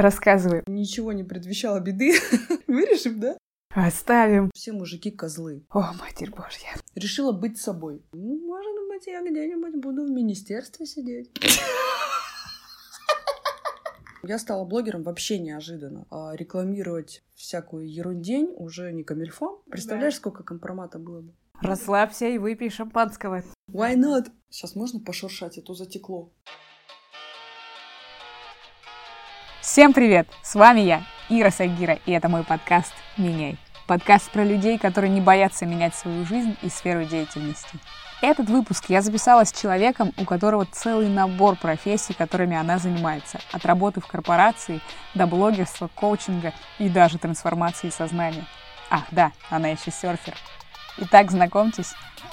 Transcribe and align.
Рассказывай. 0.00 0.62
Ничего 0.66 1.12
не 1.12 1.24
предвещало 1.24 1.78
беды. 1.78 2.14
Вырежем, 2.66 3.20
да? 3.20 3.36
Оставим. 3.74 4.50
Все 4.54 4.72
мужики 4.72 5.10
козлы. 5.10 5.62
О, 5.68 5.92
матерь 5.92 6.30
божья. 6.30 6.70
Решила 6.94 7.32
быть 7.32 7.58
собой. 7.58 8.02
Ну, 8.12 8.38
может 8.46 8.88
быть, 8.88 9.06
я 9.06 9.20
где-нибудь 9.20 9.76
буду 9.76 10.06
в 10.06 10.10
министерстве 10.10 10.86
сидеть. 10.86 11.30
Я 14.22 14.38
стала 14.38 14.64
блогером 14.66 15.02
вообще 15.02 15.38
неожиданно. 15.38 16.06
А 16.10 16.34
рекламировать 16.34 17.22
всякую 17.34 17.90
ерундень 17.90 18.54
уже 18.56 18.92
не 18.92 19.02
камильфо. 19.02 19.62
Представляешь, 19.70 20.16
сколько 20.16 20.42
компромата 20.44 20.98
было 20.98 21.22
бы? 21.22 21.32
Расслабься 21.60 22.26
и 22.26 22.38
выпей 22.38 22.70
шампанского. 22.70 23.42
Why 23.70 23.96
not? 23.96 24.30
Сейчас 24.50 24.74
можно 24.74 25.00
пошуршать, 25.00 25.58
а 25.58 25.62
то 25.62 25.74
затекло. 25.74 26.32
Всем 29.72 29.92
привет! 29.92 30.26
С 30.42 30.56
вами 30.56 30.80
я, 30.80 31.04
Ира 31.28 31.52
Сагира, 31.52 32.00
и 32.04 32.10
это 32.10 32.28
мой 32.28 32.42
подкаст 32.42 32.92
«Меняй». 33.16 33.56
Подкаст 33.86 34.28
про 34.32 34.42
людей, 34.42 34.78
которые 34.78 35.10
не 35.10 35.20
боятся 35.20 35.64
менять 35.64 35.94
свою 35.94 36.26
жизнь 36.26 36.56
и 36.60 36.68
сферу 36.68 37.04
деятельности. 37.04 37.78
Этот 38.20 38.50
выпуск 38.50 38.86
я 38.88 39.00
записала 39.00 39.44
с 39.44 39.52
человеком, 39.52 40.12
у 40.16 40.24
которого 40.24 40.66
целый 40.66 41.08
набор 41.08 41.54
профессий, 41.54 42.14
которыми 42.14 42.56
она 42.56 42.78
занимается. 42.78 43.38
От 43.52 43.64
работы 43.64 44.00
в 44.00 44.08
корпорации 44.08 44.80
до 45.14 45.28
блогерства, 45.28 45.88
коучинга 45.94 46.52
и 46.80 46.88
даже 46.88 47.18
трансформации 47.18 47.90
сознания. 47.90 48.46
Ах, 48.90 49.04
да, 49.12 49.30
она 49.50 49.68
еще 49.68 49.92
серфер. 49.92 50.34
Итак, 50.98 51.30
знакомьтесь, 51.30 51.92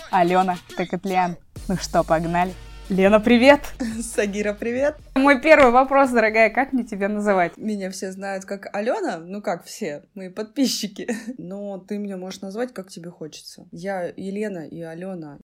Алена 0.09 0.55
Токотлян. 0.75 1.37
Ну 1.67 1.77
что, 1.77 2.03
погнали? 2.03 2.55
Лена, 2.89 3.19
привет! 3.19 3.73
Сагира, 4.01 4.53
привет! 4.53 4.95
Мой 5.15 5.41
первый 5.41 5.71
вопрос, 5.71 6.09
дорогая, 6.11 6.49
как 6.49 6.71
мне 6.71 6.85
тебя 6.85 7.09
называть? 7.09 7.57
Меня 7.57 7.91
все 7.91 8.13
знают 8.13 8.45
как 8.45 8.73
Алена, 8.73 9.17
ну 9.17 9.41
как 9.41 9.65
все, 9.65 10.05
мои 10.13 10.29
подписчики. 10.29 11.09
Но 11.37 11.79
ты 11.79 11.97
меня 11.97 12.15
можешь 12.15 12.39
назвать, 12.39 12.73
как 12.73 12.87
тебе 12.87 13.09
хочется. 13.09 13.67
Я 13.73 14.05
Елена 14.15 14.65
и 14.65 14.81
Алена. 14.81 15.37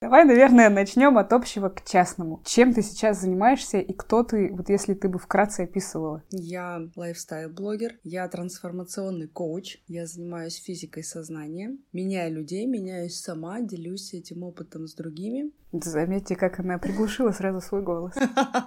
Давай, 0.00 0.24
наверное, 0.24 0.68
начнем 0.68 1.16
от 1.16 1.32
общего 1.32 1.70
к 1.70 1.82
частному. 1.84 2.42
Чем 2.44 2.74
ты 2.74 2.82
сейчас 2.82 3.20
занимаешься 3.20 3.78
и 3.78 3.92
кто 3.92 4.22
ты, 4.22 4.52
вот 4.52 4.68
если 4.68 4.92
ты 4.92 5.08
бы 5.08 5.18
вкратце 5.18 5.62
описывала? 5.62 6.22
Я 6.30 6.88
лайфстайл-блогер, 6.94 7.98
я 8.04 8.28
трансформационный 8.28 9.26
коуч, 9.26 9.78
я 9.88 10.06
занимаюсь 10.06 10.62
физикой 10.62 11.02
сознания, 11.02 11.78
меняю 11.92 12.34
людей, 12.34 12.66
меняюсь 12.66 13.18
сама, 13.18 13.60
делюсь 13.60 14.12
этим 14.12 14.42
опытом 14.42 14.86
с 14.86 14.94
другими. 14.94 15.50
Заметьте, 15.84 16.36
как 16.36 16.60
она 16.60 16.78
приглушила 16.78 17.32
сразу 17.32 17.60
свой 17.60 17.82
голос. 17.82 18.14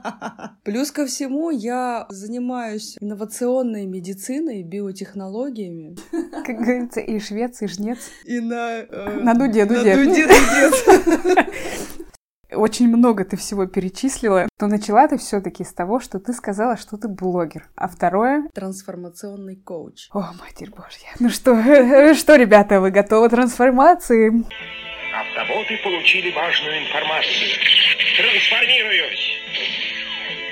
Плюс 0.63 0.91
ко 0.91 1.05
всему, 1.05 1.49
я 1.49 2.05
занимаюсь 2.09 2.97
инновационной 2.99 3.85
медициной, 3.85 4.63
биотехнологиями. 4.63 5.97
Как 6.45 6.57
говорится, 6.57 6.99
и 6.99 7.19
швец, 7.19 7.61
и 7.61 7.67
жнец. 7.67 7.97
И 8.25 8.39
на... 8.39 8.79
Э, 8.79 9.19
на 9.21 9.33
дуде, 9.33 9.65
дуде. 9.65 9.95
На 9.95 10.05
дуде, 10.05 10.27
дуде. 11.23 11.49
Очень 12.51 12.87
много 12.87 13.25
ты 13.25 13.37
всего 13.37 13.67
перечислила, 13.67 14.49
но 14.59 14.67
начала 14.67 15.07
ты 15.07 15.17
все-таки 15.17 15.63
с 15.63 15.71
того, 15.71 15.99
что 15.99 16.19
ты 16.19 16.33
сказала, 16.33 16.77
что 16.77 16.97
ты 16.97 17.07
блогер. 17.07 17.69
А 17.75 17.87
второе? 17.87 18.49
Трансформационный 18.53 19.55
коуч. 19.55 20.09
О, 20.11 20.31
матерь 20.39 20.71
божья. 20.71 21.09
Ну 21.19 21.29
что, 21.29 21.55
что, 22.15 22.35
ребята, 22.35 22.81
вы 22.81 22.89
готовы 22.89 23.27
к 23.27 23.31
трансформации? 23.31 24.45
Автоботы 25.39 25.77
получили 25.83 26.31
важную 26.31 26.79
информацию. 26.79 27.49
Трансформируюсь! 28.17 29.31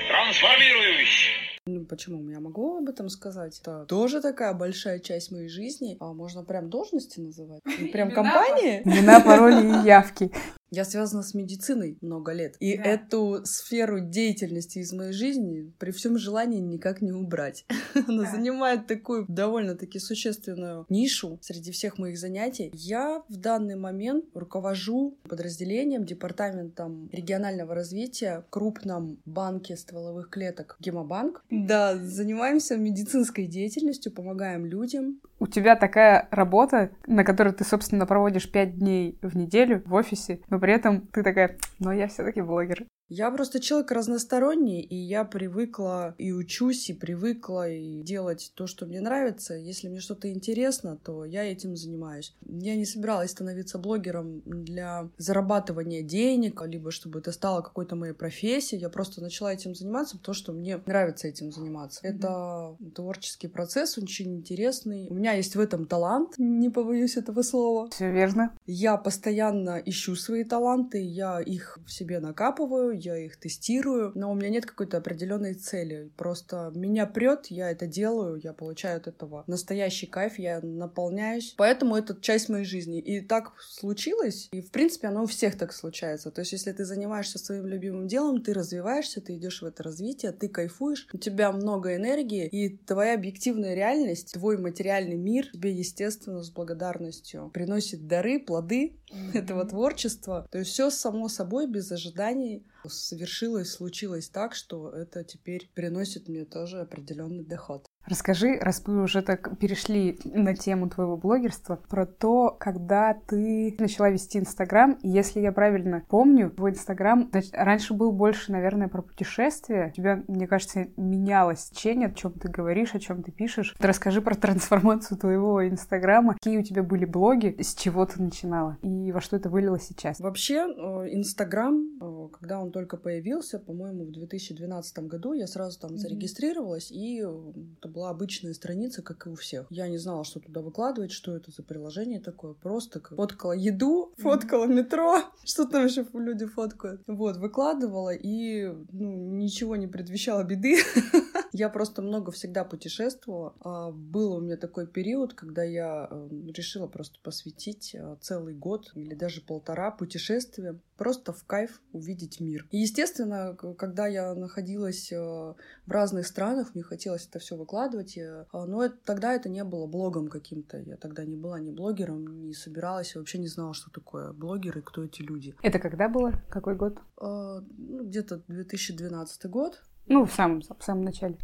Трансформируюсь! 0.08 1.30
Ну, 1.66 1.84
почему? 1.84 2.30
Я 2.30 2.40
могу 2.40 2.78
об 2.78 2.88
этом 2.88 3.10
сказать. 3.10 3.58
Это 3.60 3.84
тоже 3.84 4.22
такая 4.22 4.54
большая 4.54 5.00
часть 5.00 5.30
моей 5.30 5.50
жизни. 5.50 5.98
А 6.00 6.14
можно 6.14 6.42
прям 6.42 6.70
должности 6.70 7.20
называть? 7.20 7.60
Прям 7.92 8.10
компании? 8.12 8.80
Имена, 8.84 9.20
пароли 9.20 9.82
и 9.82 9.86
явки. 9.86 10.30
Я 10.70 10.84
связана 10.84 11.22
с 11.22 11.34
медициной 11.34 11.98
много 12.00 12.32
лет. 12.32 12.56
И 12.60 12.76
да. 12.76 12.84
эту 12.84 13.40
сферу 13.44 14.00
деятельности 14.00 14.78
из 14.78 14.92
моей 14.92 15.12
жизни 15.12 15.72
при 15.78 15.90
всем 15.90 16.18
желании 16.18 16.60
никак 16.60 17.00
не 17.00 17.12
убрать. 17.12 17.64
Она 18.06 18.24
да. 18.24 18.30
занимает 18.30 18.86
такую 18.86 19.24
довольно-таки 19.28 19.98
существенную 19.98 20.86
нишу 20.88 21.38
среди 21.42 21.72
всех 21.72 21.98
моих 21.98 22.18
занятий. 22.18 22.70
Я 22.74 23.22
в 23.28 23.36
данный 23.36 23.76
момент 23.76 24.26
руковожу 24.34 25.16
подразделением, 25.28 26.04
департаментом 26.04 27.08
регионального 27.12 27.74
развития 27.74 28.44
в 28.46 28.50
крупном 28.50 29.18
банке 29.24 29.76
стволовых 29.76 30.28
клеток 30.28 30.76
Гемобанк. 30.80 31.44
Да, 31.50 31.96
занимаемся 31.96 32.76
медицинской 32.76 33.46
деятельностью, 33.46 34.12
помогаем 34.12 34.66
людям. 34.66 35.20
У 35.40 35.46
тебя 35.46 35.76
такая 35.76 36.26
работа, 36.30 36.90
на 37.06 37.24
которой 37.24 37.52
ты, 37.52 37.64
собственно, 37.64 38.06
проводишь 38.06 38.50
пять 38.50 38.78
дней 38.78 39.18
в 39.22 39.36
неделю 39.36 39.82
в 39.86 39.94
офисе, 39.94 40.40
но 40.48 40.58
при 40.58 40.72
этом 40.72 41.02
ты 41.08 41.22
такая, 41.22 41.56
но 41.78 41.92
я 41.92 42.08
все-таки 42.08 42.40
блогер. 42.40 42.84
Я 43.08 43.30
просто 43.30 43.58
человек 43.58 43.90
разносторонний, 43.90 44.82
и 44.82 44.94
я 44.94 45.24
привыкла 45.24 46.14
и 46.18 46.32
учусь, 46.32 46.90
и 46.90 46.92
привыкла 46.92 47.70
и 47.70 48.02
делать 48.02 48.52
то, 48.54 48.66
что 48.66 48.84
мне 48.84 49.00
нравится. 49.00 49.54
Если 49.54 49.88
мне 49.88 50.00
что-то 50.00 50.30
интересно, 50.30 50.98
то 51.02 51.24
я 51.24 51.44
этим 51.44 51.74
занимаюсь. 51.74 52.34
Я 52.46 52.76
не 52.76 52.84
собиралась 52.84 53.30
становиться 53.30 53.78
блогером 53.78 54.42
для 54.44 55.08
зарабатывания 55.16 56.02
денег, 56.02 56.60
либо 56.66 56.90
чтобы 56.90 57.20
это 57.20 57.32
стало 57.32 57.62
какой-то 57.62 57.96
моей 57.96 58.12
профессией. 58.12 58.82
Я 58.82 58.90
просто 58.90 59.22
начала 59.22 59.54
этим 59.54 59.74
заниматься, 59.74 60.18
потому 60.18 60.34
что 60.34 60.52
мне 60.52 60.78
нравится 60.84 61.28
этим 61.28 61.50
заниматься. 61.50 62.00
Это 62.02 62.76
творческий 62.94 63.48
процесс, 63.48 63.96
очень 63.96 64.36
интересный. 64.36 65.08
У 65.08 65.14
меня 65.14 65.32
есть 65.32 65.56
в 65.56 65.60
этом 65.60 65.86
талант, 65.86 66.34
не 66.36 66.68
побоюсь 66.68 67.16
этого 67.16 67.40
слова. 67.40 67.88
Все 67.88 68.12
верно. 68.12 68.54
Я 68.66 68.98
постоянно 68.98 69.80
ищу 69.84 70.14
свои 70.14 70.44
таланты, 70.44 71.02
я 71.02 71.40
их 71.40 71.78
в 71.86 71.90
себе 71.90 72.20
накапываю, 72.20 72.97
я 72.98 73.16
их 73.16 73.36
тестирую, 73.38 74.12
но 74.14 74.30
у 74.30 74.34
меня 74.34 74.50
нет 74.50 74.66
какой-то 74.66 74.98
определенной 74.98 75.54
цели. 75.54 76.10
Просто 76.16 76.72
меня 76.74 77.06
прет, 77.06 77.46
я 77.46 77.70
это 77.70 77.86
делаю, 77.86 78.40
я 78.42 78.52
получаю 78.52 78.98
от 78.98 79.06
этого 79.06 79.44
настоящий 79.46 80.06
кайф, 80.06 80.38
я 80.38 80.60
наполняюсь. 80.60 81.54
Поэтому 81.56 81.96
это 81.96 82.16
часть 82.20 82.48
моей 82.48 82.64
жизни. 82.64 83.00
И 83.00 83.20
так 83.20 83.52
случилось, 83.60 84.48
и 84.52 84.60
в 84.60 84.70
принципе 84.70 85.08
оно 85.08 85.24
у 85.24 85.26
всех 85.26 85.56
так 85.56 85.72
случается. 85.72 86.30
То 86.30 86.40
есть 86.40 86.52
если 86.52 86.72
ты 86.72 86.84
занимаешься 86.84 87.38
своим 87.38 87.66
любимым 87.66 88.06
делом, 88.06 88.42
ты 88.42 88.52
развиваешься, 88.52 89.20
ты 89.20 89.36
идешь 89.36 89.62
в 89.62 89.66
это 89.66 89.82
развитие, 89.82 90.32
ты 90.32 90.48
кайфуешь, 90.48 91.06
у 91.12 91.18
тебя 91.18 91.52
много 91.52 91.96
энергии, 91.96 92.46
и 92.46 92.76
твоя 92.76 93.14
объективная 93.14 93.74
реальность, 93.74 94.32
твой 94.32 94.58
материальный 94.58 95.16
мир 95.16 95.48
тебе, 95.52 95.72
естественно, 95.72 96.42
с 96.42 96.50
благодарностью 96.50 97.50
приносит 97.52 98.06
дары, 98.06 98.38
плоды 98.38 98.96
mm-hmm. 99.10 99.38
этого 99.38 99.64
творчества. 99.66 100.46
То 100.50 100.58
есть 100.58 100.70
все 100.70 100.90
само 100.90 101.28
собой, 101.28 101.66
без 101.66 101.90
ожиданий 101.92 102.64
совершилось, 102.86 103.72
случилось 103.72 104.28
так, 104.28 104.54
что 104.54 104.90
это 104.90 105.24
теперь 105.24 105.70
приносит 105.74 106.28
мне 106.28 106.44
тоже 106.44 106.80
определенный 106.80 107.44
доход. 107.44 107.86
Расскажи, 108.08 108.58
раз 108.60 108.82
мы 108.86 109.02
уже 109.02 109.22
так 109.22 109.58
перешли 109.58 110.18
на 110.24 110.54
тему 110.54 110.88
твоего 110.88 111.16
блогерства, 111.16 111.76
про 111.76 112.06
то, 112.06 112.56
когда 112.58 113.14
ты 113.14 113.76
начала 113.78 114.10
вести 114.10 114.38
Инстаграм. 114.38 114.98
И 115.02 115.08
если 115.08 115.40
я 115.40 115.52
правильно 115.52 116.02
помню, 116.08 116.50
твой 116.50 116.70
Инстаграм 116.70 117.30
раньше 117.52 117.94
был 117.94 118.12
больше, 118.12 118.52
наверное, 118.52 118.88
про 118.88 119.02
путешествия. 119.02 119.88
У 119.92 119.96
тебя, 119.96 120.22
мне 120.26 120.46
кажется, 120.46 120.88
менялось 120.96 121.70
течение, 121.70 122.08
о 122.08 122.12
чем 122.12 122.32
ты 122.32 122.48
говоришь, 122.48 122.94
о 122.94 123.00
чем 123.00 123.22
ты 123.22 123.30
пишешь. 123.30 123.74
Расскажи 123.78 124.22
про 124.22 124.34
трансформацию 124.34 125.18
твоего 125.18 125.66
Инстаграма. 125.66 126.34
Какие 126.34 126.58
у 126.58 126.62
тебя 126.62 126.82
были 126.82 127.04
блоги, 127.04 127.56
с 127.60 127.74
чего 127.74 128.06
ты 128.06 128.22
начинала 128.22 128.78
и 128.82 129.12
во 129.12 129.20
что 129.20 129.36
это 129.36 129.50
вылилось 129.50 129.84
сейчас? 129.84 130.20
Вообще, 130.20 130.66
э, 130.66 131.14
Инстаграм, 131.14 131.86
э, 132.00 132.28
когда 132.32 132.60
он 132.60 132.70
только 132.70 132.96
появился, 132.96 133.58
по-моему, 133.58 134.04
в 134.04 134.12
2012 134.12 134.98
году, 135.06 135.32
я 135.32 135.46
сразу 135.46 135.80
там 135.80 135.92
mm-hmm. 135.92 135.96
зарегистрировалась, 135.96 136.90
и 136.90 137.22
э, 137.22 137.52
это 137.78 137.88
была 137.98 138.10
обычная 138.10 138.54
страница, 138.54 139.02
как 139.02 139.26
и 139.26 139.30
у 139.30 139.34
всех. 139.34 139.66
Я 139.70 139.88
не 139.88 139.98
знала, 139.98 140.22
что 140.22 140.38
туда 140.38 140.60
выкладывать, 140.60 141.10
что 141.10 141.34
это 141.34 141.50
за 141.50 141.64
приложение 141.64 142.20
такое. 142.20 142.54
Просто 142.54 143.00
фоткала 143.00 143.52
еду, 143.52 144.12
фоткала 144.18 144.66
метро, 144.66 145.18
что 145.44 145.64
там 145.66 145.84
еще 145.84 146.06
люди 146.14 146.46
фоткают. 146.46 147.02
Вот, 147.08 147.38
выкладывала, 147.38 148.14
и 148.14 148.66
ну, 148.92 149.32
ничего 149.32 149.74
не 149.74 149.88
предвещало 149.88 150.44
беды. 150.44 150.76
Я 151.52 151.70
просто 151.70 152.02
много 152.02 152.30
всегда 152.30 152.62
путешествовала. 152.62 153.54
А, 153.60 153.90
был 153.90 154.34
у 154.34 154.40
меня 154.40 154.56
такой 154.56 154.86
период, 154.86 155.34
когда 155.34 155.64
я 155.64 156.06
эм, 156.08 156.50
решила 156.52 156.86
просто 156.86 157.18
посвятить 157.22 157.94
э, 157.94 158.16
целый 158.20 158.54
год 158.54 158.92
или 158.94 159.14
даже 159.14 159.40
полтора 159.40 159.90
путешествиям, 159.90 160.82
просто 160.98 161.32
в 161.32 161.44
кайф 161.44 161.80
увидеть 161.92 162.40
мир. 162.40 162.66
И, 162.70 162.78
естественно, 162.78 163.56
когда 163.78 164.06
я 164.06 164.34
находилась 164.34 165.10
э, 165.12 165.16
в 165.16 165.90
разных 165.90 166.26
странах, 166.26 166.74
мне 166.74 166.82
хотелось 166.82 167.26
это 167.26 167.38
все 167.38 167.56
выкладывать, 167.56 168.18
а, 168.18 168.66
но 168.66 168.88
тогда 168.88 169.32
это 169.32 169.48
не 169.48 169.64
было 169.64 169.86
блогом 169.86 170.28
каким-то. 170.28 170.78
Я 170.78 170.96
тогда 170.96 171.24
не 171.24 171.36
была 171.36 171.60
ни 171.60 171.70
блогером, 171.70 172.46
не 172.46 172.52
собиралась, 172.52 173.14
вообще 173.14 173.38
не 173.38 173.48
знала, 173.48 173.72
что 173.72 173.90
такое 173.90 174.32
блогеры, 174.32 174.82
кто 174.82 175.04
эти 175.04 175.22
люди. 175.22 175.54
Это 175.62 175.78
когда 175.78 176.08
было? 176.08 176.32
Какой 176.50 176.74
год? 176.74 176.98
А, 177.16 177.60
ну, 177.78 178.04
где-то 178.04 178.42
2012 178.48 179.46
год. 179.46 179.80
Ну, 180.08 180.24
в 180.24 180.32
самом, 180.32 180.62
в 180.62 180.82
самом 180.82 181.04
начале. 181.04 181.36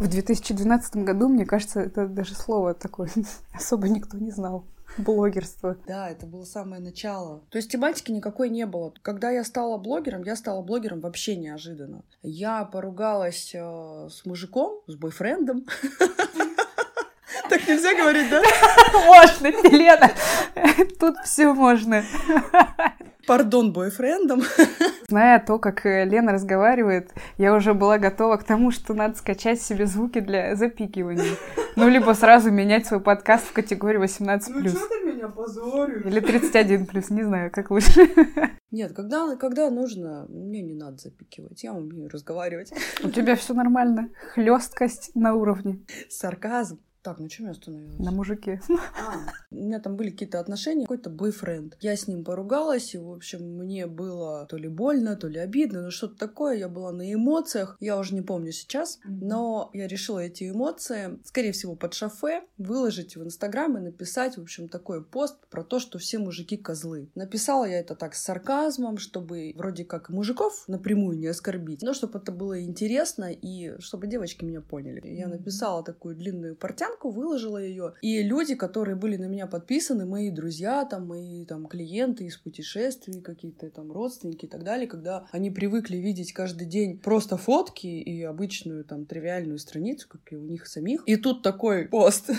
В 0.00 0.08
2012 0.08 0.96
году, 0.96 1.28
мне 1.28 1.46
кажется, 1.46 1.80
это 1.80 2.08
даже 2.08 2.34
слово 2.34 2.74
такое 2.74 3.10
особо 3.52 3.88
никто 3.88 4.18
не 4.18 4.32
знал. 4.32 4.64
Блогерство. 5.04 5.76
Да, 5.86 6.10
это 6.10 6.26
было 6.26 6.44
самое 6.44 6.82
начало. 6.82 7.42
То 7.50 7.58
есть 7.58 7.70
тематики 7.70 8.10
никакой 8.10 8.48
не 8.50 8.66
было. 8.66 8.92
Когда 9.02 9.30
я 9.30 9.44
стала 9.44 9.78
блогером, 9.78 10.22
я 10.24 10.36
стала 10.36 10.62
блогером 10.62 11.00
вообще 11.00 11.36
неожиданно. 11.36 12.02
Я 12.22 12.64
поругалась 12.64 13.52
э, 13.54 14.08
с 14.10 14.24
мужиком, 14.26 14.80
с 14.86 14.94
бойфрендом. 14.94 15.66
Так 17.48 17.66
нельзя 17.66 17.94
говорить, 17.94 18.28
да? 18.28 18.42
Можно, 19.06 19.46
Елена. 19.46 20.10
Тут 21.00 21.16
все 21.24 21.54
можно. 21.54 22.04
Пардон, 23.26 23.72
бойфрендом. 23.72 24.42
Зная 25.08 25.38
то, 25.38 25.58
как 25.58 25.86
э, 25.86 26.04
Лена 26.04 26.32
разговаривает, 26.32 27.10
я 27.38 27.54
уже 27.54 27.74
была 27.74 27.98
готова 27.98 28.36
к 28.36 28.44
тому, 28.44 28.70
что 28.70 28.92
надо 28.92 29.16
скачать 29.16 29.62
себе 29.62 29.86
звуки 29.86 30.20
для 30.20 30.56
запикивания. 30.56 31.36
Ну, 31.78 31.88
либо 31.88 32.12
сразу 32.12 32.50
менять 32.50 32.86
свой 32.86 33.00
подкаст 33.00 33.46
в 33.46 33.52
категорию 33.52 34.02
18+. 34.02 34.40
Ну, 34.48 34.68
что 34.68 34.88
ты 34.88 35.04
меня 35.04 35.28
позоришь? 35.28 36.04
Или 36.04 36.20
31+, 36.20 37.04
не 37.10 37.22
знаю, 37.22 37.50
как 37.52 37.70
лучше. 37.70 38.08
Нет, 38.70 38.92
когда, 38.94 39.36
когда 39.36 39.70
нужно, 39.70 40.26
мне 40.28 40.60
не 40.60 40.74
надо 40.74 40.98
запикивать, 40.98 41.62
я 41.62 41.72
умею 41.72 42.10
разговаривать. 42.10 42.72
У 43.02 43.10
тебя 43.10 43.36
все 43.36 43.54
нормально, 43.54 44.10
хлесткость 44.34 45.12
на 45.14 45.34
уровне. 45.34 45.80
Сарказм. 46.08 46.80
Так, 47.08 47.20
на 47.20 47.30
чем 47.30 47.46
я 47.46 47.52
остановилась? 47.52 47.98
На 47.98 48.10
мужике. 48.10 48.60
А, 48.68 49.32
у 49.50 49.54
меня 49.54 49.80
там 49.80 49.96
были 49.96 50.10
какие-то 50.10 50.40
отношения, 50.40 50.82
какой-то 50.82 51.08
бойфренд. 51.08 51.78
Я 51.80 51.96
с 51.96 52.06
ним 52.06 52.22
поругалась, 52.22 52.94
и, 52.94 52.98
в 52.98 53.10
общем, 53.10 53.56
мне 53.56 53.86
было 53.86 54.44
то 54.44 54.58
ли 54.58 54.68
больно, 54.68 55.16
то 55.16 55.26
ли 55.26 55.38
обидно, 55.38 55.80
но 55.80 55.90
что-то 55.90 56.18
такое. 56.18 56.58
Я 56.58 56.68
была 56.68 56.92
на 56.92 57.10
эмоциях, 57.10 57.78
я 57.80 57.98
уже 57.98 58.14
не 58.14 58.20
помню 58.20 58.52
сейчас, 58.52 58.98
но 59.06 59.70
я 59.72 59.88
решила 59.88 60.18
эти 60.18 60.50
эмоции, 60.50 61.18
скорее 61.24 61.52
всего, 61.52 61.76
под 61.76 61.94
шофе, 61.94 62.42
выложить 62.58 63.16
в 63.16 63.24
Инстаграм 63.24 63.78
и 63.78 63.80
написать, 63.80 64.36
в 64.36 64.42
общем, 64.42 64.68
такой 64.68 65.02
пост 65.02 65.38
про 65.48 65.64
то, 65.64 65.78
что 65.78 65.98
все 65.98 66.18
мужики 66.18 66.58
козлы. 66.58 67.08
Написала 67.14 67.64
я 67.64 67.80
это 67.80 67.94
так 67.94 68.14
с 68.14 68.22
сарказмом, 68.22 68.98
чтобы 68.98 69.54
вроде 69.56 69.86
как 69.86 70.10
мужиков 70.10 70.64
напрямую 70.68 71.16
не 71.16 71.28
оскорбить, 71.28 71.80
но 71.80 71.94
чтобы 71.94 72.18
это 72.18 72.32
было 72.32 72.62
интересно 72.62 73.32
и 73.32 73.80
чтобы 73.80 74.08
девочки 74.08 74.44
меня 74.44 74.60
поняли. 74.60 75.08
Я 75.08 75.28
написала 75.28 75.82
такую 75.82 76.14
длинную 76.14 76.54
портянку, 76.54 76.97
фотку, 76.98 77.10
выложила 77.10 77.58
ее. 77.58 77.94
И 78.02 78.22
люди, 78.22 78.54
которые 78.54 78.96
были 78.96 79.16
на 79.16 79.26
меня 79.26 79.46
подписаны, 79.46 80.06
мои 80.06 80.30
друзья, 80.30 80.84
там, 80.84 81.06
мои 81.06 81.44
там 81.44 81.66
клиенты 81.66 82.24
из 82.24 82.36
путешествий, 82.36 83.20
какие-то 83.20 83.70
там 83.70 83.92
родственники 83.92 84.46
и 84.46 84.48
так 84.48 84.64
далее, 84.64 84.86
когда 84.86 85.26
они 85.32 85.50
привыкли 85.50 85.96
видеть 85.96 86.32
каждый 86.32 86.66
день 86.66 86.98
просто 86.98 87.36
фотки 87.36 87.86
и 87.86 88.22
обычную 88.22 88.84
там 88.84 89.06
тривиальную 89.06 89.58
страницу, 89.58 90.08
как 90.08 90.32
и 90.32 90.36
у 90.36 90.44
них 90.44 90.66
самих. 90.66 91.02
И 91.06 91.16
тут 91.16 91.42
такой 91.42 91.88
пост 91.88 92.30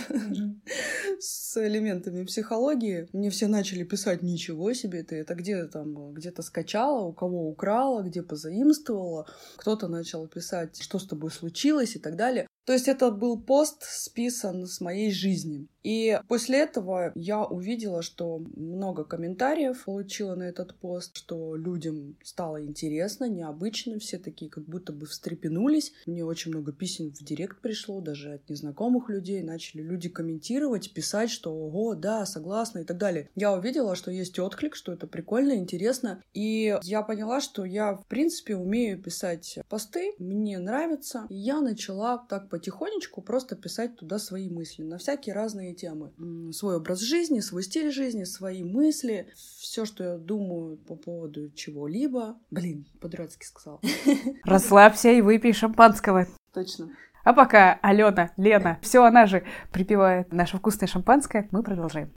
с 1.19 1.57
элементами 1.57 2.25
психологии. 2.25 3.07
Мне 3.13 3.29
все 3.29 3.47
начали 3.47 3.83
писать, 3.83 4.21
ничего 4.23 4.73
себе, 4.73 5.03
ты 5.03 5.15
это 5.15 5.35
где 5.35 5.65
там, 5.65 6.13
где-то 6.13 6.41
скачала, 6.41 7.05
у 7.05 7.13
кого 7.13 7.49
украла, 7.49 8.03
где 8.03 8.21
позаимствовала. 8.21 9.25
Кто-то 9.57 9.87
начал 9.87 10.27
писать, 10.27 10.81
что 10.81 10.99
с 10.99 11.07
тобой 11.07 11.31
случилось 11.31 11.95
и 11.95 11.99
так 11.99 12.15
далее. 12.15 12.47
То 12.69 12.73
есть 12.73 12.87
это 12.87 13.09
был 13.09 13.41
пост 13.41 13.81
списан 13.81 14.67
с 14.67 14.79
моей 14.79 15.11
жизни. 15.11 15.67
И 15.83 16.19
после 16.27 16.59
этого 16.59 17.11
я 17.15 17.43
увидела, 17.43 18.01
что 18.01 18.41
много 18.55 19.03
комментариев 19.03 19.85
получила 19.85 20.35
на 20.35 20.43
этот 20.43 20.75
пост, 20.75 21.15
что 21.17 21.55
людям 21.55 22.17
стало 22.23 22.63
интересно, 22.63 23.29
необычно, 23.29 23.99
все 23.99 24.17
такие 24.17 24.51
как 24.51 24.65
будто 24.65 24.91
бы 24.91 25.05
встрепенулись. 25.05 25.93
Мне 26.05 26.25
очень 26.25 26.51
много 26.51 26.71
писем 26.71 27.11
в 27.11 27.23
директ 27.23 27.61
пришло, 27.61 28.01
даже 28.01 28.33
от 28.33 28.49
незнакомых 28.49 29.09
людей. 29.09 29.41
Начали 29.41 29.81
люди 29.81 30.09
комментировать, 30.09 30.93
писать, 30.93 31.29
что 31.29 31.53
ого, 31.53 31.95
да, 31.95 32.25
согласна 32.25 32.79
и 32.79 32.83
так 32.83 32.97
далее. 32.97 33.29
Я 33.35 33.53
увидела, 33.53 33.95
что 33.95 34.11
есть 34.11 34.37
отклик, 34.39 34.75
что 34.75 34.91
это 34.91 35.07
прикольно, 35.07 35.53
интересно. 35.53 36.21
И 36.33 36.77
я 36.83 37.01
поняла, 37.01 37.41
что 37.41 37.65
я, 37.65 37.95
в 37.95 38.05
принципе, 38.07 38.55
умею 38.55 39.01
писать 39.01 39.59
посты, 39.69 40.13
мне 40.19 40.59
нравится. 40.59 41.25
И 41.29 41.35
я 41.35 41.61
начала 41.61 42.17
так 42.17 42.49
потихонечку 42.49 43.21
просто 43.21 43.55
писать 43.55 43.95
туда 43.95 44.19
свои 44.19 44.49
мысли 44.49 44.83
на 44.83 44.97
всякие 44.97 45.33
разные 45.33 45.68
разные 45.69 45.75
темы. 45.75 46.51
Свой 46.53 46.77
образ 46.77 46.99
жизни, 46.99 47.39
свой 47.39 47.63
стиль 47.63 47.91
жизни, 47.91 48.23
свои 48.23 48.63
мысли, 48.63 49.27
все, 49.35 49.85
что 49.85 50.03
я 50.03 50.17
думаю 50.17 50.77
по 50.77 50.95
поводу 50.95 51.51
чего-либо. 51.51 52.37
Блин, 52.51 52.85
по-дурацки 52.99 53.45
сказала. 53.45 53.79
Расслабься 54.43 55.11
и 55.11 55.21
выпей 55.21 55.53
шампанского. 55.53 56.27
Точно. 56.53 56.89
А 57.23 57.33
пока 57.33 57.79
Алена, 57.81 58.31
Лена, 58.37 58.79
все 58.81 59.03
она 59.03 59.25
же 59.25 59.43
припевает 59.71 60.31
наше 60.33 60.57
вкусное 60.57 60.87
шампанское, 60.87 61.47
мы 61.51 61.63
продолжаем. 61.63 62.11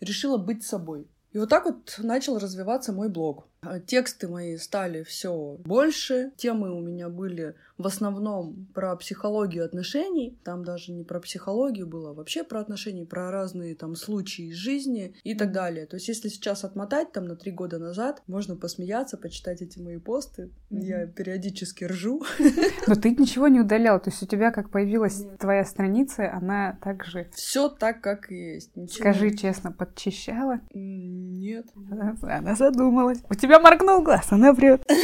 Решила 0.00 0.36
быть 0.36 0.62
собой. 0.62 1.08
И 1.38 1.40
вот 1.40 1.50
так 1.50 1.66
вот 1.66 2.00
начал 2.02 2.36
развиваться 2.36 2.92
мой 2.92 3.08
блог. 3.08 3.46
Тексты 3.86 4.26
мои 4.26 4.56
стали 4.56 5.04
все 5.04 5.56
больше, 5.64 6.32
темы 6.36 6.72
у 6.72 6.80
меня 6.80 7.08
были 7.08 7.54
в 7.76 7.86
основном 7.86 8.66
про 8.74 8.94
психологию 8.96 9.64
отношений. 9.64 10.36
Там 10.44 10.64
даже 10.64 10.92
не 10.92 11.04
про 11.04 11.20
психологию 11.20 11.86
было, 11.86 12.10
а 12.10 12.12
вообще 12.12 12.42
про 12.42 12.60
отношения, 12.60 13.06
про 13.06 13.30
разные 13.30 13.74
там 13.74 13.94
случаи 13.94 14.50
из 14.50 14.56
жизни 14.56 15.14
и 15.22 15.34
так 15.34 15.52
далее. 15.52 15.86
То 15.86 15.96
есть 15.96 16.08
если 16.08 16.28
сейчас 16.28 16.64
отмотать 16.64 17.12
там 17.12 17.24
на 17.26 17.36
три 17.36 17.52
года 17.52 17.78
назад, 17.78 18.22
можно 18.26 18.56
посмеяться, 18.56 19.16
почитать 19.16 19.62
эти 19.62 19.78
мои 19.78 19.98
посты. 19.98 20.50
Mm-hmm. 20.70 20.80
Я 20.80 21.06
периодически 21.06 21.84
ржу. 21.84 22.22
Но 22.86 22.94
ты 22.96 23.10
ничего 23.10 23.48
не 23.48 23.60
удалял, 23.60 24.00
то 24.00 24.10
есть 24.10 24.22
у 24.22 24.26
тебя 24.26 24.50
как 24.50 24.70
появилась 24.70 25.20
Нет. 25.20 25.38
твоя 25.38 25.64
страница, 25.64 26.32
она 26.32 26.78
также... 26.82 27.28
Все 27.32 27.68
так, 27.68 28.00
как 28.00 28.30
и 28.32 28.54
есть. 28.54 28.76
Ничего... 28.76 28.98
Скажи 28.98 29.36
честно, 29.36 29.70
подчищала? 29.70 30.60
Нет. 31.28 31.66
Она, 31.90 32.16
она 32.22 32.54
задумалась. 32.54 33.22
У 33.28 33.34
тебя 33.34 33.60
моргнул 33.60 34.02
глаз, 34.02 34.32
она 34.32 34.52
врет. 34.52 34.84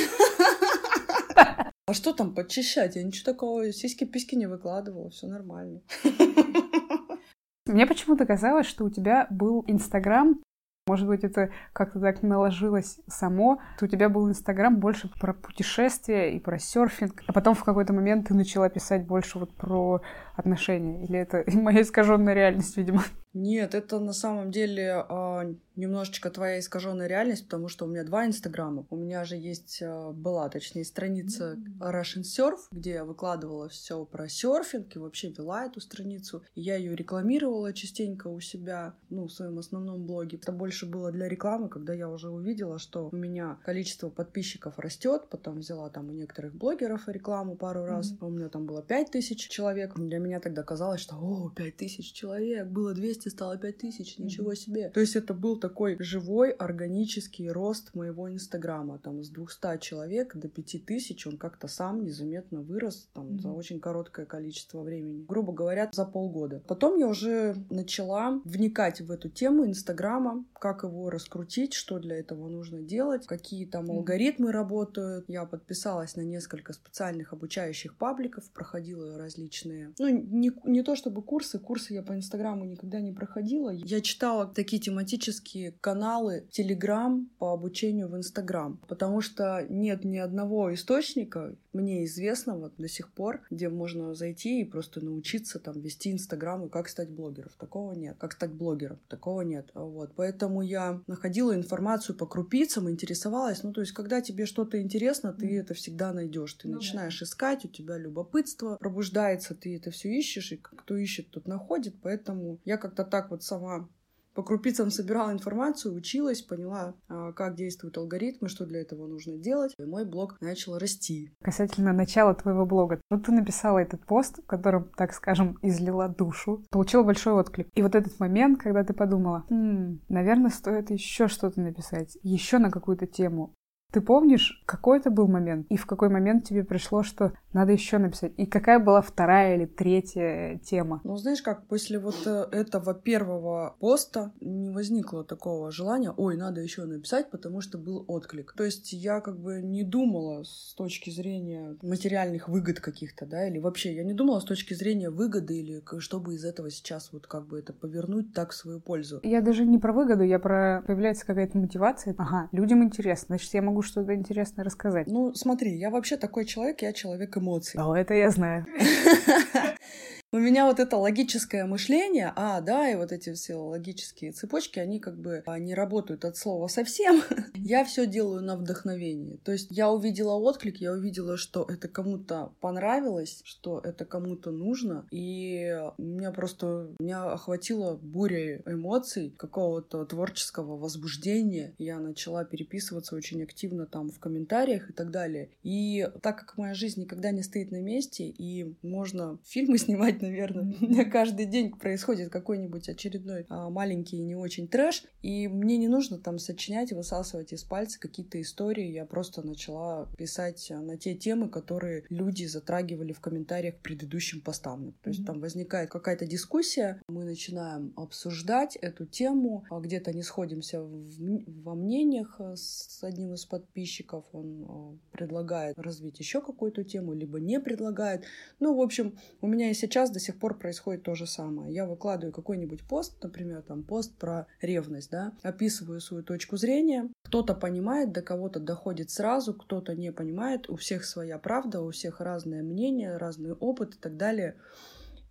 А 1.87 1.93
что 1.93 2.15
там 2.15 2.35
подчищать? 2.35 2.97
Я 2.97 3.05
ничего 3.05 3.31
такого, 3.31 3.71
сиськи-письки 3.71 4.37
не 4.37 4.47
выкладывала, 4.47 5.11
все 5.11 5.27
нормально. 5.27 5.83
Мне 7.67 7.87
почему-то 7.87 8.25
казалось, 8.25 8.67
что 8.67 8.87
у 8.87 8.91
тебя 8.91 9.27
был 9.29 9.65
Инстаграм, 9.67 10.41
может 10.87 11.07
быть, 11.07 11.25
это 11.25 11.49
как-то 11.73 11.99
так 11.99 12.23
наложилось 12.23 13.01
само. 13.07 13.59
У 13.81 13.87
тебя 13.87 14.11
был 14.11 14.29
Инстаграм 14.29 14.79
больше 14.79 15.09
про 15.19 15.33
путешествия 15.33 16.35
и 16.35 16.39
про 16.39 16.59
серфинг, 16.59 17.23
а 17.27 17.33
потом 17.33 17.55
в 17.55 17.65
какой-то 17.65 17.95
момент 17.95 18.29
ты 18.29 18.35
начала 18.35 18.69
писать 18.69 19.07
больше 19.07 19.39
вот 19.39 19.55
про 19.55 20.03
отношения. 20.35 21.05
Или 21.05 21.19
это 21.19 21.45
моя 21.57 21.83
искаженная 21.83 22.35
реальность, 22.35 22.77
видимо? 22.77 23.03
Нет, 23.35 23.75
это 23.75 23.99
на 23.99 24.13
самом 24.13 24.53
деле 24.53 25.05
э, 25.09 25.55
немножечко 25.75 26.31
твоя 26.31 26.61
искаженная 26.61 27.09
реальность, 27.09 27.45
потому 27.45 27.67
что 27.67 27.85
у 27.85 27.89
меня 27.89 28.05
два 28.05 28.27
инстаграма. 28.27 28.87
У 28.91 28.97
меня 28.97 29.25
же 29.25 29.35
есть, 29.35 29.83
э, 29.83 30.11
была, 30.13 30.49
точнее, 30.49 30.85
страница 30.85 31.57
Russian 31.81 32.23
Surf, 32.23 32.59
где 32.71 32.93
я 32.93 33.05
выкладывала 33.05 33.69
все 33.69 34.05
про 34.05 34.29
серфинг 34.29 34.95
и 34.95 35.01
вообще 35.01 35.31
вела 35.31 35.67
эту 35.67 35.81
страницу. 35.81 36.45
И 36.55 36.61
я 36.61 36.77
ее 36.77 36.95
рекламировала 36.95 37.73
частенько 37.73 38.29
у 38.29 38.39
себя, 38.39 38.95
ну, 39.11 39.27
в 39.27 39.33
своем 39.33 39.59
основном 39.59 40.07
блоге. 40.07 40.39
Это 40.39 40.53
больше 40.53 40.87
было 40.87 41.11
для 41.11 41.29
рекламы, 41.29 41.69
когда 41.69 41.93
я 41.93 42.09
уже 42.09 42.31
увидела, 42.31 42.79
что 42.79 43.09
у 43.11 43.17
меня 43.17 43.59
количество 43.65 44.11
подписчиков 44.11 44.79
растет. 44.79 45.25
Потом 45.29 45.59
взяла 45.59 45.91
там 45.91 46.09
у 46.09 46.13
некоторых 46.13 46.55
блогеров 46.55 47.09
рекламу 47.09 47.57
пару 47.57 47.85
раз. 47.85 48.13
Mm-hmm. 48.13 48.27
У 48.27 48.31
меня 48.31 48.49
там 48.49 48.65
было 48.65 48.81
5000 48.81 49.49
человек. 49.49 49.95
Для 49.97 50.21
меня 50.25 50.41
тогда 50.41 50.63
казалось, 50.63 51.01
что, 51.01 51.17
о, 51.17 51.51
5000 51.55 52.13
человек, 52.13 52.67
было 52.67 52.93
200 52.93 53.15
200 53.15 53.29
стало 53.29 53.57
5000, 53.57 54.19
ничего 54.19 54.55
себе. 54.55 54.91
То 54.91 55.01
есть 55.01 55.17
это 55.17 55.35
был 55.35 55.59
такой 55.59 55.97
живой 55.99 56.51
органический 56.51 57.49
рост 57.49 57.95
моего 57.95 58.33
инстаграма. 58.33 58.99
Там 58.99 59.23
с 59.23 59.29
200 59.29 59.79
человек 59.81 60.37
до 60.37 60.49
5000 60.49 61.27
он 61.27 61.39
как-то 61.39 61.69
сам 61.69 62.05
незаметно 62.05 62.61
вырос 62.61 63.09
там 63.13 63.29
mm-hmm. 63.29 63.41
за 63.41 63.51
очень 63.51 63.81
короткое 63.81 64.27
количество 64.27 64.83
времени. 64.83 65.25
Грубо 65.29 65.53
говоря, 65.53 65.91
за 65.93 66.05
полгода. 66.05 66.63
Потом 66.67 66.99
я 66.99 67.07
уже 67.07 67.57
начала 67.71 68.41
вникать 68.45 69.01
в 69.01 69.11
эту 69.11 69.29
тему 69.29 69.67
инстаграма, 69.67 70.45
как 70.59 70.83
его 70.83 71.11
раскрутить, 71.11 71.75
что 71.75 71.99
для 71.99 72.17
этого 72.17 72.49
нужно 72.49 72.81
делать, 72.81 73.27
какие 73.27 73.67
там 73.67 73.87
mm-hmm. 73.87 73.97
алгоритмы 73.97 74.53
работают. 74.53 75.25
Я 75.29 75.45
подписалась 75.45 76.17
на 76.17 76.23
несколько 76.23 76.73
специальных 76.73 77.33
обучающих 77.33 77.97
пабликов, 77.97 78.45
проходила 78.51 79.19
различные, 79.19 79.93
ну, 79.99 80.14
не, 80.23 80.53
не 80.65 80.83
то 80.83 80.97
чтобы 80.97 81.23
курсы, 81.23 81.59
курсы 81.59 81.95
я 81.95 82.03
по 82.03 82.15
инстаграму 82.15 82.65
никогда 82.65 83.01
не 83.01 83.13
проходила. 83.13 83.71
Я 83.71 84.01
читала 84.01 84.47
такие 84.47 84.81
тематические 84.81 85.73
каналы 85.81 86.47
Telegram 86.51 87.27
по 87.39 87.53
обучению 87.53 88.09
в 88.09 88.17
Instagram, 88.17 88.81
потому 88.89 89.21
что 89.21 89.67
нет 89.69 90.05
ни 90.05 90.19
одного 90.19 90.73
источника, 90.73 91.57
мне 91.75 92.05
известного 92.05 92.73
до 92.77 92.89
сих 92.89 93.13
пор, 93.13 93.43
где 93.51 93.69
можно 93.69 94.15
зайти 94.15 94.61
и 94.61 94.65
просто 94.65 95.05
научиться 95.05 95.59
там 95.59 95.81
вести 95.81 96.13
Инстаграм 96.13 96.67
и 96.67 96.71
как 96.71 96.89
стать 96.89 97.11
блогером. 97.11 97.51
Такого 97.59 97.93
нет. 97.93 98.17
Как 98.19 98.33
стать 98.33 98.53
блогером. 98.53 99.01
Такого 99.09 99.43
нет. 99.43 99.71
Вот. 99.75 100.13
Поэтому 100.17 100.63
я 100.63 101.03
находила 101.07 101.55
информацию 101.55 102.17
по 102.17 102.27
крупицам, 102.27 102.91
интересовалась. 102.91 103.63
Ну, 103.63 103.73
то 103.73 103.81
есть, 103.81 103.93
когда 103.93 104.21
тебе 104.21 104.47
что-то 104.47 104.81
интересно, 104.81 105.33
ты 105.33 105.47
mm. 105.47 105.61
это 105.61 105.75
всегда 105.75 106.13
найдешь. 106.13 106.55
Ты 106.55 106.69
ну, 106.69 106.75
начинаешь 106.75 107.19
да. 107.19 107.25
искать, 107.25 107.65
у 107.65 107.69
тебя 107.69 107.99
любопытство 107.99 108.77
пробуждается, 108.77 109.55
ты 109.55 109.77
это 109.77 109.91
все 109.91 110.11
ищешь, 110.11 110.53
и 110.53 110.57
кто 110.57 110.97
ищет, 110.97 111.31
тот 111.31 111.47
находит. 111.47 111.97
Поэтому 112.03 112.61
я 112.65 112.77
как-то 112.77 113.05
так 113.05 113.31
вот 113.31 113.43
сама 113.43 113.89
по 114.35 114.43
крупицам 114.43 114.91
собирала 114.91 115.33
информацию, 115.33 115.95
училась, 115.95 116.43
поняла, 116.43 116.95
а, 117.09 117.33
как 117.33 117.55
действуют 117.55 117.97
алгоритмы, 117.97 118.49
что 118.49 118.67
для 118.67 118.81
этого 118.81 119.07
нужно 119.07 119.39
делать. 119.39 119.75
И 119.79 119.85
мой 119.85 120.05
блог 120.05 120.37
начал 120.41 120.79
расти. 120.79 121.33
Касательно 121.43 121.93
начала 121.93 122.35
твоего 122.35 122.67
блога. 122.67 123.01
Вот 123.11 123.25
ты 123.25 123.33
написала 123.33 123.79
этот 123.79 124.05
пост, 124.05 124.39
в 124.43 124.47
котором, 124.47 124.91
так 124.97 125.13
скажем, 125.13 125.59
излила 125.63 126.09
душу, 126.09 126.65
получила 126.71 127.03
большой 127.03 127.35
отклик. 127.35 127.69
И 127.75 127.83
вот 127.83 127.95
этот 127.95 128.19
момент, 128.19 128.61
когда 128.61 128.83
ты 128.85 128.93
подумала, 128.93 129.45
хм, 129.49 130.01
наверное, 130.09 130.51
стоит 130.51 130.91
еще 130.91 131.29
что-то 131.29 131.61
написать, 131.61 132.19
еще 132.23 132.59
на 132.59 132.71
какую-то 132.71 133.07
тему. 133.07 133.55
Ты 133.95 134.01
помнишь, 134.01 134.61
какой 134.67 134.99
это 134.99 135.09
был 135.09 135.29
момент? 135.29 135.69
И 135.69 135.77
в 135.77 135.87
какой 135.87 136.09
момент 136.09 136.45
тебе 136.45 136.65
пришло, 136.65 137.05
что 137.05 137.33
надо 137.53 137.71
еще 137.71 137.99
написать? 137.99 138.33
И 138.37 138.45
какая 138.45 138.81
была 138.81 139.01
вторая 139.01 139.55
или 139.55 139.67
третья 139.67 140.61
тема? 140.65 141.01
Ну, 141.05 141.17
знаешь 141.17 141.43
как, 141.43 141.69
после 141.69 142.01
вот 142.01 142.17
э, 142.27 142.49
этого 142.51 142.93
первого 142.93 143.77
поста 143.79 144.33
не 144.41 144.71
возникло 144.71 145.23
такого 145.23 145.71
желания, 145.71 146.11
ой, 146.11 146.37
надо 146.37 146.61
еще 146.61 146.87
написать, 146.87 147.31
потому 147.31 147.61
что 147.61 147.79
был 147.79 148.05
отклик. 148.09 148.55
То 148.57 148.65
есть 148.65 148.93
я 148.93 149.21
как 149.21 149.39
бы 149.39 149.63
не 149.63 149.85
думала 149.85 150.43
с 150.43 150.75
точки 150.77 151.11
зрения 151.11 151.77
материальных 151.81 152.49
выгод 152.49 152.81
каких-то, 152.81 153.27
да, 153.27 153.47
или 153.47 153.61
вообще 153.61 153.95
я 153.95 154.03
не 154.03 154.13
думала 154.13 154.41
с 154.41 154.45
точки 154.45 154.75
зрения 154.75 155.11
выгоды 155.11 155.61
или 155.61 155.85
чтобы 156.01 156.35
из 156.35 156.45
этого 156.45 156.69
сейчас 156.69 157.13
вот 157.13 157.29
как 157.29 157.47
бы 157.47 157.61
это 157.61 157.73
повернуть 157.73 158.35
так 158.35 158.51
в 158.51 158.55
свою 158.57 158.81
пользу. 158.81 159.21
Я 159.23 159.41
даже 159.41 159.65
не 159.65 159.79
про 159.79 159.93
выгоду, 159.93 160.25
я 160.25 160.41
про 160.41 160.83
появляется 160.85 161.25
какая-то 161.25 161.57
мотивация. 161.59 162.17
Ага, 162.19 162.49
людям 162.51 162.83
интересно, 162.83 163.27
значит, 163.37 163.55
я 163.55 163.63
могу 163.63 163.84
что-то 163.85 164.15
интересное 164.15 164.65
рассказать. 164.65 165.07
Ну, 165.07 165.35
смотри, 165.35 165.77
я 165.77 165.91
вообще 165.91 166.17
такой 166.17 166.45
человек, 166.45 166.83
я 166.83 166.93
человек 166.93 167.37
эмоций. 167.37 167.81
О, 167.81 167.95
это 167.95 168.15
я 168.15 168.31
знаю. 168.31 168.67
у 170.35 170.39
меня 170.41 170.67
вот 170.67 170.81
это 170.81 170.97
логическое 170.97 171.65
мышление, 171.65 172.33
а, 172.35 172.61
да, 172.61 172.91
и 172.91 172.97
вот 172.97 173.13
эти 173.13 173.33
все 173.35 173.55
логические 173.55 174.33
цепочки, 174.33 174.81
они 174.81 174.99
как 174.99 175.17
бы 175.17 175.45
а, 175.47 175.61
не 175.61 175.77
работают 175.77 176.25
от 176.25 176.37
слова 176.37 176.67
совсем. 176.67 177.23
я 177.55 177.85
все 177.85 178.05
делаю 178.05 178.43
на 178.43 178.57
вдохновении. 178.57 179.39
То 179.45 179.53
есть 179.53 179.69
я 179.71 179.93
увидела 179.93 180.33
отклик, 180.33 180.79
я 180.79 180.91
увидела, 180.91 181.37
что 181.37 181.65
это 181.69 181.87
кому-то 181.87 182.53
понравилось, 182.61 183.43
что 183.45 183.79
это 183.79 184.05
кому-то 184.05 184.51
нужно, 184.51 185.07
и 185.13 185.81
меня 185.99 186.33
просто, 186.33 186.91
меня 186.99 187.31
охватила 187.31 187.95
буря 187.95 188.61
эмоций, 188.67 189.33
какого-то 189.37 190.05
творческого 190.05 190.77
возбуждения. 190.77 191.75
Я 191.79 192.01
начала 192.01 192.45
переписываться 192.45 193.15
очень 193.15 193.41
активно 193.45 193.87
там 193.87 194.11
в 194.11 194.19
комментариях 194.19 194.91
и 194.91 194.93
так 194.93 195.13
далее. 195.13 195.51
И 195.63 196.09
так 196.23 196.41
как 196.41 196.59
моя 196.59 196.75
жизнь 196.75 197.03
никогда 197.03 197.31
не 197.31 197.45
стоит 197.45 197.71
на 197.71 197.81
месте, 197.81 198.25
и 198.27 198.75
можно 198.83 199.39
фильмы 199.45 199.79
снимать 199.85 200.24
наверное. 200.25 200.75
У 200.81 200.85
меня 200.85 201.05
каждый 201.05 201.47
день 201.47 201.71
происходит 201.71 202.31
какой-нибудь 202.31 202.89
очередной 202.89 203.47
а, 203.49 203.71
маленький 203.71 204.19
не 204.19 204.35
очень 204.35 204.69
трэш, 204.69 205.05
и 205.23 205.49
мне 205.49 205.77
не 205.77 205.89
нужно 205.89 206.19
там 206.19 206.39
сочинять 206.39 206.93
и 206.93 206.95
высасывать 206.95 207.53
из 207.53 207.65
пальца 207.65 207.99
какие-то 208.01 208.41
истории. 208.41 208.91
Я 208.91 209.05
просто 209.05 209.43
начала 209.43 210.09
писать 210.17 210.71
на 210.71 210.97
те 210.97 211.15
темы, 211.15 211.49
которые 211.49 212.05
люди 212.09 212.45
затрагивали 212.45 213.13
в 213.13 213.21
комментариях 213.21 213.77
к 213.77 213.83
предыдущим 213.83 214.41
постам. 214.41 214.95
То 215.03 215.11
есть 215.11 215.23
mm-hmm. 215.23 215.27
там 215.27 215.41
возникает 215.41 215.91
какая-то 215.91 216.27
дискуссия, 216.27 217.01
мы 217.09 217.25
начинаем 217.25 217.93
обсуждать 217.97 218.77
эту 218.77 219.07
тему, 219.07 219.65
а 219.71 219.81
где-то 219.81 220.13
не 220.13 220.23
сходимся 220.23 220.83
в, 220.83 221.63
во 221.63 221.75
мнениях 221.75 222.37
а, 222.39 222.57
с 222.57 222.99
одним 223.03 223.35
из 223.35 223.45
подписчиков, 223.45 224.25
он 224.33 224.67
а, 224.69 224.97
предлагает 225.13 225.79
развить 225.79 226.19
еще 226.19 226.41
какую-то 226.41 226.85
тему, 226.85 227.13
либо 227.13 227.41
не 227.41 227.61
предлагает. 227.61 228.25
Ну, 228.61 228.75
в 228.77 228.81
общем, 228.81 229.17
у 229.41 229.47
меня 229.47 229.71
и 229.71 229.75
сейчас 229.75 230.04
до 230.11 230.21
сих 230.21 230.39
пор 230.39 230.59
происходит 230.59 231.03
то 231.03 231.15
же 231.15 231.27
самое. 231.27 231.73
Я 231.73 231.87
выкладываю 231.87 232.33
какой-нибудь 232.33 232.83
пост, 232.83 233.23
например, 233.23 233.63
там 233.63 233.83
пост 233.83 234.17
про 234.17 234.47
ревность, 234.61 235.11
да, 235.11 235.33
описываю 235.43 236.01
свою 236.01 236.23
точку 236.23 236.57
зрения. 236.57 237.11
Кто-то 237.25 237.55
понимает, 237.55 238.13
до 238.13 238.23
кого-то 238.23 238.61
доходит 238.61 239.11
сразу, 239.11 239.55
кто-то 239.55 239.95
не 239.95 240.13
понимает. 240.13 240.69
У 240.69 240.77
всех 240.77 241.05
своя 241.05 241.39
правда, 241.39 241.81
у 241.81 241.91
всех 241.91 242.21
разное 242.21 242.63
мнение, 242.63 243.17
разный 243.17 243.53
опыт 243.53 243.95
и 243.95 243.99
так 243.99 244.17
далее. 244.17 244.57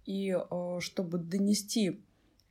И 0.06 0.32
э, 0.32 0.78
чтобы 0.80 1.18
донести 1.18 2.04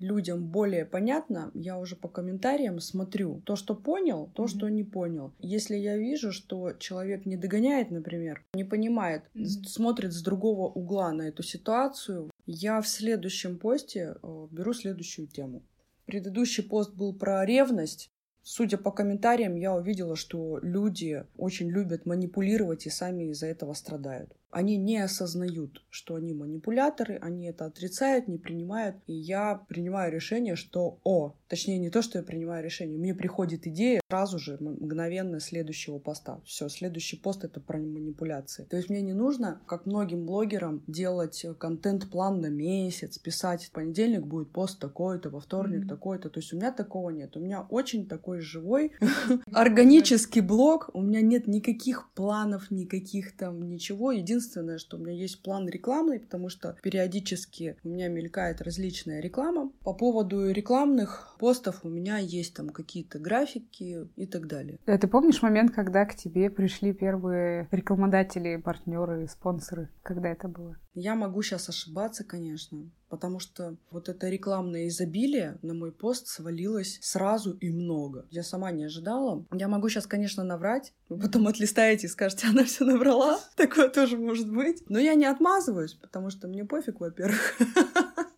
людям 0.03 0.49
более 0.49 0.85
понятно, 0.85 1.51
я 1.55 1.79
уже 1.79 1.97
по 1.97 2.09
комментариям 2.09 2.81
смотрю 2.81 3.41
то, 3.45 3.57
что 3.57 3.75
понял, 3.75 4.31
то, 4.35 4.45
mm-hmm. 4.45 4.49
что 4.49 4.69
не 4.69 4.85
понял. 4.85 5.33
Если 5.39 5.77
я 5.77 5.97
вижу, 5.97 6.33
что 6.33 6.73
человек 6.73 7.25
не 7.25 7.37
догоняет, 7.37 7.91
например, 7.91 8.45
не 8.55 8.65
понимает, 8.65 9.23
mm-hmm. 9.35 9.65
смотрит 9.67 10.13
с 10.13 10.23
другого 10.23 10.69
угла 10.69 11.13
на 11.13 11.23
эту 11.23 11.43
ситуацию, 11.43 12.31
я 12.47 12.81
в 12.81 12.89
следующем 12.89 13.59
посте 13.59 14.17
э, 14.23 14.47
беру 14.51 14.73
следующую 14.73 15.29
тему. 15.29 15.63
Предыдущий 16.07 16.65
пост 16.65 16.95
был 16.95 17.15
про 17.15 17.47
ревность. 17.47 18.11
Судя 18.43 18.77
по 18.77 18.91
комментариям, 18.91 19.55
я 19.55 19.73
увидела, 19.73 20.17
что 20.17 20.59
люди 20.63 21.25
очень 21.37 21.71
любят 21.71 22.07
манипулировать 22.07 22.87
и 22.87 22.91
сами 22.91 23.31
из-за 23.31 23.47
этого 23.47 23.73
страдают 23.73 24.37
они 24.53 24.77
не 24.77 24.99
осознают, 24.99 25.83
что 25.89 26.15
они 26.15 26.35
манипуляторы, 26.35 27.19
они 27.21 27.47
это 27.47 27.65
отрицают, 27.65 28.29
не 28.29 28.39
принимают. 28.39 28.97
И 29.07 29.15
я 29.15 29.65
принимаю 29.69 30.13
решение, 30.13 30.57
что 30.57 30.99
о, 31.05 31.35
точнее 31.49 31.79
не 31.79 31.91
то, 31.91 32.03
что 32.03 32.19
я 32.19 32.25
принимаю 32.25 32.63
решение, 32.63 32.99
мне 32.99 33.15
приходит 33.15 33.67
идея 33.67 34.01
сразу 34.09 34.39
же, 34.39 34.59
мгновенно 34.61 35.41
следующего 35.41 35.99
поста. 35.99 36.41
Все, 36.45 36.69
следующий 36.69 37.17
пост 37.17 37.45
это 37.45 37.61
про 37.61 37.79
манипуляции. 37.79 38.65
То 38.65 38.77
есть 38.77 38.91
мне 38.91 39.01
не 39.01 39.15
нужно, 39.15 39.63
как 39.67 39.87
многим 39.87 40.27
блогерам, 40.27 40.83
делать 40.87 41.47
контент-план 41.59 42.43
на 42.43 42.49
месяц, 42.49 43.19
писать 43.19 43.65
в 43.65 43.71
понедельник 43.71 44.27
будет 44.27 44.51
пост 44.51 44.79
такой-то, 44.79 45.31
во 45.31 45.41
вторник 45.41 45.85
mm-hmm. 45.85 45.89
такой-то. 45.89 46.29
То 46.29 46.41
есть 46.41 46.53
у 46.53 46.57
меня 46.57 46.73
такого 46.73 47.09
нет. 47.09 47.37
У 47.39 47.41
меня 47.41 47.63
очень 47.71 48.07
такой 48.07 48.41
живой, 48.41 48.93
органический 49.53 50.43
блог. 50.43 50.91
У 50.93 51.01
меня 51.01 51.23
нет 51.23 51.47
никаких 51.47 52.13
планов, 52.13 52.71
никаких 52.71 53.35
там 53.35 53.67
ничего. 53.67 54.13
Единственное, 54.13 54.42
единственное, 54.43 54.79
что 54.79 54.97
у 54.97 55.01
меня 55.01 55.13
есть 55.13 55.43
план 55.43 55.69
рекламный, 55.69 56.21
потому 56.21 56.49
что 56.49 56.77
периодически 56.83 57.77
у 57.85 57.89
меня 57.89 58.09
мелькает 58.09 58.61
различная 58.61 59.21
реклама. 59.21 59.71
По 59.85 59.95
поводу 59.95 60.51
рекламных 60.51 61.37
постов 61.39 61.85
у 61.85 61.89
меня 61.89 62.19
есть 62.19 62.55
там 62.55 62.71
какие-то 62.71 63.19
графики 63.19 64.09
и 64.17 64.27
так 64.27 64.47
далее. 64.49 64.79
А 64.87 64.99
ты 64.99 65.07
помнишь 65.07 65.43
момент, 65.43 65.73
когда 65.73 66.05
к 66.05 66.17
тебе 66.17 66.51
пришли 66.51 66.93
первые 66.93 67.69
рекламодатели, 67.71 68.57
партнеры, 68.57 69.29
спонсоры? 69.29 69.89
Когда 70.03 70.31
это 70.31 70.49
было? 70.49 70.77
Я 70.95 71.15
могу 71.15 71.43
сейчас 71.43 71.69
ошибаться, 71.69 72.25
конечно, 72.25 72.91
потому 73.13 73.41
что 73.41 73.77
вот 73.91 74.09
это 74.09 74.31
рекламное 74.31 74.89
изобилие 74.89 75.59
на 75.61 75.75
мой 75.75 75.93
пост 75.93 76.29
свалилось 76.29 76.99
сразу 77.03 77.53
и 77.53 77.69
много. 77.69 78.25
Я 78.31 78.43
сама 78.43 78.73
не 78.73 78.85
ожидала. 78.85 79.45
Я 79.53 79.69
могу 79.69 79.91
сейчас, 79.91 80.07
конечно, 80.07 80.45
наврать, 80.45 80.95
вы 81.11 81.19
потом 81.19 81.47
отлистаете 81.47 82.07
и 82.07 82.11
скажете, 82.11 82.47
она 82.51 82.65
все 82.65 82.87
набрала. 82.87 83.39
Такое 83.55 83.91
тоже 83.91 84.17
может 84.17 84.51
быть. 84.51 84.83
Но 84.89 84.99
я 84.99 85.15
не 85.15 85.27
отмазываюсь, 85.27 85.93
потому 85.93 86.31
что 86.31 86.49
мне 86.49 86.65
пофиг, 86.65 87.01
во-первых. 87.01 87.59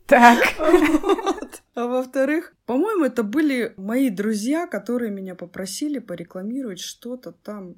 Так. 0.07 0.39
Вот. 0.59 1.63
А 1.75 1.87
во-вторых, 1.87 2.55
по-моему, 2.67 3.07
это 3.07 3.23
были 3.23 3.73
мои 3.79 4.11
друзья, 4.11 4.67
которые 4.67 5.11
меня 5.11 5.35
попросили 5.35 5.99
порекламировать 5.99 6.79
что-то 6.79 7.33
там. 7.33 7.77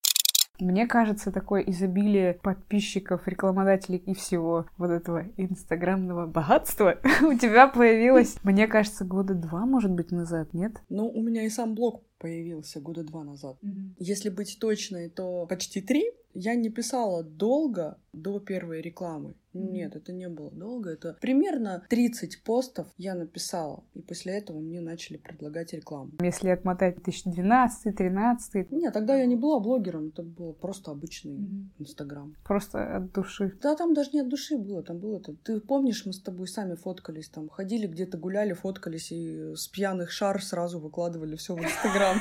Мне 0.61 0.87
кажется, 0.87 1.33
такое 1.33 1.63
изобилие 1.63 2.35
подписчиков, 2.35 3.27
рекламодателей 3.27 3.99
и 3.99 4.15
всего 4.15 4.67
вот 4.79 4.91
этого 4.91 5.25
инстаграмного 5.37 6.27
богатства 6.27 6.99
у 7.23 7.35
тебя 7.35 7.69
появилось, 7.69 8.37
мне 8.43 8.67
кажется, 8.67 9.05
года 9.05 9.35
два, 9.35 9.67
может 9.67 9.93
быть, 9.93 10.11
назад, 10.13 10.53
нет? 10.55 10.73
Ну, 10.89 11.09
у 11.09 11.23
меня 11.23 11.45
и 11.45 11.49
сам 11.49 11.75
блог 11.75 12.03
появился 12.19 12.81
года 12.81 13.05
два 13.05 13.25
назад. 13.25 13.57
Mm-hmm. 13.63 13.95
Если 13.99 14.31
быть 14.31 14.59
точной, 14.61 15.11
то 15.11 15.47
почти 15.47 15.81
три. 15.81 16.11
Я 16.39 16.55
не 16.55 16.69
писала 16.69 17.23
долго 17.23 17.99
до 18.13 18.41
первой 18.41 18.83
рекламы. 18.83 19.35
Mm-hmm. 19.55 19.71
Нет, 19.71 19.97
это 19.97 20.13
не 20.13 20.29
было 20.29 20.51
долго. 20.51 20.91
Это 20.91 21.17
примерно 21.19 21.83
30 21.89 22.43
постов 22.43 22.87
я 22.99 23.15
написала. 23.15 23.85
И 23.95 24.03
после 24.03 24.35
этого 24.35 24.59
мне 24.61 24.83
начали 24.83 25.17
предлагать 25.17 25.73
рекламу. 25.73 26.11
Если 26.21 26.51
отмотать 26.51 26.99
2012-2013... 26.99 28.67
Нет, 28.71 28.93
тогда 28.93 29.17
я 29.17 29.25
не 29.25 29.37
была 29.37 29.61
блогером. 29.61 30.09
Это 30.09 30.23
был 30.23 30.53
просто 30.53 30.91
обычный. 30.91 31.39
Инстаграм. 31.79 32.37
Просто 32.45 32.97
от 32.97 33.13
души. 33.13 33.57
Да, 33.63 33.75
там 33.75 33.95
даже 33.95 34.11
не 34.13 34.21
от 34.21 34.29
души 34.29 34.59
было. 34.59 34.83
Там 34.83 34.99
было 34.99 35.17
это... 35.17 35.35
Ты 35.43 35.61
помнишь, 35.61 36.05
мы 36.05 36.13
с 36.13 36.21
тобой 36.21 36.49
сами 36.49 36.75
фоткались. 36.75 37.31
Там 37.31 37.49
ходили 37.49 37.87
где-то 37.87 38.19
гуляли, 38.19 38.53
фоткались 38.53 39.11
и 39.11 39.55
с 39.55 39.69
пьяных 39.69 40.11
шар 40.11 40.43
сразу 40.43 40.81
выкладывали 40.81 41.37
все 41.37 41.57
в 41.57 41.63
Инстаграм. 41.63 42.19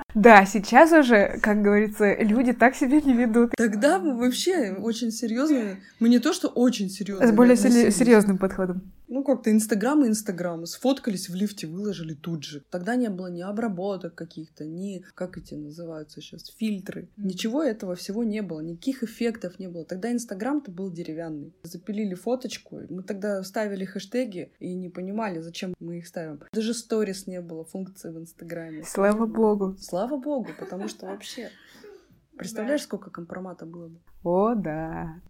Да, 0.16 0.46
сейчас 0.46 0.92
уже, 0.92 1.38
как 1.42 1.60
говорится, 1.60 2.14
люди 2.14 2.54
так 2.54 2.74
себя 2.74 3.02
не 3.02 3.12
ведут. 3.12 3.50
Тогда 3.54 3.98
мы 3.98 4.16
вообще 4.16 4.72
очень 4.72 5.12
серьезно. 5.12 5.76
Мы 6.00 6.08
не 6.08 6.20
то, 6.20 6.32
что 6.32 6.48
очень 6.48 6.88
серьезно. 6.88 7.26
С 7.26 7.32
более 7.32 7.54
серьезным 7.56 8.38
подходом. 8.38 8.80
Ну, 9.08 9.22
как-то 9.22 9.50
Инстаграм 9.50 10.04
и 10.04 10.08
Инстаграм. 10.08 10.66
Сфоткались 10.66 11.28
в 11.28 11.34
лифте, 11.34 11.66
выложили 11.66 12.14
тут 12.14 12.42
же. 12.44 12.64
Тогда 12.70 12.96
не 12.96 13.08
было 13.08 13.28
ни 13.28 13.40
обработок 13.40 14.14
каких-то, 14.14 14.64
ни, 14.64 15.04
как 15.14 15.38
эти 15.38 15.54
называются 15.54 16.20
сейчас, 16.20 16.46
фильтры. 16.48 17.08
Ничего 17.16 17.62
этого 17.62 17.94
всего 17.94 18.24
не 18.24 18.42
было, 18.42 18.60
никаких 18.60 19.02
эффектов 19.02 19.58
не 19.58 19.68
было. 19.68 19.84
Тогда 19.84 20.12
Инстаграм-то 20.12 20.70
был 20.70 20.90
деревянный. 20.90 21.54
Запилили 21.62 22.14
фоточку, 22.14 22.80
мы 22.88 23.02
тогда 23.02 23.42
ставили 23.44 23.84
хэштеги 23.84 24.52
и 24.58 24.74
не 24.74 24.88
понимали, 24.88 25.40
зачем 25.40 25.74
мы 25.78 25.98
их 25.98 26.06
ставим. 26.06 26.40
Даже 26.52 26.74
сторис 26.74 27.26
не 27.26 27.40
было 27.40 27.64
функции 27.64 28.10
в 28.10 28.18
Инстаграме. 28.18 28.82
Слава 28.84 29.26
богу. 29.26 29.76
Слава 29.80 30.16
богу, 30.16 30.50
потому 30.58 30.88
что 30.88 31.06
вообще... 31.06 31.50
Представляешь, 32.36 32.82
сколько 32.82 33.10
компромата 33.10 33.64
было 33.64 33.88
бы? 33.88 33.98
О, 34.22 34.54
да. 34.54 35.20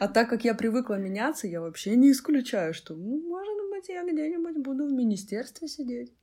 А 0.00 0.08
так 0.08 0.28
как 0.28 0.44
я 0.44 0.54
привыкла 0.54 0.98
меняться, 0.98 1.46
я 1.46 1.60
вообще 1.60 1.96
не 1.96 2.10
исключаю, 2.10 2.74
что, 2.74 2.94
ну, 2.94 3.20
может 3.28 3.70
быть, 3.70 3.88
я 3.88 4.04
где-нибудь 4.04 4.62
буду 4.62 4.86
в 4.86 4.92
министерстве 4.92 5.68
сидеть. 5.68 6.14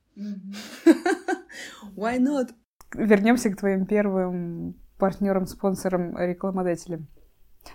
Why 1.96 2.18
not? 2.18 2.50
Вернемся 2.94 3.50
к 3.50 3.56
твоим 3.56 3.86
первым 3.86 4.74
партнерам, 4.98 5.46
спонсорам, 5.46 6.16
рекламодателям. 6.16 7.08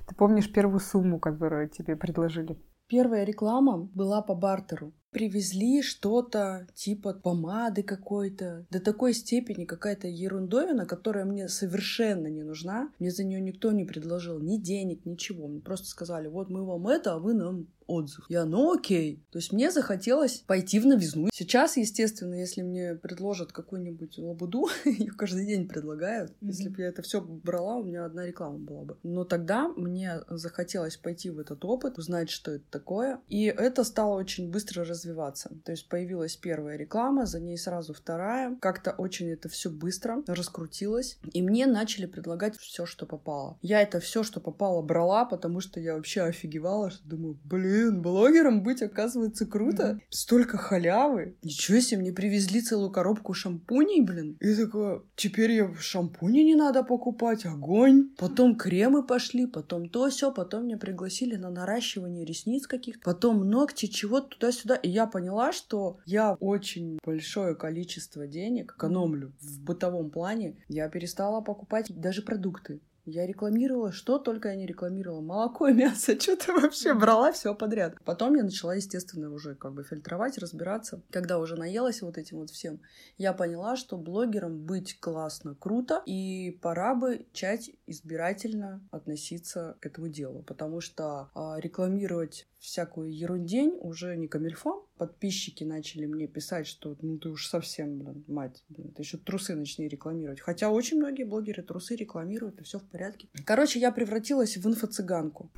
Ты 0.08 0.16
помнишь 0.16 0.52
первую 0.52 0.80
сумму, 0.80 1.20
которую 1.20 1.70
тебе 1.70 1.96
предложили? 1.96 2.58
Первая 2.88 3.24
реклама 3.24 3.78
была 3.78 4.22
по 4.22 4.36
бартеру. 4.36 4.94
Привезли 5.12 5.82
что-то 5.82 6.68
типа 6.74 7.14
помады 7.14 7.84
какой-то. 7.84 8.66
До 8.70 8.80
такой 8.80 9.14
степени 9.14 9.66
какая-то 9.66 10.08
ерундовина, 10.08 10.86
которая 10.86 11.26
мне 11.26 11.50
совершенно 11.50 12.28
не 12.28 12.44
нужна. 12.44 12.92
Мне 12.98 13.12
за 13.12 13.26
нее 13.26 13.42
никто 13.42 13.72
не 13.72 13.84
предложил 13.84 14.40
ни 14.40 14.58
денег, 14.58 15.06
ничего. 15.06 15.48
Мне 15.48 15.60
просто 15.60 15.88
сказали, 15.88 16.28
вот 16.28 16.50
мы 16.50 16.66
вам 16.66 16.88
это, 16.88 17.14
а 17.14 17.20
вы 17.20 17.34
нам 17.34 17.68
отзыв. 17.88 18.26
Я, 18.30 18.46
ну 18.46 18.74
окей. 18.74 19.24
То 19.32 19.40
есть 19.40 19.52
мне 19.52 19.72
захотелось 19.72 20.44
пойти 20.48 20.80
в 20.80 20.86
новизну. 20.86 21.30
Сейчас, 21.34 21.78
естественно, 21.78 22.36
если 22.36 22.62
мне 22.62 22.96
предложат 22.96 23.52
какую-нибудь 23.52 24.18
лабуду, 24.18 24.68
ее 24.86 25.12
каждый 25.12 25.46
день 25.46 25.68
предлагают. 25.68 26.32
Mm-hmm. 26.32 26.48
Если 26.48 26.70
бы 26.70 26.82
я 26.82 26.88
это 26.88 27.02
все 27.02 27.22
брала, 27.22 27.78
у 27.78 27.84
меня 27.84 28.06
одна 28.06 28.26
реклама 28.26 28.60
была 28.60 28.84
бы. 28.84 28.98
Но 29.04 29.24
тогда 29.24 29.68
мне 29.70 30.22
захотелось 30.30 30.98
пойти 30.98 31.30
в 31.30 31.40
этот 31.40 31.64
опыт, 31.66 31.98
узнать, 31.98 32.30
что 32.30 32.52
это 32.52 32.66
такое. 32.70 33.20
И 33.28 33.46
это 33.46 33.84
стало 33.84 34.16
очень 34.16 34.52
быстро 34.52 34.86
развиваться. 34.86 35.52
То 35.66 35.72
есть 35.72 35.90
появилась 35.90 36.36
первая 36.36 36.78
реклама, 36.78 37.26
за 37.26 37.40
ней 37.40 37.58
сразу 37.58 37.94
вторая. 37.94 38.58
Как-то 38.62 38.92
очень 38.92 39.30
это 39.30 39.50
все 39.50 39.70
быстро 39.70 40.24
раскрутилось. 40.28 41.20
И 41.34 41.42
мне 41.42 41.66
начали 41.66 42.06
предлагать 42.06 42.58
все, 42.58 42.86
что 42.86 43.06
попало. 43.06 43.58
Я 43.62 43.82
это 43.82 44.00
все, 44.00 44.24
что 44.24 44.40
попало, 44.40 44.82
брала, 44.82 45.26
потому 45.26 45.60
что 45.60 45.80
я 45.80 45.96
вообще 45.96 46.22
офигевала, 46.22 46.92
что 46.92 47.08
думаю, 47.08 47.40
блин, 47.44 47.71
блин, 47.72 48.02
блогером 48.02 48.64
быть, 48.64 48.82
оказывается, 48.82 49.46
круто. 49.46 49.84
Mm-hmm. 49.84 50.02
Столько 50.10 50.58
халявы. 50.58 51.38
Ничего 51.42 51.80
себе, 51.80 52.02
мне 52.02 52.12
привезли 52.12 52.62
целую 52.62 52.92
коробку 52.92 53.34
шампуней, 53.34 54.02
блин. 54.02 54.38
И 54.40 54.56
такое, 54.56 55.04
теперь 55.16 55.52
я 55.52 55.74
шампуни 55.80 56.44
не 56.44 56.56
надо 56.56 56.84
покупать, 56.84 57.46
огонь. 57.46 58.10
Потом 58.18 58.56
кремы 58.56 59.06
пошли, 59.06 59.46
потом 59.46 59.90
то 59.90 60.10
все, 60.10 60.32
потом 60.32 60.66
меня 60.66 60.78
пригласили 60.78 61.36
на 61.36 61.50
наращивание 61.50 62.26
ресниц 62.26 62.68
каких-то, 62.68 63.02
потом 63.04 63.50
ногти, 63.50 63.86
чего-то 63.86 64.30
туда-сюда. 64.36 64.76
И 64.76 64.90
я 64.90 65.08
поняла, 65.08 65.52
что 65.52 66.00
я 66.06 66.34
очень 66.40 67.00
большое 67.06 67.56
количество 67.56 68.28
денег 68.28 68.74
экономлю 68.76 69.34
в 69.42 69.62
бытовом 69.62 70.10
плане. 70.10 70.58
Я 70.68 70.90
перестала 70.90 71.42
покупать 71.42 71.88
даже 71.90 72.22
продукты. 72.22 72.82
Я 73.06 73.26
рекламировала, 73.26 73.92
что 73.92 74.20
только 74.20 74.50
я 74.50 74.56
не 74.56 74.66
рекламировала. 74.66 75.22
Молоко 75.22 75.68
и 75.68 75.74
мясо, 75.74 76.14
что-то 76.20 76.54
вообще 76.54 76.94
брала 76.94 77.32
все 77.32 77.56
подряд. 77.56 77.96
Потом 78.06 78.36
я 78.36 78.44
начала, 78.44 78.76
естественно, 78.76 79.32
уже 79.32 79.56
как 79.56 79.74
бы 79.74 79.84
фильтровать, 79.84 80.38
разбираться. 80.38 81.02
Когда 81.10 81.40
уже 81.40 81.56
наелась 81.56 82.02
вот 82.02 82.18
этим 82.18 82.38
вот 82.38 82.50
всем, 82.50 82.80
я 83.18 83.34
поняла, 83.34 83.76
что 83.76 83.98
блогером 83.98 84.66
быть 84.66 85.00
классно, 85.00 85.56
круто, 85.56 86.04
и 86.06 86.58
пора 86.62 86.96
бы 86.96 87.26
начать 87.30 87.72
избирательно 87.88 88.82
относиться 88.92 89.78
к 89.80 89.86
этому 89.86 90.08
делу. 90.08 90.44
Потому 90.44 90.82
что 90.82 91.30
а, 91.34 91.60
рекламировать 91.60 92.48
всякую 92.62 93.14
ерундень 93.14 93.76
уже 93.82 94.16
не 94.16 94.28
камильфо. 94.28 94.88
Подписчики 94.98 95.64
начали 95.64 96.06
мне 96.06 96.28
писать, 96.28 96.68
что 96.68 96.96
ну 97.02 97.18
ты 97.18 97.30
уж 97.30 97.48
совсем, 97.48 98.00
блин, 98.00 98.24
мать, 98.28 98.64
блин, 98.70 98.92
ты 98.92 99.02
еще 99.02 99.18
трусы 99.18 99.56
начни 99.56 99.88
рекламировать. 99.88 100.40
Хотя 100.40 100.70
очень 100.70 100.98
многие 100.98 101.24
блогеры 101.24 101.64
трусы 101.64 101.96
рекламируют, 101.96 102.62
и 102.62 102.64
все 102.64 102.78
в 102.78 102.84
порядке. 102.84 103.28
Короче, 103.46 103.80
я 103.80 103.92
превратилась 103.92 104.58
в 104.58 104.68
инфо-цыганку. 104.68 105.50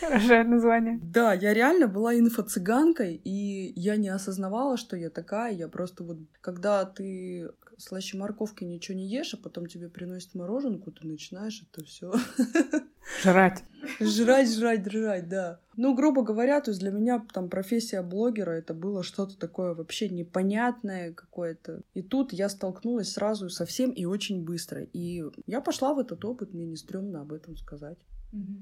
Хорошее 0.00 0.44
название. 0.44 0.98
Да, 1.02 1.34
я 1.34 1.52
реально 1.52 1.88
была 1.88 2.14
инфо-цыганкой, 2.14 3.20
и 3.22 3.72
я 3.78 3.96
не 3.96 4.08
осознавала, 4.08 4.78
что 4.78 4.96
я 4.96 5.10
такая. 5.10 5.52
Я 5.52 5.68
просто 5.68 6.04
вот, 6.04 6.18
когда 6.40 6.86
ты 6.86 7.50
слаще 7.78 8.16
морковки 8.16 8.64
ничего 8.64 8.96
не 8.96 9.06
ешь, 9.06 9.34
а 9.34 9.36
потом 9.36 9.66
тебе 9.66 9.88
приносят 9.88 10.34
мороженку, 10.34 10.90
ты 10.92 11.06
начинаешь 11.06 11.64
это 11.70 11.84
все 11.84 12.12
Жрать. 13.22 13.62
Жрать, 14.00 14.50
жрать, 14.50 14.90
жрать, 14.90 15.28
да. 15.28 15.60
Ну, 15.76 15.94
грубо 15.94 16.22
говоря, 16.22 16.60
то 16.60 16.70
есть 16.70 16.80
для 16.80 16.90
меня 16.90 17.24
там 17.32 17.48
профессия 17.48 18.02
блогера 18.02 18.52
это 18.52 18.74
было 18.74 19.02
что-то 19.02 19.38
такое 19.38 19.74
вообще 19.74 20.08
непонятное 20.08 21.12
какое-то. 21.12 21.82
И 21.92 22.02
тут 22.02 22.32
я 22.32 22.48
столкнулась 22.48 23.12
сразу 23.12 23.50
совсем 23.50 23.90
и 23.90 24.04
очень 24.04 24.42
быстро. 24.42 24.82
И 24.82 25.24
я 25.46 25.60
пошла 25.60 25.94
в 25.94 25.98
этот 25.98 26.24
опыт, 26.24 26.54
мне 26.54 26.64
не 26.64 26.76
стрёмно 26.76 27.20
об 27.20 27.32
этом 27.32 27.56
сказать. 27.56 27.98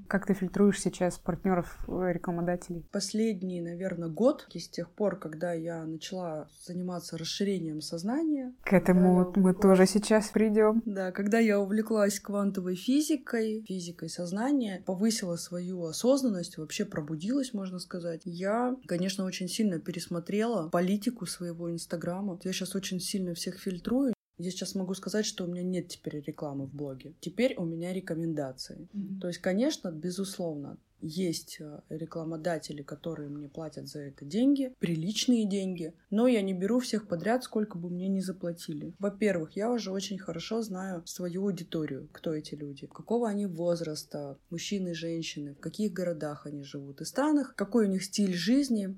Как 0.07 0.25
ты 0.25 0.33
фильтруешь 0.33 0.79
сейчас 0.79 1.17
партнеров 1.17 1.77
э, 1.87 2.11
рекламодателей? 2.13 2.85
Последний, 2.91 3.61
наверное, 3.61 4.09
год, 4.09 4.47
с 4.53 4.69
тех 4.69 4.89
пор, 4.91 5.17
когда 5.17 5.53
я 5.53 5.83
начала 5.85 6.47
заниматься 6.65 7.17
расширением 7.17 7.81
сознания. 7.81 8.53
К 8.63 8.73
этому 8.73 9.15
мы 9.15 9.27
увлеклась... 9.27 9.61
тоже 9.61 9.85
сейчас 9.87 10.29
придем. 10.29 10.81
Да, 10.85 11.11
когда 11.11 11.39
я 11.39 11.59
увлеклась 11.59 12.19
квантовой 12.19 12.75
физикой, 12.75 13.63
физикой 13.67 14.09
сознания, 14.09 14.83
повысила 14.85 15.35
свою 15.35 15.83
осознанность, 15.85 16.57
вообще 16.57 16.85
пробудилась, 16.85 17.53
можно 17.53 17.79
сказать. 17.79 18.21
Я, 18.25 18.75
конечно, 18.85 19.25
очень 19.25 19.47
сильно 19.47 19.79
пересмотрела 19.79 20.69
политику 20.69 21.25
своего 21.25 21.71
Инстаграма. 21.71 22.39
Я 22.43 22.53
сейчас 22.53 22.75
очень 22.75 22.99
сильно 22.99 23.33
всех 23.33 23.59
фильтрую, 23.59 24.13
я 24.37 24.51
сейчас 24.51 24.75
могу 24.75 24.93
сказать, 24.93 25.25
что 25.25 25.45
у 25.45 25.47
меня 25.47 25.63
нет 25.63 25.87
теперь 25.87 26.21
рекламы 26.21 26.65
в 26.65 26.73
блоге. 26.73 27.13
Теперь 27.19 27.55
у 27.57 27.65
меня 27.65 27.93
рекомендации. 27.93 28.87
Mm-hmm. 28.93 29.19
То 29.19 29.27
есть, 29.27 29.39
конечно, 29.39 29.91
безусловно, 29.91 30.77
есть 31.03 31.57
э, 31.59 31.81
рекламодатели, 31.89 32.81
которые 32.81 33.29
мне 33.29 33.49
платят 33.49 33.87
за 33.87 33.99
это 33.99 34.25
деньги, 34.25 34.73
приличные 34.79 35.45
деньги, 35.45 35.93
но 36.09 36.27
я 36.27 36.41
не 36.41 36.53
беру 36.53 36.79
всех 36.79 37.07
подряд, 37.07 37.43
сколько 37.43 37.77
бы 37.77 37.89
мне 37.89 38.07
ни 38.07 38.21
заплатили. 38.21 38.93
Во-первых, 38.99 39.55
я 39.55 39.71
уже 39.71 39.91
очень 39.91 40.17
хорошо 40.17 40.61
знаю 40.61 41.03
свою 41.05 41.43
аудиторию, 41.43 42.07
кто 42.11 42.33
эти 42.33 42.55
люди, 42.55 42.87
какого 42.87 43.27
они 43.27 43.45
возраста, 43.45 44.37
мужчины, 44.49 44.93
женщины, 44.93 45.55
в 45.55 45.59
каких 45.59 45.91
городах 45.91 46.45
они 46.45 46.63
живут 46.63 47.01
и 47.01 47.05
странах, 47.05 47.53
какой 47.55 47.87
у 47.87 47.89
них 47.89 48.03
стиль 48.03 48.33
жизни, 48.33 48.97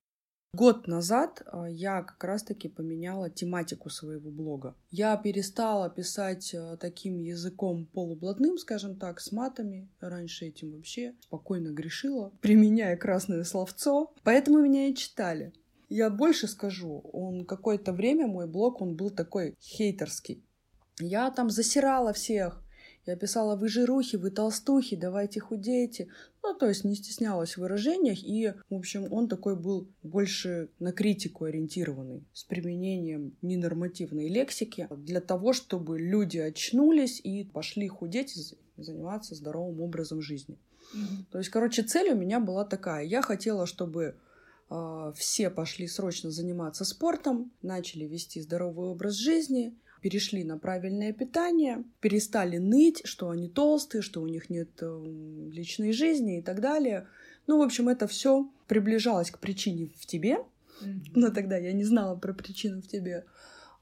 Год 0.56 0.88
назад 0.88 1.42
а, 1.48 1.70
я 1.70 2.02
как 2.02 2.24
раз-таки 2.24 2.70
поменяла 2.70 3.30
тематику 3.30 3.90
своего 3.90 4.32
блога. 4.32 4.74
Я 4.90 5.18
перестала 5.18 5.90
писать 5.90 6.56
а, 6.56 6.78
таким 6.78 7.20
языком 7.20 7.86
полублатным, 7.88 8.58
скажем 8.58 8.96
так, 8.96 9.20
с 9.20 9.34
матами. 9.34 9.90
Раньше 10.00 10.46
этим 10.46 10.72
вообще 10.72 11.14
спокойно 11.20 11.72
грешила, 11.74 12.32
применяя 12.40 12.96
красное 12.96 13.44
словцо. 13.44 14.14
Поэтому 14.24 14.62
меня 14.62 14.88
и 14.88 14.96
читали. 14.96 15.52
Я 15.90 16.10
больше 16.10 16.48
скажу, 16.48 17.02
он 17.12 17.44
какое-то 17.44 17.92
время, 17.92 18.26
мой 18.26 18.48
блог, 18.48 18.80
он 18.82 18.96
был 18.96 19.10
такой 19.10 19.56
хейтерский. 19.60 20.42
Я 21.00 21.32
там 21.32 21.50
засирала 21.50 22.14
всех, 22.14 22.64
я 23.06 23.16
писала, 23.16 23.56
вы 23.56 23.68
жирухи, 23.68 24.16
вы 24.16 24.32
толстухи, 24.32 24.96
давайте 24.96 25.40
худейте. 25.40 26.08
Ну, 26.42 26.56
то 26.56 26.68
есть 26.68 26.84
не 26.84 26.96
стеснялась 26.96 27.54
в 27.54 27.60
выражениях, 27.60 28.24
и, 28.24 28.54
в 28.70 28.76
общем, 28.76 29.12
он 29.12 29.28
такой 29.28 29.56
был 29.56 29.88
больше 30.04 30.70
на 30.80 30.92
критику 30.92 31.46
ориентированный, 31.46 32.24
с 32.34 32.44
применением 32.44 33.36
ненормативной 33.42 34.28
лексики, 34.28 34.88
для 34.92 35.22
того, 35.22 35.54
чтобы 35.54 36.00
люди 36.00 36.38
очнулись 36.38 37.20
и 37.24 37.44
пошли 37.44 37.88
худеть 37.88 38.36
и 38.38 38.82
заниматься 38.82 39.36
здоровым 39.36 39.82
образом 39.82 40.22
жизни. 40.22 40.58
Mm-hmm. 40.96 41.26
То 41.32 41.38
есть, 41.38 41.50
короче, 41.50 41.84
цель 41.84 42.12
у 42.12 42.16
меня 42.16 42.40
была 42.40 42.66
такая. 42.66 43.04
Я 43.06 43.22
хотела, 43.22 43.66
чтобы 43.66 44.16
э, 44.70 45.14
все 45.16 45.50
пошли 45.50 45.88
срочно 45.88 46.32
заниматься 46.32 46.86
спортом, 46.86 47.52
начали 47.62 48.06
вести 48.06 48.42
здоровый 48.42 48.90
образ 48.90 49.14
жизни, 49.14 49.78
перешли 50.06 50.44
на 50.44 50.60
правильное 50.60 51.14
питание, 51.14 51.84
перестали 52.00 52.58
ныть, 52.58 53.02
что 53.06 53.32
они 53.32 53.50
толстые, 53.50 54.04
что 54.04 54.22
у 54.22 54.28
них 54.28 54.52
нет 54.52 54.70
э, 54.82 55.04
личной 55.52 55.94
жизни 55.94 56.38
и 56.38 56.42
так 56.44 56.62
далее. 56.62 57.08
Ну, 57.48 57.58
в 57.58 57.64
общем, 57.64 57.90
это 57.90 58.06
все 58.06 58.48
приближалось 58.68 59.32
к 59.32 59.40
причине 59.40 59.90
в 59.98 60.06
тебе, 60.06 60.38
но 61.16 61.32
тогда 61.32 61.58
я 61.58 61.74
не 61.74 61.84
знала 61.84 62.16
про 62.16 62.36
причину 62.36 62.84
в 62.84 62.88
тебе. 62.88 63.26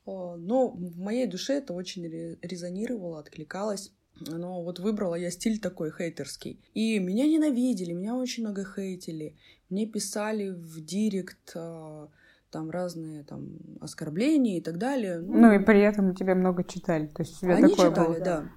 Но 0.06 0.70
в 0.70 0.98
моей 0.98 1.28
душе 1.28 1.56
это 1.56 1.74
очень 1.74 2.06
резонировало, 2.42 3.20
откликалось. 3.20 3.92
Но 4.22 4.64
вот 4.64 4.80
выбрала 4.80 5.16
я 5.16 5.30
стиль 5.30 5.60
такой 5.60 5.92
хейтерский. 5.92 6.58
И 6.74 7.00
меня 7.00 7.28
ненавидели, 7.28 7.92
меня 7.92 8.16
очень 8.16 8.44
много 8.44 8.64
хейтили. 8.64 9.36
Мне 9.70 9.88
писали 9.88 10.52
в 10.52 10.86
директ 10.86 11.52
а, 11.56 12.08
там 12.54 12.70
разные 12.70 13.24
там 13.24 13.58
оскорбления 13.82 14.60
и 14.60 14.62
так 14.62 14.78
далее. 14.78 15.20
Ну, 15.20 15.42
ну 15.42 15.54
и 15.54 15.60
при 15.60 15.82
этом 15.82 16.16
тебя 16.16 16.36
много 16.36 16.64
читали. 16.64 17.08
То 17.08 17.24
есть 17.24 17.40
тебя 17.42 17.56
Они 17.56 17.70
такое 17.70 17.90
читали, 17.90 18.08
было. 18.08 18.20
да. 18.20 18.52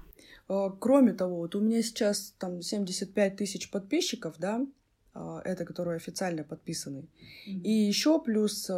А, 0.47 0.69
кроме 0.69 1.13
того, 1.13 1.37
вот 1.37 1.55
у 1.55 1.59
меня 1.59 1.81
сейчас 1.81 2.33
там 2.39 2.61
75 2.61 3.35
тысяч 3.35 3.69
подписчиков, 3.71 4.35
да, 4.37 4.65
а, 5.13 5.41
это 5.43 5.65
которые 5.65 5.97
официально 5.97 6.43
подписаны. 6.43 6.99
Mm-hmm. 7.47 7.61
И 7.63 7.71
еще 7.71 8.21
плюс, 8.21 8.71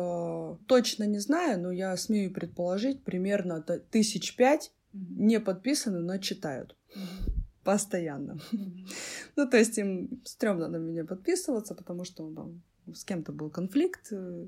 точно 0.67 1.03
не 1.03 1.19
знаю, 1.19 1.61
но 1.61 1.71
я 1.71 1.95
смею 1.97 2.33
предположить, 2.33 3.03
примерно 3.03 3.61
тысяч 3.61 4.35
пять 4.35 4.71
не 4.93 5.39
подписаны, 5.39 5.99
но 5.99 6.17
читают. 6.17 6.75
Постоянно. 7.63 8.39
Ну, 9.35 9.47
то 9.47 9.57
есть 9.57 9.77
им 9.77 10.21
стрёмно 10.25 10.67
на 10.67 10.77
меня 10.77 11.05
подписываться, 11.05 11.75
потому 11.75 12.03
что 12.03 12.29
там, 12.33 12.61
с 12.93 13.05
кем-то 13.05 13.31
был 13.31 13.49
конфликт, 13.49 14.07
э, 14.11 14.47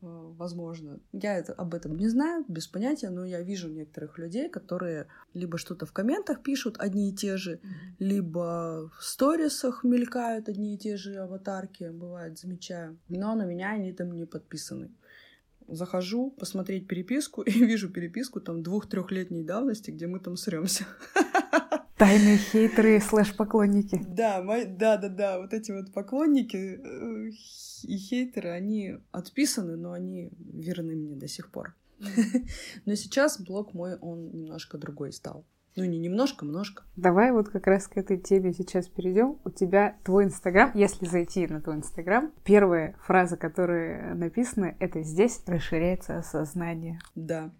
возможно. 0.00 1.00
Я 1.12 1.36
это, 1.36 1.52
об 1.52 1.74
этом 1.74 1.96
не 1.96 2.08
знаю, 2.08 2.44
без 2.48 2.66
понятия, 2.66 3.10
но 3.10 3.24
я 3.24 3.42
вижу 3.42 3.68
некоторых 3.68 4.18
людей, 4.18 4.48
которые 4.48 5.06
либо 5.34 5.58
что-то 5.58 5.86
в 5.86 5.92
комментах 5.92 6.42
пишут 6.42 6.76
одни 6.78 7.10
и 7.10 7.14
те 7.14 7.36
же, 7.36 7.60
либо 7.98 8.90
в 8.98 9.04
сторисах 9.04 9.84
мелькают 9.84 10.48
одни 10.48 10.74
и 10.74 10.78
те 10.78 10.96
же 10.96 11.16
аватарки, 11.16 11.90
бывает, 11.90 12.38
замечаю. 12.38 12.98
Но 13.08 13.34
на 13.34 13.44
меня 13.44 13.72
они 13.72 13.92
там 13.92 14.12
не 14.12 14.26
подписаны 14.26 14.90
захожу 15.68 16.30
посмотреть 16.30 16.86
переписку 16.86 17.42
и 17.46 17.50
вижу 17.50 17.90
переписку 17.90 18.40
там 18.40 18.62
двух-трехлетней 18.62 19.42
давности, 19.42 19.90
где 19.90 20.06
мы 20.06 20.20
там 20.20 20.36
сремся. 20.36 20.86
Тайные 21.96 22.36
хейтеры 22.36 23.00
слэш-поклонники. 23.00 24.00
Да, 24.06 24.42
да, 24.66 24.96
да, 24.98 25.08
да, 25.08 25.38
вот 25.38 25.54
эти 25.54 25.72
вот 25.72 25.94
поклонники 25.94 26.56
э, 26.56 27.30
и 27.84 27.96
хейтеры, 27.96 28.50
они 28.50 28.98
отписаны, 29.12 29.76
но 29.76 29.92
они 29.92 30.30
верны 30.38 30.94
мне 30.94 31.16
до 31.16 31.26
сих 31.26 31.50
пор. 31.50 31.74
Но 32.84 32.94
сейчас 32.94 33.40
блог 33.40 33.72
мой, 33.72 33.96
он 33.96 34.30
немножко 34.32 34.76
другой 34.76 35.12
стал. 35.12 35.46
Ну, 35.76 35.84
не 35.84 35.98
немножко, 35.98 36.46
множко. 36.46 36.84
Давай 36.96 37.32
вот 37.32 37.50
как 37.50 37.66
раз 37.66 37.86
к 37.86 37.98
этой 37.98 38.16
теме 38.16 38.54
сейчас 38.54 38.88
перейдем. 38.88 39.38
У 39.44 39.50
тебя 39.50 39.98
твой 40.04 40.24
Инстаграм, 40.24 40.70
если 40.74 41.04
зайти 41.04 41.46
на 41.46 41.60
твой 41.60 41.76
Инстаграм, 41.76 42.32
первая 42.44 42.96
фраза, 43.02 43.36
которая 43.36 44.14
написана, 44.14 44.74
это 44.80 45.02
«Здесь 45.02 45.42
расширяется 45.46 46.16
осознание». 46.16 46.98
Да. 47.14 47.52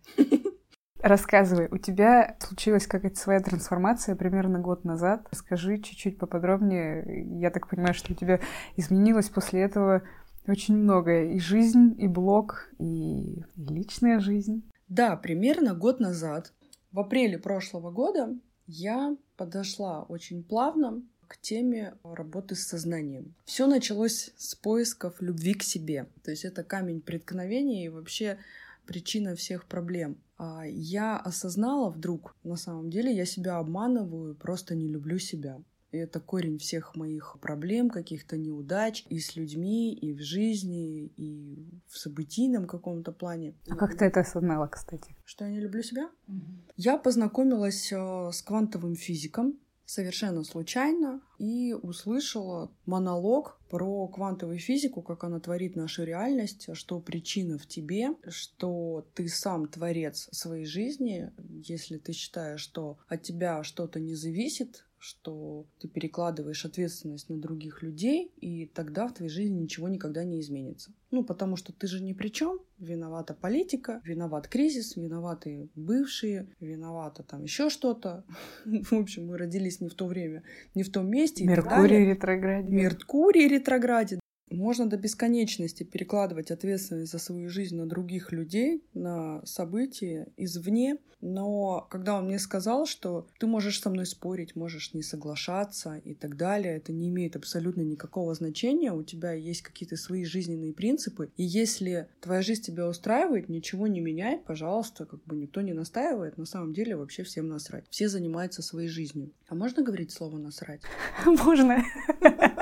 Рассказывай, 1.01 1.69
у 1.71 1.79
тебя 1.79 2.37
случилась 2.41 2.87
какая-то 2.87 3.17
своя 3.17 3.41
трансформация 3.41 4.17
примерно 4.17 4.59
год 4.59 4.85
назад. 4.85 5.27
Расскажи 5.31 5.79
чуть-чуть 5.79 6.19
поподробнее. 6.19 7.27
Я 7.39 7.51
так 7.51 7.69
понимаю, 7.69 7.95
что 7.95 8.13
у 8.13 8.17
тебя 8.17 8.41
изменилось 8.77 9.29
после 9.29 9.61
этого 9.61 10.03
очень 10.47 10.77
многое. 10.77 11.33
И 11.33 11.39
жизнь, 11.39 11.95
и 11.99 12.09
блог, 12.09 12.69
и 12.79 13.43
личная 13.57 14.21
жизнь. 14.21 14.63
Да, 14.89 15.17
примерно 15.17 15.75
год 15.75 16.01
назад 16.01 16.53
в 16.93 17.01
апреле 17.01 17.39
прошлого 17.39 17.91
года 17.91 18.35
я 18.67 19.17
подошла 19.37 20.03
очень 20.05 20.43
плавно 20.43 21.03
к 21.29 21.37
теме 21.39 21.95
работы 22.03 22.55
с 22.55 22.67
сознанием. 22.67 23.35
Все 23.45 23.67
началось 23.67 24.33
с 24.37 24.55
поисков 24.55 25.21
любви 25.21 25.55
к 25.55 25.63
себе. 25.63 26.07
То 26.23 26.31
есть 26.31 26.45
это 26.45 26.63
камень 26.63 27.01
преткновения 27.01 27.85
и 27.85 27.89
вообще 27.91 28.39
причина 28.87 29.35
всех 29.35 29.67
проблем. 29.67 30.19
А 30.39 30.65
я 30.67 31.17
осознала 31.17 31.91
вдруг, 31.91 32.35
на 32.45 32.57
самом 32.57 32.91
деле 32.91 33.15
я 33.15 33.25
себя 33.25 33.59
обманываю, 33.59 34.35
просто 34.35 34.75
не 34.75 34.89
люблю 34.89 35.19
себя. 35.19 35.59
И 35.93 35.99
это 35.99 36.21
корень 36.21 36.59
всех 36.59 36.95
моих 36.97 37.39
проблем, 37.41 37.89
каких-то 37.89 38.37
неудач 38.37 39.05
и 39.09 39.19
с 39.19 39.37
людьми, 39.37 39.95
и 39.95 40.13
в 40.13 40.21
жизни, 40.21 41.07
и 41.17 41.81
в 41.89 41.97
событийном 41.97 42.67
каком-то 42.67 43.13
плане. 43.13 43.55
А 43.69 43.77
как 43.77 43.97
ты 43.97 44.05
это 44.05 44.21
осознала, 44.21 44.67
кстати? 44.67 45.17
Что 45.25 45.45
я 45.45 45.51
не 45.53 45.61
люблю 45.61 45.83
себя? 45.83 46.11
Угу. 46.29 46.45
Я 46.77 46.99
познакомилась 46.99 47.93
э, 47.93 48.31
с 48.33 48.43
квантовым 48.43 48.95
физиком 48.95 49.59
совершенно 49.87 50.43
случайно 50.43 51.21
и 51.39 51.73
услышала 51.73 52.71
монолог 52.85 53.56
про 53.69 54.09
квантовую 54.09 54.59
физику, 54.59 55.03
как 55.03 55.25
она 55.25 55.41
творит 55.41 55.77
нашу 55.77 56.05
реальность, 56.05 56.69
что 56.75 57.01
причина 57.01 57.59
в 57.59 57.67
тебе, 57.67 58.11
что 58.29 59.07
ты 59.15 59.29
сам 59.29 59.67
творец 59.69 60.29
своей 60.33 60.67
жизни, 60.67 61.31
если 61.39 61.99
ты 61.99 62.13
считаешь, 62.13 62.61
что 62.61 62.99
от 63.09 63.23
тебя 63.23 63.63
что-то 63.63 64.01
не 64.01 64.15
зависит, 64.15 64.86
что 64.99 65.67
ты 65.79 65.89
перекладываешь 65.89 66.65
ответственность 66.65 67.29
на 67.29 67.39
других 67.39 67.83
людей, 67.83 68.33
и 68.41 68.67
тогда 68.67 69.07
в 69.07 69.15
твоей 69.15 69.31
жизни 69.31 69.63
ничего 69.63 69.89
никогда 69.89 70.25
не 70.25 70.41
изменится. 70.41 70.93
Ну, 71.11 71.25
потому 71.25 71.57
что 71.57 71.73
ты 71.73 71.87
же 71.87 72.03
ни 72.03 72.13
при 72.13 72.29
чем. 72.29 72.59
Виновата 72.79 73.35
политика, 73.35 74.01
виноват 74.05 74.49
кризис, 74.49 74.97
виноваты 74.97 75.69
бывшие, 75.75 76.49
виновата 76.61 77.23
там 77.23 77.43
еще 77.43 77.71
что-то. 77.71 78.25
В 78.65 78.93
общем, 78.93 79.27
мы 79.27 79.39
родились 79.39 79.81
не 79.81 79.89
в 79.89 79.95
то 79.95 80.07
время, 80.07 80.43
не 80.75 80.83
в 80.83 80.91
том 80.91 81.09
месте. 81.09 81.45
Меркурий 81.45 82.05
ретрограде. 82.07 82.69
Меркурий 82.69 83.49
ретрограде. 83.49 84.21
Можно 84.51 84.89
до 84.89 84.97
бесконечности 84.97 85.83
перекладывать 85.83 86.51
ответственность 86.51 87.13
за 87.13 87.19
свою 87.19 87.49
жизнь 87.49 87.77
на 87.77 87.87
других 87.87 88.33
людей, 88.33 88.85
на 88.95 89.45
события 89.45 90.29
извне. 90.37 90.99
Но 91.21 91.87
когда 91.91 92.19
он 92.19 92.27
мне 92.27 92.39
сказал, 92.39 92.87
что 92.87 93.27
ты 93.41 93.47
можешь 93.47 93.81
со 93.81 93.91
мной 93.91 94.07
спорить, 94.07 94.55
можешь 94.55 94.95
не 94.95 95.03
соглашаться 95.03 95.97
и 96.05 96.15
так 96.15 96.37
далее, 96.37 96.77
это 96.77 96.93
не 96.93 97.09
имеет 97.09 97.35
абсолютно 97.35 97.81
никакого 97.81 98.35
значения. 98.35 98.93
У 98.93 99.03
тебя 99.03 99.33
есть 99.33 99.63
какие-то 99.63 99.97
свои 99.97 100.25
жизненные 100.25 100.73
принципы. 100.73 101.33
И 101.37 101.43
если 101.43 102.09
твоя 102.21 102.43
жизнь 102.43 102.63
тебя 102.63 102.87
устраивает, 102.87 103.49
ничего 103.49 103.87
не 103.87 104.01
меняй, 104.01 104.39
пожалуйста, 104.39 105.07
как 105.07 105.25
бы 105.25 105.37
никто 105.37 105.61
не 105.63 105.73
настаивает. 105.73 106.39
На 106.39 106.47
самом 106.47 106.73
деле 106.73 106.97
вообще 106.97 107.25
всем 107.25 107.49
насрать. 107.49 107.87
Все 107.91 108.09
занимаются 108.09 108.63
своей 108.63 108.89
жизнью. 108.89 109.33
А 109.49 109.55
можно 109.55 109.83
говорить 109.83 110.13
слово 110.13 110.39
насрать? 110.39 110.83
Можно. 111.27 111.83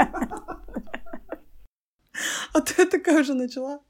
А 2.55 2.61
ты 2.61 2.87
такая 2.91 3.21
уже 3.21 3.35
начала. 3.35 3.81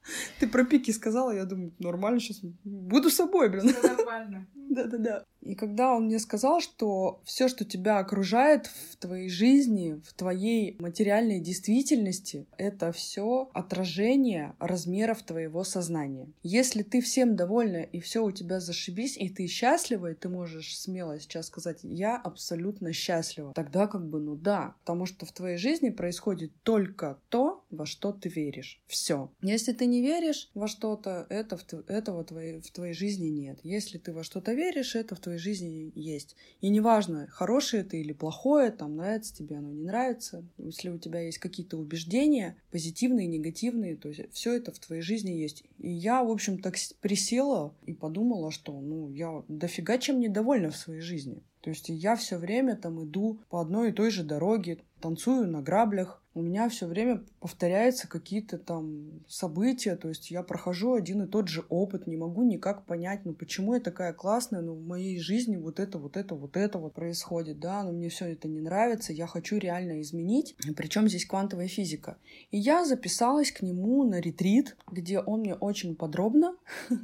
Ты 0.41 0.49
про 0.49 0.65
пики 0.65 0.91
сказала, 0.91 1.31
я 1.31 1.45
думаю, 1.45 1.73
нормально 1.79 2.19
сейчас 2.19 2.41
буду 2.65 3.11
собой, 3.11 3.51
блин. 3.51 3.69
Все 3.69 3.83
нормально. 3.83 4.47
Да-да-да. 4.55 5.25
И 5.45 5.55
когда 5.55 5.95
он 5.95 6.07
мне 6.07 6.19
сказал, 6.19 6.61
что 6.61 7.21
все, 7.25 7.49
что 7.49 7.65
тебя 7.65 7.99
окружает 7.99 8.67
в 8.67 8.97
твоей 8.97 9.29
жизни, 9.29 10.01
в 10.05 10.15
твоей 10.15 10.77
материальной 10.79 11.41
действительности, 11.41 12.47
это 12.57 12.93
все 12.93 13.51
отражение 13.53 14.55
размеров 14.59 15.23
твоего 15.23 15.65
сознания. 15.65 16.29
Если 16.43 16.83
ты 16.83 17.01
всем 17.01 17.37
довольна 17.37 17.83
и 17.83 18.01
все 18.01 18.25
у 18.25 18.31
тебя 18.31 18.61
зашибись, 18.61 19.17
и 19.17 19.29
ты 19.29 19.47
счастлива, 19.47 20.13
и 20.13 20.15
ты 20.15 20.29
можешь 20.29 20.79
смело 20.79 21.21
сейчас 21.21 21.47
сказать, 21.47 21.81
я 21.83 22.17
абсолютно 22.17 22.93
счастлива, 22.93 23.53
тогда 23.55 23.87
как 23.87 24.09
бы, 24.09 24.21
ну 24.21 24.37
да, 24.37 24.75
потому 24.81 25.07
что 25.07 25.27
в 25.27 25.33
твоей 25.33 25.59
жизни 25.59 25.91
происходит 25.91 26.53
только 26.63 27.19
то, 27.29 27.65
во 27.71 27.87
что 27.87 28.13
ты 28.13 28.29
веришь. 28.29 28.81
Все. 28.87 29.31
Если 29.43 29.73
ты 29.73 29.87
не 29.87 30.01
веришь 30.01 30.51
во 30.55 30.69
что-то, 30.69 31.27
это 31.29 31.57
в, 31.57 31.65
этого 31.89 32.25
твоей, 32.25 32.61
в 32.61 32.71
твоей 32.71 32.95
жизни 32.95 33.29
нет. 33.29 33.59
Если 33.63 33.99
ты 33.99 34.13
во 34.13 34.25
что-то 34.25 34.53
веришь, 34.55 34.95
это 34.95 35.15
в 35.15 35.21
твоей 35.21 35.34
жизни 35.39 35.93
есть. 35.95 36.37
И 36.61 36.69
неважно, 36.69 37.27
хорошее 37.29 37.83
это 37.83 37.97
или 37.97 38.13
плохое, 38.13 38.71
там 38.71 38.97
нравится 38.97 39.35
тебе 39.35 39.57
оно, 39.57 39.71
не 39.73 39.85
нравится. 39.85 40.45
Если 40.59 40.89
у 40.89 40.99
тебя 40.99 41.21
есть 41.21 41.39
какие-то 41.39 41.77
убеждения, 41.77 42.57
позитивные, 42.71 43.27
негативные, 43.27 43.97
то 43.97 44.09
есть 44.09 44.33
все 44.33 44.55
это 44.55 44.73
в 44.73 44.79
твоей 44.79 45.03
жизни 45.03 45.31
есть. 45.33 45.65
И 45.79 45.91
я, 45.91 46.23
в 46.23 46.31
общем, 46.31 46.61
так 46.61 46.77
присела 47.01 47.75
и 47.87 47.93
подумала, 47.93 48.51
что 48.51 48.81
ну 48.81 49.11
я 49.11 49.43
дофига 49.49 49.99
чем 49.99 50.21
недовольна 50.21 50.71
в 50.71 50.77
своей 50.77 51.01
жизни. 51.01 51.43
То 51.65 51.71
есть 51.71 51.89
я 51.89 52.15
все 52.15 52.37
время 52.37 52.77
там 52.77 53.03
иду 53.03 53.41
по 53.49 53.59
одной 53.59 53.89
и 53.89 53.93
той 53.93 54.11
же 54.11 54.23
дороге, 54.23 54.81
танцую 55.05 55.47
на 55.47 55.61
граблях, 55.61 56.23
у 56.33 56.41
меня 56.41 56.69
все 56.71 56.87
время 56.87 57.23
повторяются 57.39 58.09
какие-то 58.09 58.57
там 58.57 59.23
события, 59.29 59.97
то 59.97 60.09
есть 60.09 60.31
я 60.31 60.43
прохожу 60.43 60.95
один 60.95 61.23
и 61.23 61.27
тот 61.27 61.49
же 61.49 61.65
опыт, 61.69 62.07
не 62.07 62.17
могу 62.17 62.43
никак 62.43 62.87
понять, 62.87 63.21
ну 63.25 63.35
почему 63.35 63.75
я 63.75 63.81
такая 63.81 64.15
классная, 64.15 64.63
ну 64.63 64.73
в 64.73 64.85
моей 64.85 65.19
жизни 65.21 65.57
вот 65.59 65.79
это, 65.79 65.99
вот 65.99 66.17
это, 66.17 66.35
вот 66.35 66.57
это 66.57 66.79
вот 66.79 66.95
происходит, 66.95 67.61
да, 67.61 67.85
но 67.85 67.93
мне 67.93 68.09
все 68.09 68.33
это 68.33 68.49
не 68.49 68.61
нравится, 68.61 69.13
я 69.13 69.27
хочу 69.27 69.59
реально 69.59 70.01
изменить, 70.01 70.57
причем 70.75 71.07
здесь 71.07 71.27
квантовая 71.27 71.69
физика. 71.69 72.17
И 72.51 72.57
я 72.57 72.87
записалась 72.87 73.53
к 73.53 73.61
нему 73.61 74.05
на 74.05 74.21
ретрит, 74.21 74.77
где 74.91 75.21
он 75.21 75.41
мне 75.41 75.55
очень 75.55 75.95
подробно 75.97 76.57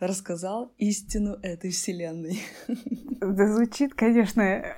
рассказал 0.00 0.70
истину 0.76 1.38
этой 1.42 1.70
вселенной. 1.70 2.42
Да 3.20 3.52
звучит, 3.52 3.94
конечно, 3.94 4.76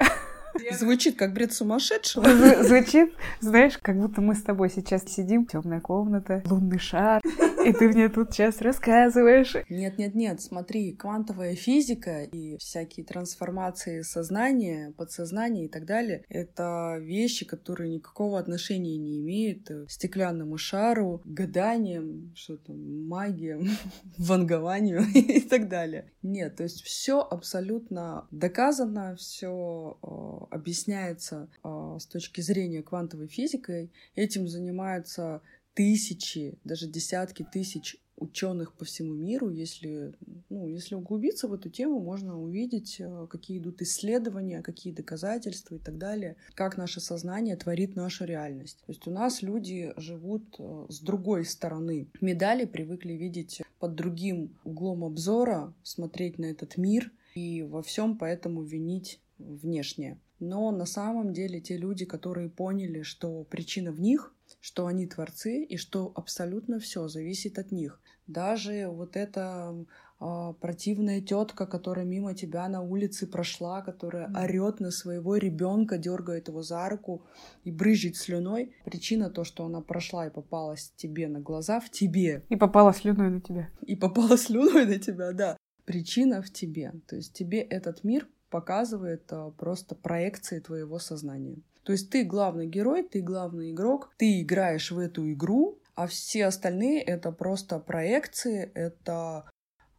Звучит 0.72 1.16
как 1.16 1.32
бред 1.32 1.52
сумасшедшего. 1.52 2.24
Звучит, 2.64 3.12
знаешь, 3.40 3.78
как 3.78 3.98
будто 3.98 4.20
мы 4.20 4.34
с 4.34 4.42
тобой 4.42 4.70
сейчас 4.70 5.04
сидим, 5.04 5.46
темная 5.46 5.80
комната, 5.80 6.42
лунный 6.46 6.78
шар, 6.78 7.20
и 7.64 7.72
ты 7.72 7.88
мне 7.88 8.08
тут 8.08 8.32
сейчас 8.32 8.60
рассказываешь. 8.60 9.56
Нет, 9.68 9.98
нет, 9.98 10.14
нет, 10.14 10.40
смотри, 10.40 10.92
квантовая 10.92 11.54
физика 11.54 12.22
и 12.22 12.56
всякие 12.58 13.04
трансформации 13.04 14.02
сознания, 14.02 14.92
подсознания 14.96 15.66
и 15.66 15.68
так 15.68 15.86
далее, 15.86 16.24
это 16.28 16.98
вещи, 17.00 17.44
которые 17.44 17.90
никакого 17.90 18.38
отношения 18.38 18.96
не 18.96 19.18
имеют 19.18 19.68
к 19.68 19.90
стеклянному 19.90 20.56
шару, 20.58 21.22
гаданиям, 21.24 22.32
что 22.34 22.56
там, 22.56 23.06
магиям, 23.06 23.68
вангованию 24.18 25.02
и 25.14 25.40
так 25.40 25.68
далее. 25.68 26.10
Нет, 26.22 26.56
то 26.56 26.62
есть 26.62 26.82
все 26.82 27.20
абсолютно 27.20 28.26
доказано, 28.30 29.16
все 29.16 29.98
э, 30.02 30.39
объясняется 30.50 31.48
э, 31.62 31.98
с 32.00 32.06
точки 32.06 32.40
зрения 32.40 32.82
квантовой 32.82 33.28
физики. 33.28 33.90
Этим 34.14 34.48
занимаются 34.48 35.42
тысячи, 35.74 36.58
даже 36.64 36.88
десятки 36.88 37.46
тысяч 37.50 37.96
ученых 38.20 38.74
по 38.74 38.84
всему 38.84 39.14
миру. 39.14 39.48
Если, 39.48 40.12
ну, 40.50 40.68
если 40.68 40.94
углубиться 40.94 41.48
в 41.48 41.54
эту 41.54 41.70
тему, 41.70 42.00
можно 42.00 42.38
увидеть, 42.40 42.96
э, 43.00 43.26
какие 43.28 43.58
идут 43.58 43.82
исследования, 43.82 44.62
какие 44.62 44.92
доказательства 44.92 45.74
и 45.74 45.78
так 45.78 45.98
далее, 45.98 46.36
как 46.54 46.76
наше 46.76 47.00
сознание 47.00 47.56
творит 47.56 47.96
нашу 47.96 48.26
реальность. 48.26 48.78
То 48.86 48.92
есть 48.92 49.06
у 49.06 49.10
нас 49.10 49.42
люди 49.42 49.92
живут 49.96 50.54
э, 50.58 50.86
с 50.88 51.00
другой 51.00 51.44
стороны 51.44 52.08
медали, 52.20 52.66
привыкли 52.66 53.14
видеть 53.14 53.62
под 53.78 53.94
другим 53.94 54.56
углом 54.64 55.04
обзора, 55.04 55.74
смотреть 55.82 56.38
на 56.38 56.44
этот 56.44 56.76
мир 56.76 57.10
и 57.34 57.62
во 57.62 57.82
всем 57.82 58.18
поэтому 58.18 58.62
винить 58.62 59.20
внешнее. 59.38 60.18
Но 60.40 60.70
на 60.70 60.86
самом 60.86 61.32
деле 61.34 61.60
те 61.60 61.76
люди, 61.76 62.06
которые 62.06 62.48
поняли, 62.48 63.02
что 63.02 63.44
причина 63.44 63.92
в 63.92 64.00
них, 64.00 64.34
что 64.60 64.86
они 64.86 65.06
творцы 65.06 65.62
и 65.62 65.76
что 65.76 66.12
абсолютно 66.14 66.80
все 66.80 67.08
зависит 67.08 67.58
от 67.58 67.70
них. 67.70 68.00
Даже 68.26 68.88
вот 68.88 69.16
эта 69.16 69.74
э, 70.20 70.54
противная 70.60 71.20
тетка, 71.20 71.66
которая 71.66 72.06
мимо 72.06 72.34
тебя 72.34 72.68
на 72.68 72.80
улице 72.80 73.26
прошла, 73.26 73.82
которая 73.82 74.28
mm. 74.28 74.42
орет 74.44 74.80
на 74.80 74.90
своего 74.90 75.36
ребенка, 75.36 75.98
дергает 75.98 76.48
его 76.48 76.62
за 76.62 76.88
руку 76.88 77.22
и 77.64 77.70
брызжет 77.70 78.16
слюной. 78.16 78.74
Причина 78.84 79.30
то, 79.30 79.44
что 79.44 79.66
она 79.66 79.80
прошла 79.80 80.26
и 80.26 80.30
попалась 80.30 80.92
тебе 80.96 81.28
на 81.28 81.40
глаза, 81.40 81.80
в 81.80 81.90
тебе. 81.90 82.44
И 82.48 82.56
попала 82.56 82.94
слюной 82.94 83.30
на 83.30 83.40
тебя. 83.40 83.68
И 83.82 83.96
попала 83.96 84.38
слюной 84.38 84.86
на 84.86 84.98
тебя, 84.98 85.32
да. 85.32 85.56
Причина 85.84 86.40
в 86.40 86.50
тебе. 86.50 86.92
То 87.08 87.16
есть 87.16 87.32
тебе 87.32 87.60
этот 87.60 88.04
мир 88.04 88.28
показывает 88.50 89.32
а, 89.32 89.50
просто 89.50 89.94
проекции 89.94 90.60
твоего 90.60 90.98
сознания. 90.98 91.62
То 91.82 91.92
есть 91.92 92.10
ты 92.10 92.24
главный 92.24 92.66
герой, 92.66 93.02
ты 93.02 93.22
главный 93.22 93.70
игрок, 93.70 94.12
ты 94.18 94.42
играешь 94.42 94.90
в 94.90 94.98
эту 94.98 95.30
игру, 95.32 95.78
а 95.94 96.06
все 96.06 96.46
остальные 96.46 97.02
это 97.02 97.32
просто 97.32 97.78
проекции, 97.78 98.70
это 98.74 99.50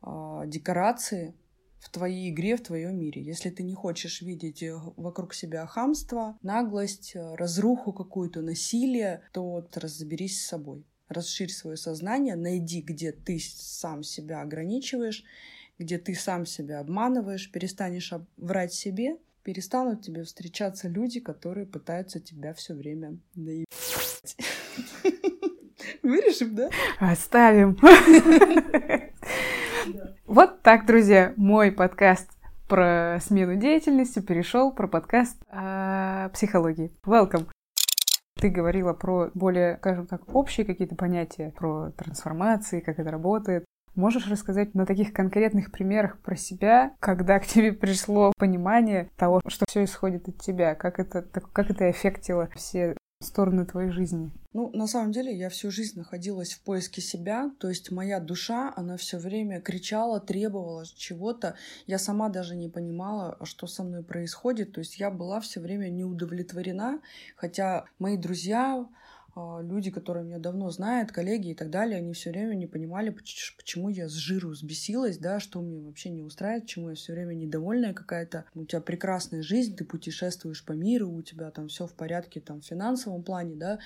а, 0.01 0.45
декорации 0.45 1.35
в 1.81 1.89
твоей 1.89 2.29
игре, 2.29 2.55
в 2.55 2.61
твоем 2.61 2.97
мире. 2.97 3.23
Если 3.23 3.49
ты 3.49 3.63
не 3.63 3.73
хочешь 3.73 4.21
видеть 4.21 4.61
э, 4.61 4.77
вокруг 4.97 5.33
себя 5.33 5.65
хамство, 5.65 6.37
наглость, 6.43 7.15
э, 7.15 7.35
разруху 7.35 7.91
какую-то, 7.91 8.41
насилие, 8.41 9.23
то 9.33 9.67
разберись 9.73 10.41
с 10.41 10.47
собой. 10.47 10.85
Расширь 11.07 11.49
свое 11.49 11.77
сознание, 11.77 12.35
найди, 12.35 12.81
где 12.81 13.11
ты 13.11 13.39
сам 13.39 14.03
себя 14.03 14.41
ограничиваешь, 14.41 15.23
где 15.81 15.97
ты 15.97 16.13
сам 16.13 16.45
себя 16.45 16.79
обманываешь, 16.79 17.51
перестанешь 17.51 18.13
врать 18.37 18.71
себе, 18.71 19.17
перестанут 19.41 20.03
тебе 20.03 20.23
встречаться 20.23 20.87
люди, 20.87 21.19
которые 21.19 21.65
пытаются 21.65 22.19
тебя 22.19 22.53
все 22.53 22.75
время 22.75 23.17
наебать. 23.33 24.37
Вырежем, 26.03 26.55
да? 26.55 26.69
Оставим. 26.99 27.77
Вот 30.27 30.61
так, 30.61 30.85
друзья, 30.85 31.33
мой 31.35 31.71
подкаст 31.71 32.29
про 32.69 33.17
смену 33.19 33.55
деятельности 33.55 34.19
перешел 34.19 34.71
про 34.71 34.87
подкаст 34.87 35.41
о 35.49 36.29
психологии. 36.29 36.93
Welcome! 37.03 37.49
Ты 38.39 38.49
говорила 38.49 38.93
про 38.93 39.31
более, 39.33 39.77
скажем 39.77 40.05
так, 40.05 40.33
общие 40.33 40.65
какие-то 40.65 40.95
понятия, 40.95 41.51
про 41.57 41.91
трансформации, 41.91 42.79
как 42.79 42.99
это 42.99 43.09
работает. 43.09 43.65
Можешь 43.95 44.27
рассказать 44.27 44.73
на 44.73 44.85
таких 44.85 45.13
конкретных 45.13 45.71
примерах 45.71 46.19
про 46.19 46.35
себя, 46.35 46.93
когда 46.99 47.39
к 47.39 47.45
тебе 47.45 47.73
пришло 47.73 48.31
понимание 48.37 49.09
того, 49.17 49.41
что 49.47 49.65
все 49.67 49.83
исходит 49.83 50.29
от 50.29 50.37
тебя, 50.39 50.75
как 50.75 50.99
это, 50.99 51.21
как 51.21 51.69
это 51.69 51.91
эффектило 51.91 52.49
все 52.55 52.95
стороны 53.21 53.65
твоей 53.65 53.91
жизни? 53.91 54.31
Ну, 54.53 54.69
на 54.73 54.87
самом 54.87 55.11
деле, 55.11 55.33
я 55.33 55.49
всю 55.49 55.71
жизнь 55.71 55.97
находилась 55.97 56.53
в 56.53 56.61
поиске 56.61 57.01
себя, 57.01 57.51
то 57.59 57.69
есть 57.69 57.91
моя 57.91 58.19
душа, 58.19 58.73
она 58.75 58.97
все 58.97 59.17
время 59.17 59.61
кричала, 59.61 60.19
требовала 60.19 60.85
чего-то. 60.85 61.55
Я 61.87 61.99
сама 61.99 62.27
даже 62.29 62.55
не 62.55 62.67
понимала, 62.67 63.37
что 63.43 63.67
со 63.67 63.83
мной 63.83 64.03
происходит, 64.03 64.73
то 64.73 64.79
есть 64.79 64.99
я 64.99 65.09
была 65.09 65.39
все 65.39 65.61
время 65.61 65.89
неудовлетворена, 65.89 66.99
хотя 67.37 67.85
мои 67.97 68.17
друзья, 68.17 68.85
люди, 69.35 69.91
которые 69.91 70.25
меня 70.25 70.39
давно 70.39 70.69
знают, 70.71 71.11
коллеги 71.11 71.49
и 71.49 71.55
так 71.55 71.69
далее, 71.69 71.97
они 71.97 72.13
все 72.13 72.31
время 72.31 72.55
не 72.55 72.67
понимали, 72.67 73.09
почему 73.09 73.89
я 73.89 74.07
с 74.07 74.13
жиру 74.13 74.49
взбесилась, 74.49 75.17
да, 75.17 75.39
что 75.39 75.61
мне 75.61 75.79
вообще 75.79 76.09
не 76.09 76.21
устраивает, 76.21 76.63
почему 76.63 76.89
я 76.89 76.95
все 76.95 77.13
время 77.13 77.33
недовольная 77.33 77.93
какая-то. 77.93 78.45
У 78.55 78.65
тебя 78.65 78.81
прекрасная 78.81 79.41
жизнь, 79.41 79.75
ты 79.75 79.85
путешествуешь 79.85 80.65
по 80.65 80.73
миру, 80.73 81.09
у 81.09 81.21
тебя 81.21 81.51
там 81.51 81.67
все 81.67 81.87
в 81.87 81.93
порядке 81.93 82.41
там 82.41 82.61
в 82.61 82.65
финансовом 82.65 83.23
плане, 83.23 83.55
да, 83.55 83.79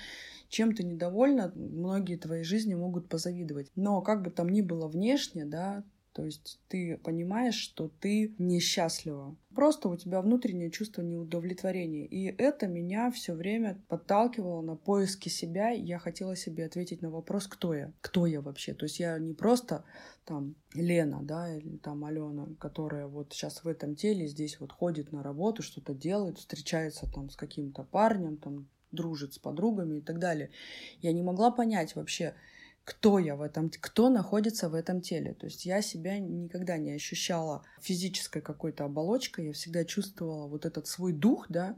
чем 0.48 0.74
ты 0.74 0.82
недовольна, 0.82 1.52
многие 1.54 2.16
твоей 2.16 2.44
жизни 2.44 2.74
могут 2.74 3.08
позавидовать. 3.08 3.70
Но 3.76 4.00
как 4.02 4.22
бы 4.22 4.30
там 4.30 4.48
ни 4.48 4.62
было 4.62 4.88
внешне, 4.88 5.44
да, 5.44 5.84
то 6.16 6.24
есть 6.24 6.58
ты 6.68 6.96
понимаешь, 6.96 7.56
что 7.56 7.90
ты 8.00 8.34
несчастлива. 8.38 9.36
Просто 9.54 9.90
у 9.90 9.96
тебя 9.98 10.22
внутреннее 10.22 10.70
чувство 10.70 11.02
неудовлетворения. 11.02 12.06
И 12.06 12.24
это 12.38 12.66
меня 12.66 13.10
все 13.10 13.34
время 13.34 13.78
подталкивало 13.88 14.62
на 14.62 14.76
поиски 14.76 15.28
себя. 15.28 15.68
Я 15.68 15.98
хотела 15.98 16.34
себе 16.34 16.64
ответить 16.64 17.02
на 17.02 17.10
вопрос, 17.10 17.48
кто 17.48 17.74
я? 17.74 17.92
Кто 18.00 18.24
я 18.24 18.40
вообще? 18.40 18.72
То 18.72 18.86
есть 18.86 18.98
я 18.98 19.18
не 19.18 19.34
просто 19.34 19.84
там 20.24 20.54
Лена, 20.72 21.20
да, 21.22 21.54
или 21.54 21.76
там 21.76 22.02
Алена, 22.06 22.48
которая 22.58 23.06
вот 23.08 23.34
сейчас 23.34 23.62
в 23.62 23.68
этом 23.68 23.94
теле 23.94 24.26
здесь 24.26 24.58
вот 24.58 24.72
ходит 24.72 25.12
на 25.12 25.22
работу, 25.22 25.62
что-то 25.62 25.92
делает, 25.92 26.38
встречается 26.38 27.12
там 27.12 27.28
с 27.28 27.36
каким-то 27.36 27.82
парнем, 27.82 28.38
там 28.38 28.68
дружит 28.90 29.34
с 29.34 29.38
подругами 29.38 29.98
и 29.98 30.00
так 30.00 30.18
далее. 30.18 30.48
Я 31.02 31.12
не 31.12 31.22
могла 31.22 31.50
понять 31.50 31.94
вообще, 31.94 32.34
кто 32.86 33.18
я 33.18 33.34
в 33.34 33.42
этом, 33.42 33.68
кто 33.80 34.08
находится 34.08 34.68
в 34.68 34.74
этом 34.74 35.00
теле. 35.00 35.34
То 35.34 35.46
есть 35.46 35.66
я 35.66 35.82
себя 35.82 36.20
никогда 36.20 36.78
не 36.78 36.92
ощущала 36.92 37.64
физической 37.80 38.40
какой-то 38.40 38.84
оболочкой, 38.84 39.46
я 39.46 39.52
всегда 39.52 39.84
чувствовала 39.84 40.46
вот 40.46 40.64
этот 40.64 40.86
свой 40.86 41.12
дух, 41.12 41.46
да, 41.48 41.76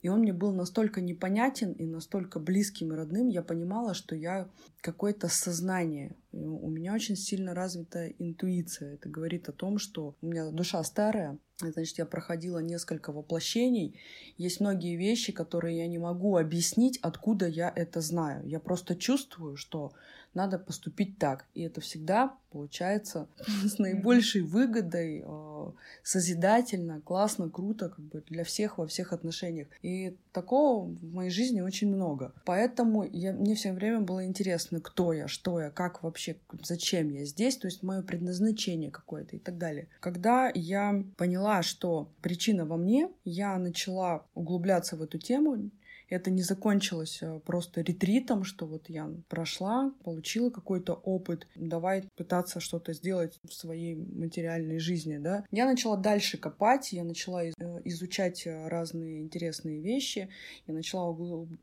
и 0.00 0.08
он 0.08 0.20
мне 0.20 0.32
был 0.32 0.52
настолько 0.52 1.02
непонятен 1.02 1.72
и 1.72 1.84
настолько 1.84 2.40
близким 2.40 2.92
и 2.92 2.96
родным, 2.96 3.28
я 3.28 3.42
понимала, 3.42 3.92
что 3.92 4.16
я 4.16 4.48
какое-то 4.80 5.28
сознание. 5.28 6.16
У 6.32 6.70
меня 6.70 6.94
очень 6.94 7.16
сильно 7.16 7.54
развита 7.54 8.06
интуиция. 8.06 8.94
Это 8.94 9.10
говорит 9.10 9.48
о 9.50 9.52
том, 9.52 9.78
что 9.78 10.16
у 10.22 10.26
меня 10.26 10.50
душа 10.50 10.82
старая, 10.84 11.38
Значит, 11.58 11.96
я 11.96 12.04
проходила 12.04 12.58
несколько 12.58 13.12
воплощений. 13.12 13.98
Есть 14.36 14.60
многие 14.60 14.94
вещи, 14.94 15.32
которые 15.32 15.78
я 15.78 15.86
не 15.86 15.96
могу 15.96 16.36
объяснить, 16.36 16.98
откуда 17.00 17.46
я 17.46 17.72
это 17.74 18.02
знаю. 18.02 18.46
Я 18.46 18.60
просто 18.60 18.94
чувствую, 18.94 19.56
что 19.56 19.92
надо 20.36 20.58
поступить 20.58 21.18
так. 21.18 21.46
И 21.54 21.62
это 21.62 21.80
всегда 21.80 22.36
получается 22.50 23.26
с 23.64 23.78
наибольшей 23.78 24.42
выгодой, 24.42 25.24
э, 25.26 25.70
созидательно, 26.02 27.00
классно, 27.00 27.50
круто, 27.50 27.88
как 27.88 28.04
бы 28.04 28.22
для 28.28 28.44
всех 28.44 28.78
во 28.78 28.86
всех 28.86 29.12
отношениях. 29.12 29.68
И 29.82 30.16
такого 30.32 30.86
в 30.86 31.12
моей 31.12 31.30
жизни 31.30 31.60
очень 31.62 31.88
много. 31.88 32.34
Поэтому 32.44 33.02
я, 33.04 33.32
мне 33.32 33.54
все 33.54 33.72
время 33.72 34.00
было 34.00 34.24
интересно, 34.26 34.80
кто 34.80 35.12
я, 35.12 35.26
что 35.26 35.60
я, 35.60 35.70
как 35.70 36.02
вообще, 36.02 36.36
зачем 36.62 37.08
я 37.10 37.24
здесь, 37.24 37.56
то 37.56 37.66
есть 37.66 37.82
мое 37.82 38.02
предназначение 38.02 38.90
какое-то 38.90 39.36
и 39.36 39.38
так 39.38 39.56
далее. 39.56 39.88
Когда 40.00 40.50
я 40.54 41.02
поняла, 41.16 41.62
что 41.62 42.10
причина 42.20 42.66
во 42.66 42.76
мне, 42.76 43.10
я 43.24 43.58
начала 43.58 44.26
углубляться 44.34 44.96
в 44.96 45.02
эту 45.02 45.18
тему, 45.18 45.70
Это 46.08 46.30
не 46.30 46.42
закончилось 46.42 47.18
э, 47.20 47.40
просто 47.44 47.80
ретритом, 47.80 48.44
что 48.44 48.66
вот 48.66 48.88
я 48.88 49.10
прошла, 49.28 49.92
получила 50.04 50.50
какой-то 50.50 50.94
опыт, 50.94 51.46
давай 51.56 52.04
пытаться 52.16 52.60
что-то 52.60 52.92
сделать 52.92 53.38
в 53.44 53.52
своей 53.52 53.96
материальной 53.96 54.78
жизни, 54.78 55.18
да. 55.18 55.44
Я 55.50 55.66
начала 55.66 55.96
дальше 55.96 56.38
копать, 56.38 56.92
я 56.92 57.02
начала 57.02 57.44
э, 57.44 57.52
изучать 57.84 58.46
э, 58.46 58.68
разные 58.68 59.20
интересные 59.20 59.80
вещи, 59.80 60.28
я 60.66 60.74
начала 60.74 61.08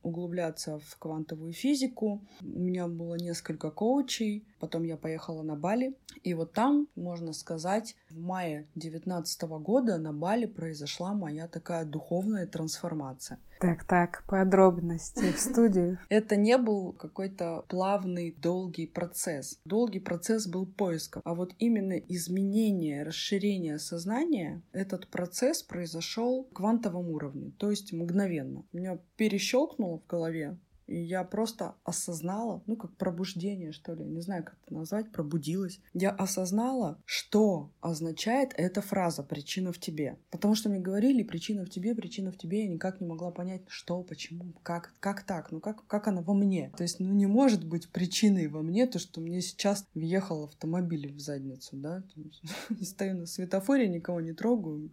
углубляться 0.03 0.79
в 0.79 0.97
квантовую 0.97 1.53
физику. 1.53 2.21
У 2.41 2.59
меня 2.59 2.87
было 2.87 3.15
несколько 3.15 3.71
коучей, 3.71 4.45
потом 4.59 4.83
я 4.83 4.97
поехала 4.97 5.41
на 5.41 5.55
Бали, 5.55 5.95
и 6.23 6.33
вот 6.33 6.51
там, 6.51 6.87
можно 6.95 7.31
сказать, 7.31 7.95
в 8.09 8.19
мае 8.19 8.67
2019 8.75 9.41
года 9.43 9.97
на 9.97 10.11
Бали 10.11 10.45
произошла 10.45 11.13
моя 11.13 11.47
такая 11.47 11.85
духовная 11.85 12.45
трансформация. 12.45 13.39
Так, 13.63 13.85
так, 13.85 14.25
подробности 14.27 15.31
в 15.31 15.39
студию. 15.39 15.97
Это 16.09 16.35
не 16.35 16.57
был 16.57 16.91
какой-то 16.91 17.63
плавный, 17.69 18.35
долгий 18.37 18.87
процесс. 18.87 19.57
Долгий 19.63 20.01
процесс 20.01 20.47
был 20.47 20.65
поиска. 20.65 21.21
А 21.23 21.33
вот 21.33 21.53
именно 21.59 21.93
изменение, 21.93 23.03
расширение 23.03 23.79
сознания, 23.79 24.61
этот 24.73 25.07
процесс 25.07 25.63
произошел 25.63 26.43
в 26.51 26.53
квантовом 26.53 27.07
уровне, 27.07 27.53
то 27.57 27.69
есть 27.69 27.93
мгновенно. 27.93 28.65
Меня 28.73 28.99
перещелкнуло 29.15 29.99
в 29.99 30.07
голове, 30.07 30.57
и 30.93 31.01
я 31.01 31.23
просто 31.23 31.73
осознала, 31.83 32.61
ну, 32.67 32.75
как 32.75 32.95
пробуждение, 32.97 33.71
что 33.71 33.95
ли, 33.95 34.05
не 34.05 34.21
знаю, 34.21 34.43
как 34.43 34.57
это 34.63 34.75
назвать, 34.75 35.11
пробудилась. 35.11 35.79
Я 35.93 36.11
осознала, 36.11 37.01
что 37.05 37.71
означает 37.81 38.53
эта 38.57 38.81
фраза 38.81 39.23
«причина 39.23 39.73
в 39.73 39.79
тебе». 39.79 40.19
Потому 40.29 40.53
что 40.53 40.69
мне 40.69 40.79
говорили 40.79 41.23
«причина 41.23 41.65
в 41.65 41.69
тебе, 41.71 41.95
причина 41.95 42.31
в 42.31 42.37
тебе», 42.37 42.65
я 42.65 42.67
никак 42.67 43.01
не 43.01 43.07
могла 43.07 43.31
понять, 43.31 43.63
что, 43.67 44.03
почему, 44.03 44.53
как, 44.61 44.93
как 44.99 45.23
так, 45.23 45.51
ну, 45.51 45.59
как, 45.59 45.87
как 45.87 46.07
она 46.07 46.21
во 46.21 46.35
мне. 46.35 46.71
То 46.77 46.83
есть, 46.83 46.99
ну, 46.99 47.11
не 47.11 47.25
может 47.25 47.65
быть 47.65 47.89
причиной 47.89 48.47
во 48.47 48.61
мне 48.61 48.85
то, 48.85 48.99
что 48.99 49.19
мне 49.19 49.41
сейчас 49.41 49.87
въехал 49.95 50.43
автомобиль 50.43 51.11
в 51.11 51.19
задницу, 51.19 51.75
да. 51.75 52.03
Стою 52.83 53.17
на 53.17 53.25
светофоре, 53.25 53.87
никого 53.87 54.21
не 54.21 54.33
трогаю, 54.33 54.91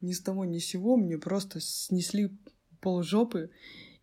ни 0.00 0.12
с 0.12 0.20
того 0.20 0.44
ни 0.44 0.58
с 0.58 0.66
сего, 0.66 0.96
мне 0.96 1.18
просто 1.18 1.58
снесли 1.60 2.30
полжопы, 2.80 3.50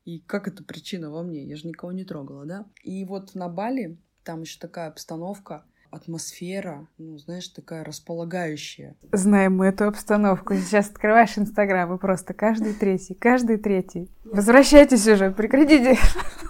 и 0.06 0.20
как 0.20 0.48
это 0.48 0.64
причина 0.64 1.12
во 1.12 1.24
мне? 1.24 1.44
Я 1.44 1.56
же 1.56 1.68
никого 1.68 1.92
не 1.92 2.06
трогала, 2.06 2.46
да? 2.46 2.66
И 2.84 3.06
вот 3.06 3.36
на 3.36 3.50
Бали 3.50 3.98
там 4.24 4.42
еще 4.42 4.60
такая 4.60 4.88
обстановка, 4.88 5.64
атмосфера, 5.92 6.88
ну, 6.98 7.18
знаешь, 7.18 7.50
такая 7.50 7.84
располагающая. 7.84 8.96
Знаем 9.12 9.58
мы 9.58 9.68
эту 9.68 9.86
обстановку. 9.86 10.56
Сейчас 10.56 10.90
открываешь 10.90 11.38
Инстаграм 11.38 11.94
и 11.94 12.00
просто 12.00 12.34
каждый 12.34 12.74
третий, 12.74 13.14
каждый 13.14 13.58
третий. 13.58 14.10
Возвращайтесь 14.24 15.06
уже, 15.08 15.32
прекратите 15.32 15.98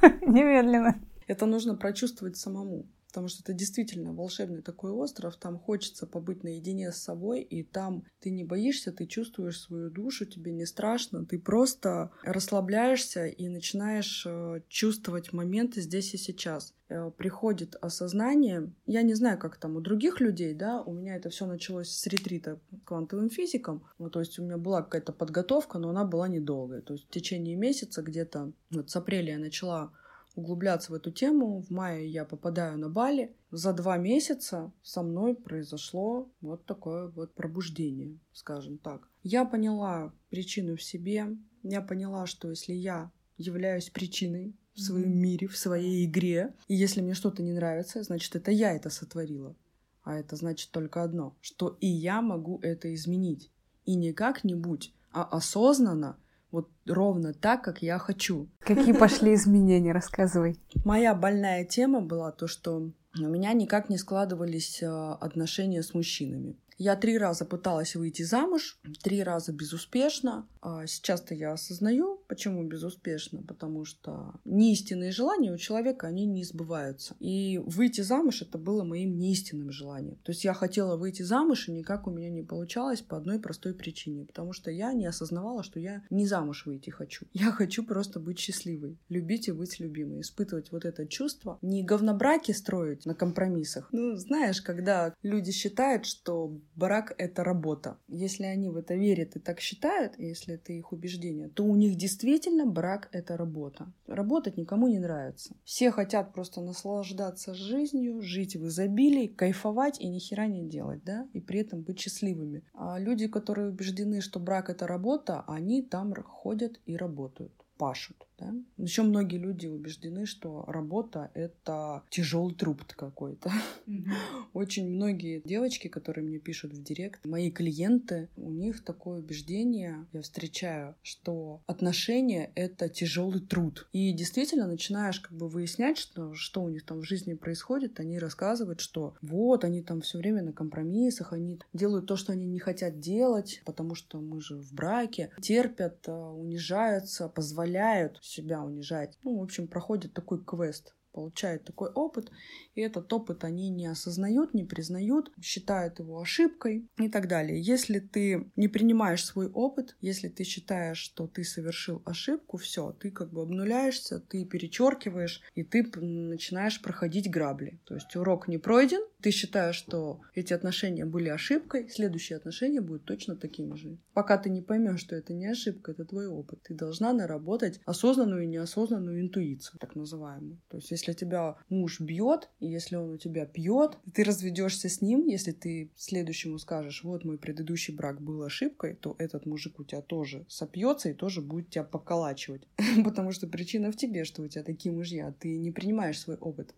немедленно. 0.21 1.01
Это 1.27 1.45
нужно 1.45 1.75
прочувствовать 1.75 2.37
самому 2.37 2.85
потому 3.11 3.27
что 3.27 3.41
это 3.43 3.51
действительно 3.51 4.13
волшебный 4.13 4.61
такой 4.61 4.91
остров, 4.91 5.35
там 5.35 5.59
хочется 5.59 6.07
побыть 6.07 6.43
наедине 6.43 6.93
с 6.93 6.97
собой, 6.97 7.41
и 7.41 7.61
там 7.61 8.05
ты 8.21 8.31
не 8.31 8.45
боишься, 8.45 8.93
ты 8.93 9.05
чувствуешь 9.05 9.59
свою 9.59 9.89
душу, 9.89 10.25
тебе 10.25 10.53
не 10.53 10.65
страшно, 10.65 11.25
ты 11.25 11.37
просто 11.37 12.11
расслабляешься 12.23 13.25
и 13.25 13.49
начинаешь 13.49 14.23
э, 14.25 14.61
чувствовать 14.69 15.33
моменты 15.33 15.81
здесь 15.81 16.13
и 16.13 16.17
сейчас. 16.17 16.73
Э, 16.87 17.11
приходит 17.11 17.75
осознание, 17.81 18.71
я 18.85 19.01
не 19.01 19.13
знаю, 19.13 19.37
как 19.37 19.57
там 19.57 19.75
у 19.75 19.81
других 19.81 20.21
людей, 20.21 20.53
да, 20.53 20.81
у 20.81 20.93
меня 20.93 21.17
это 21.17 21.29
все 21.29 21.45
началось 21.45 21.89
с 21.89 22.07
ретрита 22.07 22.61
квантовым 22.85 23.29
физикам, 23.29 23.83
ну, 23.99 24.09
то 24.09 24.21
есть 24.21 24.39
у 24.39 24.43
меня 24.43 24.57
была 24.57 24.83
какая-то 24.83 25.11
подготовка, 25.11 25.79
но 25.79 25.89
она 25.89 26.05
была 26.05 26.29
недолгая, 26.29 26.81
то 26.81 26.93
есть 26.93 27.07
в 27.07 27.11
течение 27.11 27.57
месяца 27.57 28.01
где-то, 28.01 28.53
вот 28.69 28.89
с 28.89 28.95
апреля 28.95 29.33
я 29.33 29.37
начала 29.37 29.91
углубляться 30.35 30.91
в 30.91 30.95
эту 30.95 31.11
тему. 31.11 31.61
В 31.61 31.69
мае 31.69 32.07
я 32.07 32.25
попадаю 32.25 32.77
на 32.77 32.89
Бали. 32.89 33.35
За 33.51 33.73
два 33.73 33.97
месяца 33.97 34.71
со 34.81 35.03
мной 35.03 35.35
произошло 35.35 36.31
вот 36.41 36.65
такое 36.65 37.07
вот 37.09 37.33
пробуждение, 37.33 38.19
скажем 38.31 38.77
так. 38.77 39.07
Я 39.23 39.45
поняла 39.45 40.13
причину 40.29 40.75
в 40.75 40.83
себе. 40.83 41.27
Я 41.63 41.81
поняла, 41.81 42.25
что 42.25 42.49
если 42.49 42.73
я 42.73 43.11
являюсь 43.37 43.89
причиной 43.89 44.55
в 44.73 44.79
своем 44.79 45.17
мире, 45.17 45.47
в 45.47 45.57
своей 45.57 46.05
игре, 46.05 46.53
и 46.67 46.75
если 46.75 47.01
мне 47.01 47.13
что-то 47.13 47.43
не 47.43 47.53
нравится, 47.53 48.03
значит, 48.03 48.35
это 48.35 48.51
я 48.51 48.73
это 48.73 48.89
сотворила. 48.89 49.55
А 50.03 50.15
это 50.15 50.35
значит 50.35 50.71
только 50.71 51.03
одно, 51.03 51.35
что 51.41 51.77
и 51.79 51.87
я 51.87 52.21
могу 52.21 52.59
это 52.61 52.93
изменить. 52.93 53.51
И 53.85 53.95
не 53.95 54.13
как-нибудь, 54.13 54.93
а 55.11 55.23
осознанно 55.23 56.17
вот 56.51 56.69
ровно 56.85 57.33
так, 57.33 57.63
как 57.63 57.81
я 57.81 57.97
хочу. 57.97 58.49
Какие 58.59 58.93
пошли 58.93 59.33
изменения, 59.33 59.91
рассказывай. 59.91 60.59
Моя 60.85 61.15
больная 61.15 61.65
тема 61.65 62.01
была 62.01 62.31
то, 62.31 62.47
что 62.47 62.91
у 63.17 63.27
меня 63.27 63.53
никак 63.53 63.89
не 63.89 63.97
складывались 63.97 64.81
а, 64.83 65.15
отношения 65.15 65.83
с 65.83 65.93
мужчинами. 65.93 66.57
Я 66.77 66.95
три 66.95 67.17
раза 67.17 67.45
пыталась 67.45 67.95
выйти 67.95 68.23
замуж, 68.23 68.79
три 69.03 69.21
раза 69.21 69.53
безуспешно. 69.53 70.47
А 70.61 70.87
сейчас-то 70.87 71.35
я 71.35 71.53
осознаю, 71.53 72.20
почему 72.31 72.63
безуспешно, 72.63 73.43
потому 73.43 73.83
что 73.83 74.35
неистинные 74.45 75.11
желания 75.11 75.51
у 75.51 75.57
человека, 75.57 76.07
они 76.07 76.25
не 76.25 76.45
сбываются. 76.45 77.13
И 77.19 77.57
выйти 77.57 77.99
замуж 77.99 78.41
это 78.41 78.57
было 78.57 78.85
моим 78.85 79.19
неистинным 79.19 79.69
желанием. 79.69 80.15
То 80.23 80.31
есть 80.31 80.45
я 80.45 80.53
хотела 80.53 80.95
выйти 80.95 81.23
замуж, 81.23 81.67
и 81.67 81.73
никак 81.73 82.07
у 82.07 82.09
меня 82.09 82.29
не 82.29 82.41
получалось 82.41 83.01
по 83.01 83.17
одной 83.17 83.37
простой 83.37 83.73
причине, 83.73 84.23
потому 84.23 84.53
что 84.53 84.71
я 84.71 84.93
не 84.93 85.07
осознавала, 85.07 85.61
что 85.61 85.81
я 85.81 86.03
не 86.09 86.25
замуж 86.25 86.65
выйти 86.65 86.89
хочу. 86.89 87.25
Я 87.33 87.51
хочу 87.51 87.83
просто 87.83 88.21
быть 88.21 88.39
счастливой, 88.39 88.97
любить 89.09 89.49
и 89.49 89.51
быть 89.51 89.81
любимой, 89.81 90.21
испытывать 90.21 90.71
вот 90.71 90.85
это 90.85 91.05
чувство, 91.05 91.59
не 91.61 91.83
говнобраки 91.83 92.53
строить 92.53 93.05
на 93.05 93.13
компромиссах. 93.13 93.89
Ну, 93.91 94.15
знаешь, 94.15 94.61
когда 94.61 95.13
люди 95.21 95.51
считают, 95.51 96.05
что 96.05 96.57
брак— 96.77 97.13
это 97.17 97.43
работа. 97.43 97.97
Если 98.07 98.45
они 98.45 98.69
в 98.69 98.77
это 98.77 98.95
верят 98.95 99.35
и 99.35 99.39
так 99.39 99.59
считают, 99.59 100.17
если 100.17 100.53
это 100.53 100.71
их 100.71 100.93
убеждение, 100.93 101.49
то 101.49 101.65
у 101.65 101.75
них 101.75 101.97
действительно 101.97 102.20
брак— 102.65 103.09
это 103.11 103.37
работа. 103.37 103.91
Работать 104.07 104.57
никому 104.57 104.87
не 104.87 104.99
нравится. 104.99 105.55
Все 105.63 105.91
хотят 105.91 106.33
просто 106.33 106.61
наслаждаться 106.61 107.53
жизнью, 107.53 108.21
жить 108.21 108.55
в 108.55 108.67
изобилии, 108.67 109.27
кайфовать 109.27 109.99
и 109.99 110.07
ни 110.07 110.19
хера 110.19 110.47
не 110.47 110.67
делать, 110.67 111.03
да, 111.03 111.27
и 111.33 111.39
при 111.39 111.59
этом 111.61 111.81
быть 111.81 111.99
счастливыми. 111.99 112.63
А 112.73 112.99
люди, 112.99 113.27
которые 113.27 113.69
убеждены, 113.69 114.21
что 114.21 114.39
брак— 114.39 114.69
это 114.71 114.87
работа, 114.87 115.43
они 115.47 115.81
там 115.81 116.13
ходят 116.23 116.79
и 116.85 116.95
работают 116.95 117.53
пашут. 117.81 118.27
Да? 118.41 118.53
Еще 118.77 119.03
многие 119.03 119.37
люди 119.37 119.67
убеждены, 119.67 120.25
что 120.25 120.63
работа— 120.67 121.29
это 121.35 122.03
тяжелый 122.09 122.55
труд 122.55 122.83
какой-то. 122.93 123.51
Mm-hmm. 123.87 124.13
Очень 124.53 124.89
многие 124.89 125.41
девочки, 125.45 125.87
которые 125.87 126.25
мне 126.25 126.39
пишут 126.39 126.73
в 126.73 126.81
директ, 126.81 127.23
мои 127.25 127.51
клиенты, 127.51 128.29
у 128.35 128.51
них 128.51 128.83
такое 128.83 129.19
убеждение, 129.19 130.07
я 130.11 130.21
встречаю, 130.21 130.95
что 131.03 131.61
отношения— 131.67 132.51
это 132.55 132.89
тяжелый 132.89 133.41
труд. 133.41 133.87
И 133.91 134.11
действительно 134.11 134.67
начинаешь 134.67 135.19
как 135.19 135.33
бы 135.33 135.47
выяснять, 135.47 135.97
что, 135.97 136.33
что 136.33 136.63
у 136.63 136.69
них 136.69 136.85
там 136.85 137.01
в 137.01 137.05
жизни 137.05 137.33
происходит, 137.33 137.99
они 137.99 138.17
рассказывают, 138.17 138.79
что 138.81 139.15
вот, 139.21 139.63
они 139.63 139.83
там 139.83 140.01
все 140.01 140.17
время 140.17 140.41
на 140.41 140.53
компромиссах, 140.53 141.33
они 141.33 141.59
делают 141.73 142.07
то, 142.07 142.15
что 142.15 142.33
они 142.33 142.47
не 142.47 142.59
хотят 142.59 142.99
делать, 142.99 143.61
потому 143.65 143.93
что 143.93 144.19
мы 144.19 144.41
же 144.41 144.57
в 144.57 144.73
браке, 144.73 145.31
терпят, 145.41 146.07
а, 146.07 146.31
унижаются, 146.31 147.29
позволяют 147.29 148.19
себя 148.31 148.61
унижать. 148.61 149.17
Ну, 149.23 149.39
в 149.39 149.43
общем, 149.43 149.67
проходит 149.67 150.13
такой 150.13 150.43
квест 150.43 150.95
получают 151.11 151.65
такой 151.65 151.89
опыт, 151.91 152.31
и 152.75 152.81
этот 152.81 153.11
опыт 153.13 153.43
они 153.43 153.69
не 153.69 153.87
осознают, 153.87 154.53
не 154.53 154.63
признают, 154.63 155.31
считают 155.41 155.99
его 155.99 156.19
ошибкой 156.19 156.87
и 156.97 157.09
так 157.09 157.27
далее. 157.27 157.61
Если 157.61 157.99
ты 157.99 158.51
не 158.55 158.67
принимаешь 158.67 159.25
свой 159.25 159.47
опыт, 159.49 159.95
если 160.01 160.29
ты 160.29 160.43
считаешь, 160.43 160.97
что 160.97 161.27
ты 161.27 161.43
совершил 161.43 162.01
ошибку, 162.05 162.57
все, 162.57 162.91
ты 162.93 163.11
как 163.11 163.31
бы 163.31 163.41
обнуляешься, 163.41 164.19
ты 164.19 164.45
перечеркиваешь, 164.45 165.41
и 165.55 165.63
ты 165.63 165.83
начинаешь 165.99 166.81
проходить 166.81 167.29
грабли. 167.29 167.79
То 167.85 167.95
есть 167.95 168.15
урок 168.15 168.47
не 168.47 168.57
пройден, 168.57 169.01
ты 169.21 169.31
считаешь, 169.31 169.75
что 169.75 170.21
эти 170.33 170.53
отношения 170.53 171.05
были 171.05 171.29
ошибкой, 171.29 171.89
следующие 171.89 172.37
отношения 172.37 172.81
будут 172.81 173.05
точно 173.05 173.35
такими 173.35 173.75
же. 173.75 173.97
Пока 174.13 174.37
ты 174.37 174.49
не 174.49 174.61
поймешь, 174.61 175.01
что 175.01 175.15
это 175.15 175.33
не 175.33 175.47
ошибка, 175.47 175.91
это 175.91 176.05
твой 176.05 176.27
опыт. 176.27 176.61
Ты 176.63 176.73
должна 176.73 177.13
наработать 177.13 177.79
осознанную 177.85 178.43
и 178.43 178.47
неосознанную 178.47 179.21
интуицию, 179.21 179.79
так 179.79 179.95
называемую. 179.95 180.61
То 180.69 180.77
есть 180.77 180.91
если 180.91 181.13
тебя 181.13 181.57
муж 181.69 181.99
бьет, 181.99 182.49
и 182.61 182.67
если 182.67 182.95
он 182.95 183.09
у 183.09 183.17
тебя 183.17 183.45
пьет, 183.45 183.97
ты 184.13 184.23
разведешься 184.23 184.87
с 184.87 185.01
ним, 185.01 185.25
если 185.25 185.51
ты 185.51 185.91
следующему 185.97 186.59
скажешь, 186.59 187.03
вот 187.03 187.25
мой 187.25 187.37
предыдущий 187.37 187.93
брак 187.93 188.21
был 188.21 188.43
ошибкой, 188.43 188.93
то 188.93 189.15
этот 189.17 189.47
мужик 189.47 189.79
у 189.79 189.83
тебя 189.83 190.01
тоже 190.01 190.45
сопьется 190.47 191.09
и 191.09 191.13
тоже 191.13 191.41
будет 191.41 191.71
тебя 191.71 191.83
поколачивать. 191.83 192.67
Потому 193.03 193.31
что 193.31 193.47
причина 193.47 193.91
в 193.91 193.97
тебе, 193.97 194.23
что 194.23 194.43
у 194.43 194.47
тебя 194.47 194.63
такие 194.63 194.93
мужья, 194.93 195.33
ты 195.39 195.57
не 195.57 195.71
принимаешь 195.71 196.19
свой 196.19 196.37
опыт. 196.37 196.73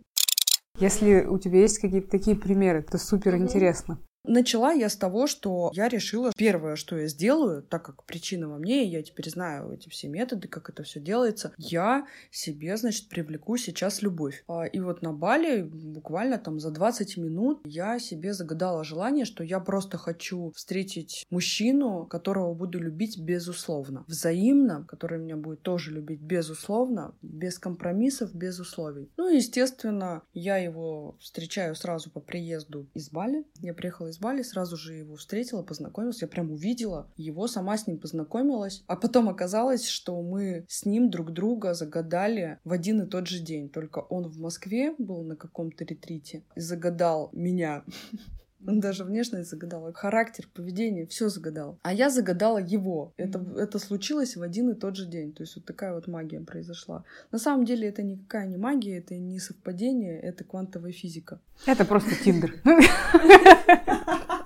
Если 0.79 1.25
у 1.25 1.37
тебя 1.37 1.59
есть 1.59 1.79
какие-то 1.79 2.09
такие 2.09 2.35
примеры, 2.35 2.81
то 2.81 2.97
супер 2.97 3.35
интересно. 3.35 3.99
Начала 4.25 4.71
я 4.71 4.87
с 4.87 4.95
того, 4.95 5.27
что 5.27 5.69
я 5.73 5.89
решила, 5.89 6.31
первое, 6.37 6.77
что 6.77 6.97
я 6.97 7.07
сделаю, 7.07 7.61
так 7.61 7.83
как 7.83 8.05
причина 8.05 8.47
во 8.47 8.57
мне, 8.57 8.85
я 8.85 9.03
теперь 9.03 9.29
знаю 9.29 9.73
эти 9.73 9.89
все 9.89 10.07
методы, 10.07 10.47
как 10.47 10.69
это 10.69 10.83
все 10.83 11.01
делается, 11.01 11.51
я 11.57 12.07
себе, 12.31 12.77
значит, 12.77 13.09
привлеку 13.09 13.57
сейчас 13.57 14.01
любовь. 14.01 14.45
А, 14.47 14.63
и 14.63 14.79
вот 14.79 15.01
на 15.01 15.11
Бали 15.11 15.63
буквально 15.63 16.37
там 16.37 16.61
за 16.61 16.71
20 16.71 17.17
минут 17.17 17.61
я 17.65 17.99
себе 17.99 18.33
загадала 18.33 18.85
желание, 18.85 19.25
что 19.25 19.43
я 19.43 19.59
просто 19.59 19.97
хочу 19.97 20.53
встретить 20.55 21.25
мужчину, 21.29 22.05
которого 22.05 22.53
буду 22.53 22.79
любить 22.79 23.19
безусловно, 23.19 24.05
взаимно, 24.07 24.85
который 24.85 25.19
меня 25.19 25.35
будет 25.35 25.63
тоже 25.63 25.91
любить 25.91 26.21
безусловно, 26.21 27.13
без 27.21 27.59
компромиссов, 27.59 28.33
без 28.33 28.57
условий. 28.57 29.11
Ну 29.17 29.27
естественно, 29.27 30.23
я 30.33 30.57
его 30.57 31.17
встречаю 31.19 31.75
сразу 31.75 32.09
по 32.09 32.21
приезду 32.21 32.87
из 32.93 33.09
Бали. 33.09 33.43
Я 33.59 33.73
приехала 33.73 34.12
из 34.13 34.19
Бали, 34.19 34.43
сразу 34.43 34.77
же 34.77 34.93
его 34.93 35.15
встретила, 35.15 35.63
познакомилась, 35.63 36.21
я 36.21 36.27
прям 36.27 36.51
увидела 36.51 37.11
его, 37.17 37.47
сама 37.47 37.77
с 37.77 37.87
ним 37.87 37.99
познакомилась. 37.99 38.83
А 38.87 38.95
потом 38.95 39.27
оказалось, 39.27 39.87
что 39.87 40.21
мы 40.21 40.65
с 40.69 40.85
ним 40.85 41.09
друг 41.09 41.31
друга 41.31 41.73
загадали 41.73 42.59
в 42.63 42.71
один 42.71 43.01
и 43.01 43.07
тот 43.07 43.27
же 43.27 43.39
день. 43.39 43.69
Только 43.69 43.99
он 43.99 44.29
в 44.29 44.39
Москве 44.39 44.93
был 44.97 45.23
на 45.23 45.35
каком-то 45.35 45.83
ретрите 45.83 46.43
и 46.55 46.59
загадал 46.59 47.29
меня. 47.33 47.83
Он 48.67 48.79
даже 48.79 49.03
внешность 49.03 49.49
загадал, 49.49 49.91
характер, 49.93 50.47
поведение, 50.53 51.07
все 51.07 51.29
загадал. 51.29 51.79
А 51.83 51.93
я 51.93 52.09
загадала 52.09 52.59
его. 52.59 53.13
Это, 53.17 53.39
mm-hmm. 53.39 53.59
это 53.59 53.79
случилось 53.79 54.35
в 54.35 54.41
один 54.41 54.69
и 54.69 54.75
тот 54.75 54.95
же 54.95 55.05
день. 55.05 55.33
То 55.33 55.43
есть 55.43 55.55
вот 55.55 55.65
такая 55.65 55.93
вот 55.93 56.07
магия 56.07 56.41
произошла. 56.41 57.03
На 57.31 57.39
самом 57.39 57.65
деле 57.65 57.87
это 57.87 58.03
никакая 58.03 58.47
не 58.47 58.57
магия, 58.57 58.97
это 58.97 59.15
не 59.15 59.39
совпадение, 59.39 60.19
это 60.19 60.43
квантовая 60.43 60.91
физика. 60.91 61.39
Это 61.65 61.85
просто 61.85 62.11
Тиндер. 62.23 62.55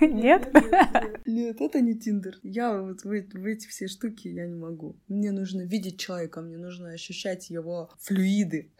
Нет? 0.00 0.48
Нет, 1.26 1.60
это 1.60 1.80
не 1.80 1.94
Тиндер. 1.94 2.38
Я 2.42 2.80
вот 2.80 3.04
в, 3.04 3.10
эти 3.10 3.66
все 3.66 3.88
штуки 3.88 4.28
я 4.28 4.46
не 4.46 4.54
могу. 4.54 4.96
Мне 5.08 5.32
нужно 5.32 5.62
видеть 5.62 5.98
человека, 5.98 6.40
мне 6.40 6.56
нужно 6.56 6.90
ощущать 6.90 7.50
его 7.50 7.90
флюиды. 7.98 8.70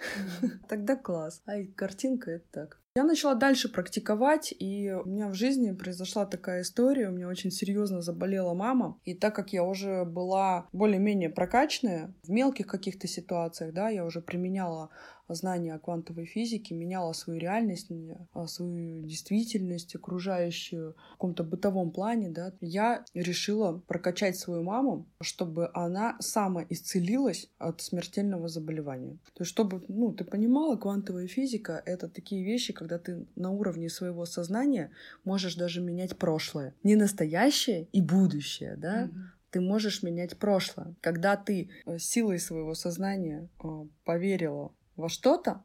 Тогда 0.69 0.97
класс. 0.97 1.43
А 1.47 1.63
картинка— 1.75 2.31
это 2.33 2.45
так. 2.51 2.80
Я 2.97 3.05
начала 3.05 3.37
дальше 3.37 3.69
практиковать, 3.69 4.53
и 4.59 4.91
у 4.91 5.09
меня 5.09 5.29
в 5.29 5.35
жизни 5.35 5.71
произошла 5.71 6.27
такая 6.27 6.63
история. 6.63 7.09
У 7.09 7.13
меня 7.13 7.29
очень 7.29 7.53
серьезно 7.53 8.03
заболела 8.03 8.53
мама. 8.53 8.99
И 9.05 9.15
так 9.15 9.33
как 9.33 9.53
я 9.53 9.63
уже 9.63 10.05
была 10.05 10.67
более-менее 10.73 11.31
прокачанная 11.31 12.13
в 12.25 12.31
мелких 12.31 12.67
каких-то 12.67 13.07
ситуациях, 13.07 13.73
да, 13.75 13.91
я 13.91 14.05
уже 14.05 14.21
применяла 14.21 14.91
знания 15.35 15.75
о 15.75 15.79
квантовой 15.79 16.27
физике, 16.27 16.75
меняла 16.75 17.13
свою 17.13 17.41
реальность, 17.41 17.91
а, 18.33 18.47
свою 18.47 19.05
действительность 19.05 19.95
окружающую 19.95 20.95
в 20.95 21.13
каком-то 21.13 21.45
бытовом 21.45 21.91
плане, 21.91 22.31
да, 22.31 22.53
я 22.61 23.05
решила 23.15 23.79
прокачать 23.87 24.37
свою 24.37 24.63
маму, 24.63 25.07
чтобы 25.21 25.71
она 25.75 26.17
сама 26.21 26.65
исцелилась 26.69 27.51
от 27.59 27.81
смертельного 27.81 28.49
заболевания. 28.49 29.19
То 29.35 29.43
есть, 29.43 29.51
чтобы, 29.51 29.85
ну, 29.89 30.13
ты 30.13 30.25
понимала, 30.25 30.77
квантовая 30.77 31.27
физика— 31.27 31.83
это 31.87 32.09
такие 32.09 32.45
вещи, 32.45 32.73
когда 32.73 32.99
ты 32.99 33.27
на 33.37 33.51
уровне 33.51 33.89
своего 33.89 34.25
сознания 34.25 34.91
можешь 35.25 35.55
даже 35.57 35.81
менять 35.81 36.17
прошлое. 36.17 36.75
Не 36.83 36.97
настоящее 36.97 37.89
и 37.93 38.01
будущее, 38.01 38.77
да, 38.77 39.07
mm-hmm 39.07 39.41
ты 39.51 39.61
можешь 39.61 40.03
менять 40.03 40.39
прошлое. 40.39 40.95
Когда 41.01 41.37
ты 41.37 41.71
э, 41.85 41.99
силой 41.99 42.39
своего 42.39 42.75
сознания 42.75 43.49
э, 43.63 43.69
поверила 44.05 44.73
во 45.01 45.09
что-то, 45.09 45.65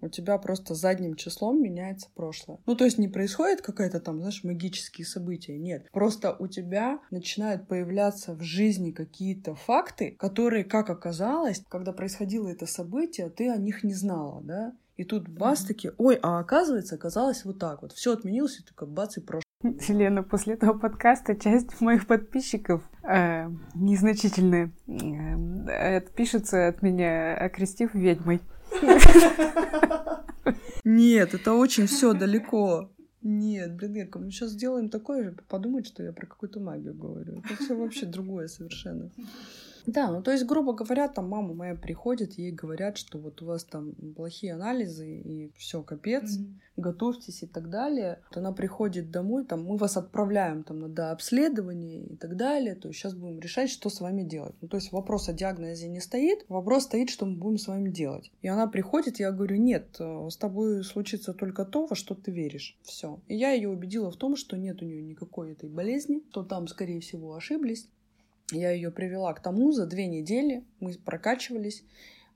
у 0.00 0.08
тебя 0.08 0.38
просто 0.38 0.74
задним 0.74 1.14
числом 1.14 1.62
меняется 1.62 2.08
прошлое. 2.14 2.58
Ну, 2.66 2.74
то 2.74 2.84
есть 2.84 2.98
не 2.98 3.08
происходит 3.08 3.62
какая-то 3.62 4.00
там, 4.00 4.18
знаешь, 4.18 4.44
магические 4.44 5.06
события, 5.06 5.58
нет. 5.58 5.88
Просто 5.90 6.36
у 6.38 6.46
тебя 6.48 7.00
начинают 7.10 7.66
появляться 7.66 8.34
в 8.34 8.42
жизни 8.42 8.90
какие-то 8.90 9.54
факты, 9.54 10.12
которые, 10.18 10.64
как 10.64 10.90
оказалось, 10.90 11.62
когда 11.68 11.92
происходило 11.92 12.48
это 12.48 12.66
событие, 12.66 13.30
ты 13.30 13.50
о 13.50 13.56
них 13.56 13.84
не 13.84 13.94
знала, 13.94 14.42
да? 14.42 14.72
И 14.96 15.04
тут 15.04 15.28
бас 15.28 15.62
таки, 15.64 15.90
ой, 15.98 16.18
а 16.22 16.38
оказывается, 16.38 16.94
оказалось 16.94 17.44
вот 17.44 17.58
так 17.58 17.82
вот. 17.82 17.92
Все 17.92 18.14
отменилось, 18.14 18.60
и 18.60 18.64
только 18.64 18.86
бац, 18.86 19.18
и 19.18 19.20
прошлое. 19.20 19.42
Лена, 19.88 20.22
после 20.22 20.54
этого 20.54 20.78
подкаста 20.78 21.34
часть 21.34 21.80
моих 21.80 22.06
подписчиков 22.06 22.82
э, 23.02 23.48
незначительная 23.74 24.72
э, 24.86 25.96
отпишется 25.96 26.68
от 26.68 26.82
меня, 26.82 27.36
окрестив 27.36 27.94
ведьмой. 27.94 28.40
Нет, 30.84 31.34
это 31.34 31.54
очень 31.54 31.86
все 31.86 32.12
далеко. 32.12 32.90
Нет, 33.22 33.74
блин, 33.74 33.96
Ирка, 33.96 34.18
мы 34.20 34.30
сейчас 34.30 34.50
сделаем 34.50 34.88
такое 34.88 35.24
же, 35.24 35.36
подумать, 35.48 35.86
что 35.86 36.02
я 36.02 36.12
про 36.12 36.26
какую-то 36.26 36.60
магию 36.60 36.94
говорю. 36.94 37.42
Это 37.44 37.56
все 37.62 37.74
вообще 37.76 38.06
другое 38.06 38.46
совершенно. 38.46 39.10
Да, 39.86 40.10
ну 40.10 40.22
то 40.22 40.32
есть, 40.32 40.44
грубо 40.44 40.72
говоря, 40.72 41.08
там 41.08 41.28
мама 41.28 41.54
моя 41.54 41.74
приходит, 41.74 42.38
ей 42.38 42.50
говорят, 42.50 42.96
что 42.98 43.18
вот 43.18 43.40
у 43.42 43.46
вас 43.46 43.64
там 43.64 43.92
плохие 44.16 44.54
анализы 44.54 45.08
и 45.08 45.52
все, 45.56 45.82
капец, 45.82 46.36
mm-hmm. 46.36 46.54
готовьтесь 46.76 47.42
и 47.44 47.46
так 47.46 47.70
далее. 47.70 48.20
Вот 48.28 48.38
она 48.38 48.52
приходит 48.52 49.10
домой, 49.10 49.44
там 49.44 49.64
мы 49.64 49.76
вас 49.76 49.96
отправляем 49.96 50.64
там 50.64 50.80
на 50.80 50.88
дообследование 50.88 52.04
и 52.04 52.16
так 52.16 52.36
далее, 52.36 52.74
то 52.74 52.88
есть 52.88 53.00
сейчас 53.00 53.14
будем 53.14 53.38
решать, 53.38 53.70
что 53.70 53.88
с 53.88 54.00
вами 54.00 54.22
делать. 54.22 54.54
Ну 54.60 54.68
то 54.68 54.76
есть 54.76 54.92
вопрос 54.92 55.28
о 55.28 55.32
диагнозе 55.32 55.88
не 55.88 56.00
стоит, 56.00 56.44
вопрос 56.48 56.84
стоит, 56.84 57.10
что 57.10 57.26
мы 57.26 57.36
будем 57.36 57.58
с 57.58 57.68
вами 57.68 57.90
делать. 57.90 58.32
И 58.42 58.48
она 58.48 58.66
приходит, 58.66 59.20
я 59.20 59.30
говорю, 59.30 59.56
нет, 59.56 59.96
э, 60.00 60.28
с 60.28 60.36
тобой 60.36 60.82
случится 60.82 61.32
только 61.32 61.64
то, 61.64 61.86
во 61.86 61.94
что 61.94 62.14
ты 62.14 62.32
веришь. 62.32 62.76
Все. 62.82 63.20
И 63.28 63.36
я 63.36 63.52
ее 63.52 63.68
убедила 63.68 64.10
в 64.10 64.16
том, 64.16 64.36
что 64.36 64.56
нет 64.56 64.82
у 64.82 64.84
нее 64.84 65.02
никакой 65.02 65.52
этой 65.52 65.68
болезни, 65.68 66.20
то 66.32 66.42
там, 66.42 66.66
скорее 66.66 67.00
всего, 67.00 67.34
ошиблись. 67.34 67.88
Я 68.52 68.70
ее 68.70 68.90
привела 68.90 69.32
к 69.34 69.42
тому 69.42 69.72
за 69.72 69.86
две 69.86 70.06
недели, 70.06 70.64
мы 70.78 70.94
прокачивались, 70.94 71.84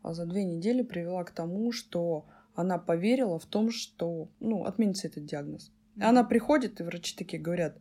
а 0.02 0.12
за 0.12 0.26
две 0.26 0.44
недели 0.44 0.82
привела 0.82 1.24
к 1.24 1.30
тому, 1.30 1.72
что 1.72 2.26
она 2.54 2.78
поверила 2.78 3.38
в 3.38 3.46
том, 3.46 3.70
что, 3.70 4.28
ну, 4.40 4.64
отменится 4.64 5.06
этот 5.06 5.24
диагноз. 5.24 5.72
И 5.96 6.02
она 6.02 6.24
приходит, 6.24 6.80
и 6.80 6.84
врачи 6.84 7.14
такие 7.16 7.40
говорят, 7.40 7.78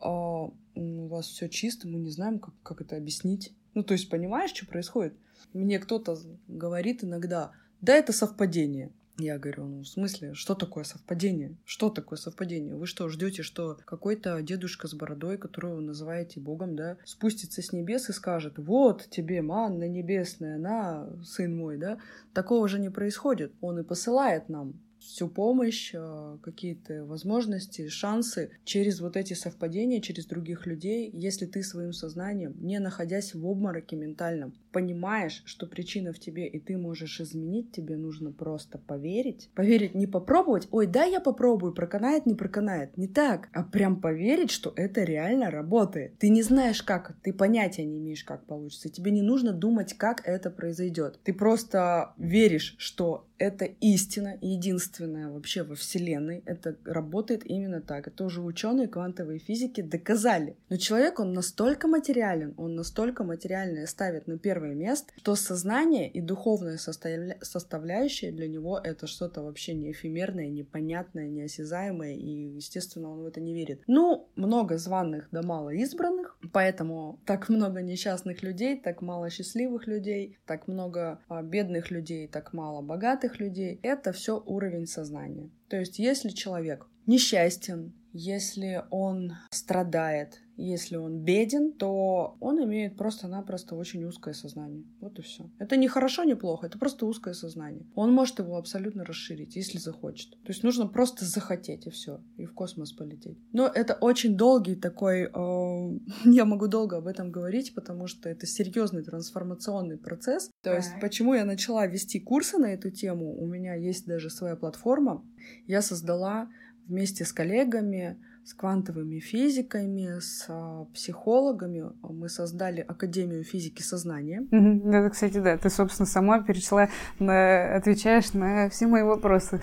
а, 0.00 0.50
у 0.74 1.06
вас 1.06 1.26
все 1.26 1.48
чисто, 1.48 1.88
мы 1.88 1.98
не 1.98 2.10
знаем, 2.10 2.38
как, 2.38 2.54
как 2.62 2.80
это 2.80 2.96
объяснить. 2.96 3.54
Ну, 3.74 3.82
то 3.82 3.92
есть, 3.92 4.08
понимаешь, 4.08 4.50
что 4.50 4.66
происходит? 4.66 5.14
Мне 5.52 5.78
кто-то 5.78 6.16
говорит 6.48 7.04
иногда, 7.04 7.52
да, 7.80 7.94
это 7.94 8.12
совпадение. 8.12 8.90
Я 9.18 9.38
говорю, 9.38 9.64
ну, 9.64 9.80
в 9.80 9.88
смысле, 9.88 10.34
что 10.34 10.54
такое 10.54 10.84
совпадение? 10.84 11.56
Что 11.64 11.88
такое 11.88 12.18
совпадение? 12.18 12.74
Вы 12.74 12.86
что, 12.86 13.08
ждете, 13.08 13.42
что 13.42 13.78
какой-то 13.86 14.42
дедушка 14.42 14.88
с 14.88 14.94
бородой, 14.94 15.38
которого 15.38 15.76
вы 15.76 15.82
называете 15.82 16.38
Богом, 16.38 16.76
да, 16.76 16.98
спустится 17.04 17.62
с 17.62 17.72
небес 17.72 18.10
и 18.10 18.12
скажет, 18.12 18.58
вот 18.58 19.08
тебе 19.08 19.40
манна 19.40 19.88
небесная, 19.88 20.58
на, 20.58 21.08
сын 21.24 21.56
мой, 21.56 21.78
да? 21.78 21.98
Такого 22.34 22.68
же 22.68 22.78
не 22.78 22.90
происходит. 22.90 23.54
Он 23.62 23.78
и 23.78 23.84
посылает 23.84 24.50
нам 24.50 24.74
всю 25.06 25.28
помощь, 25.28 25.92
э, 25.94 26.38
какие-то 26.42 27.04
возможности, 27.04 27.88
шансы 27.88 28.50
через 28.64 29.00
вот 29.00 29.16
эти 29.16 29.34
совпадения, 29.34 30.00
через 30.00 30.26
других 30.26 30.66
людей, 30.66 31.10
если 31.12 31.46
ты 31.46 31.62
своим 31.62 31.92
сознанием, 31.92 32.54
не 32.60 32.78
находясь 32.78 33.34
в 33.34 33.46
обмороке 33.46 33.96
ментальном, 33.96 34.54
понимаешь, 34.72 35.42
что 35.46 35.66
причина 35.66 36.12
в 36.12 36.18
тебе, 36.18 36.46
и 36.46 36.58
ты 36.58 36.76
можешь 36.76 37.20
изменить, 37.20 37.72
тебе 37.72 37.96
нужно 37.96 38.32
просто 38.32 38.78
поверить. 38.78 39.48
Поверить, 39.54 39.94
не 39.94 40.06
попробовать, 40.06 40.68
ой, 40.70 40.86
да, 40.86 41.04
я 41.04 41.20
попробую, 41.20 41.72
проканает, 41.72 42.26
не 42.26 42.34
проканает. 42.34 42.96
Не 42.96 43.08
так, 43.08 43.48
а 43.52 43.62
прям 43.62 44.00
поверить, 44.00 44.50
что 44.50 44.72
это 44.76 45.04
реально 45.04 45.50
работает. 45.50 46.18
Ты 46.18 46.28
не 46.28 46.42
знаешь 46.42 46.82
как, 46.82 47.16
ты 47.22 47.32
понятия 47.32 47.84
не 47.84 47.98
имеешь, 47.98 48.24
как 48.24 48.44
получится. 48.44 48.88
Тебе 48.88 49.10
не 49.10 49.22
нужно 49.22 49.52
думать, 49.52 49.94
как 49.94 50.20
это 50.26 50.50
произойдет. 50.50 51.20
Ты 51.24 51.32
просто 51.32 52.12
веришь, 52.18 52.74
что 52.78 53.26
это 53.38 53.64
истина, 53.64 54.36
единственная 54.40 54.95
вообще 55.00 55.62
во 55.62 55.74
Вселенной. 55.74 56.42
Это 56.46 56.76
работает 56.84 57.44
именно 57.44 57.80
так. 57.80 58.08
Это 58.08 58.24
уже 58.24 58.40
ученые 58.40 58.88
квантовой 58.88 59.38
физики 59.38 59.80
доказали. 59.80 60.56
Но 60.68 60.76
человек, 60.76 61.20
он 61.20 61.32
настолько 61.32 61.88
материален, 61.88 62.54
он 62.56 62.74
настолько 62.74 63.24
материальное 63.24 63.86
ставит 63.86 64.26
на 64.26 64.38
первое 64.38 64.74
место, 64.74 65.12
что 65.16 65.34
сознание 65.34 66.08
и 66.08 66.20
духовная 66.20 66.78
составля... 66.78 67.38
составляющая 67.42 68.30
для 68.30 68.48
него 68.48 68.78
это 68.78 69.06
что-то 69.06 69.42
вообще 69.42 69.74
не 69.74 69.92
эфемерное, 69.92 70.48
непонятное, 70.48 71.28
неосязаемое, 71.28 72.14
и, 72.14 72.54
естественно, 72.56 73.10
он 73.10 73.22
в 73.22 73.26
это 73.26 73.40
не 73.40 73.54
верит. 73.54 73.82
Ну, 73.86 74.28
много 74.36 74.78
званых 74.78 75.28
да 75.32 75.42
мало 75.42 75.70
избранных, 75.70 76.36
поэтому 76.52 77.18
так 77.24 77.48
много 77.48 77.82
несчастных 77.82 78.42
людей, 78.42 78.80
так 78.80 79.02
мало 79.02 79.30
счастливых 79.30 79.86
людей, 79.86 80.38
так 80.46 80.68
много 80.68 81.20
а, 81.28 81.42
бедных 81.42 81.90
людей, 81.90 82.28
так 82.28 82.52
мало 82.52 82.82
богатых 82.82 83.40
людей. 83.40 83.78
Это 83.82 84.12
все 84.12 84.42
уровень 84.44 84.75
сознания. 84.84 85.50
То 85.68 85.78
есть, 85.78 85.98
если 85.98 86.28
человек 86.28 86.86
несчастен, 87.06 87.94
если 88.16 88.84
он 88.90 89.32
страдает, 89.50 90.42
если 90.56 90.96
он 90.96 91.22
беден, 91.22 91.72
то 91.72 92.36
он 92.40 92.62
имеет 92.64 92.96
просто-напросто 92.96 93.74
очень 93.76 94.04
узкое 94.04 94.32
сознание. 94.32 94.84
Вот 95.00 95.18
и 95.18 95.22
все. 95.22 95.50
Это 95.58 95.76
не 95.76 95.86
хорошо, 95.86 96.24
не 96.24 96.34
плохо, 96.34 96.66
это 96.66 96.78
просто 96.78 97.06
узкое 97.06 97.34
сознание. 97.34 97.86
Он 97.94 98.12
может 98.12 98.38
его 98.38 98.56
абсолютно 98.56 99.04
расширить, 99.04 99.54
если 99.56 99.78
захочет. 99.78 100.30
То 100.30 100.48
есть 100.48 100.62
нужно 100.62 100.86
просто 100.86 101.24
захотеть, 101.24 101.86
и 101.86 101.90
все, 101.90 102.22
и 102.38 102.46
в 102.46 102.54
космос 102.54 102.92
полететь. 102.92 103.38
Но 103.52 103.66
это 103.66 103.94
очень 103.94 104.36
долгий 104.36 104.76
такой... 104.76 105.24
Э, 105.24 105.98
я 106.24 106.44
могу 106.44 106.68
долго 106.68 106.96
об 106.96 107.06
этом 107.06 107.30
говорить, 107.30 107.74
потому 107.74 108.06
что 108.06 108.28
это 108.28 108.46
серьезный 108.46 109.02
трансформационный 109.02 109.98
процесс. 109.98 110.50
То 110.62 110.74
есть 110.74 110.92
почему 111.00 111.34
я 111.34 111.44
начала 111.44 111.86
вести 111.86 112.18
курсы 112.18 112.56
на 112.56 112.72
эту 112.72 112.90
тему? 112.90 113.36
У 113.36 113.46
меня 113.46 113.74
есть 113.74 114.06
даже 114.06 114.30
своя 114.30 114.56
платформа. 114.56 115.22
Я 115.66 115.82
создала 115.82 116.48
вместе 116.86 117.24
с 117.24 117.32
коллегами 117.32 118.16
с 118.46 118.54
квантовыми 118.54 119.18
физиками, 119.18 120.20
с 120.20 120.46
а, 120.48 120.84
психологами. 120.94 121.90
Мы 122.02 122.28
создали 122.28 122.80
Академию 122.80 123.42
физики 123.42 123.82
сознания. 123.82 124.46
Это, 124.52 125.10
кстати, 125.10 125.38
да, 125.38 125.58
ты, 125.58 125.68
собственно, 125.68 126.06
сама 126.06 126.40
перечисла, 126.40 126.88
на... 127.18 127.74
отвечаешь 127.74 128.32
на 128.34 128.70
все 128.70 128.86
мои 128.86 129.02
вопросы. 129.02 129.60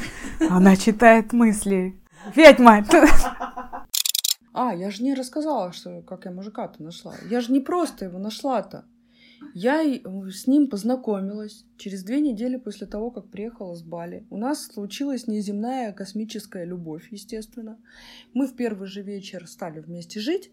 Она 0.50 0.76
читает 0.76 1.32
мысли. 1.32 1.98
Ведьма! 2.36 2.86
А, 4.56 4.76
я 4.76 4.92
же 4.92 5.02
не 5.02 5.16
рассказала, 5.16 5.72
что 5.72 6.02
как 6.02 6.26
я 6.26 6.32
мужика-то 6.32 6.84
нашла. 6.84 7.16
Я 7.30 7.40
же 7.40 7.52
не 7.52 7.60
просто 7.60 8.06
его 8.06 8.20
нашла-то. 8.20 8.86
Я 9.54 9.84
с 9.84 10.48
ним 10.48 10.68
познакомилась 10.68 11.66
через 11.78 12.04
две 12.04 12.20
недели 12.22 12.58
после 12.58 12.88
того, 12.88 13.12
как 13.12 13.30
приехала 13.30 13.76
с 13.76 13.84
Бали. 13.84 14.26
У 14.32 14.38
нас 14.38 14.66
случилась 14.66 15.28
неземная 15.28 15.94
космическая 15.94 16.66
любовь, 16.66 17.08
естественно. 17.12 17.78
Мы 18.34 18.48
в 18.48 18.56
первый 18.56 18.88
же 18.88 19.04
вечер 19.04 19.48
стали 19.48 19.80
вместе 19.80 20.20
жить. 20.20 20.52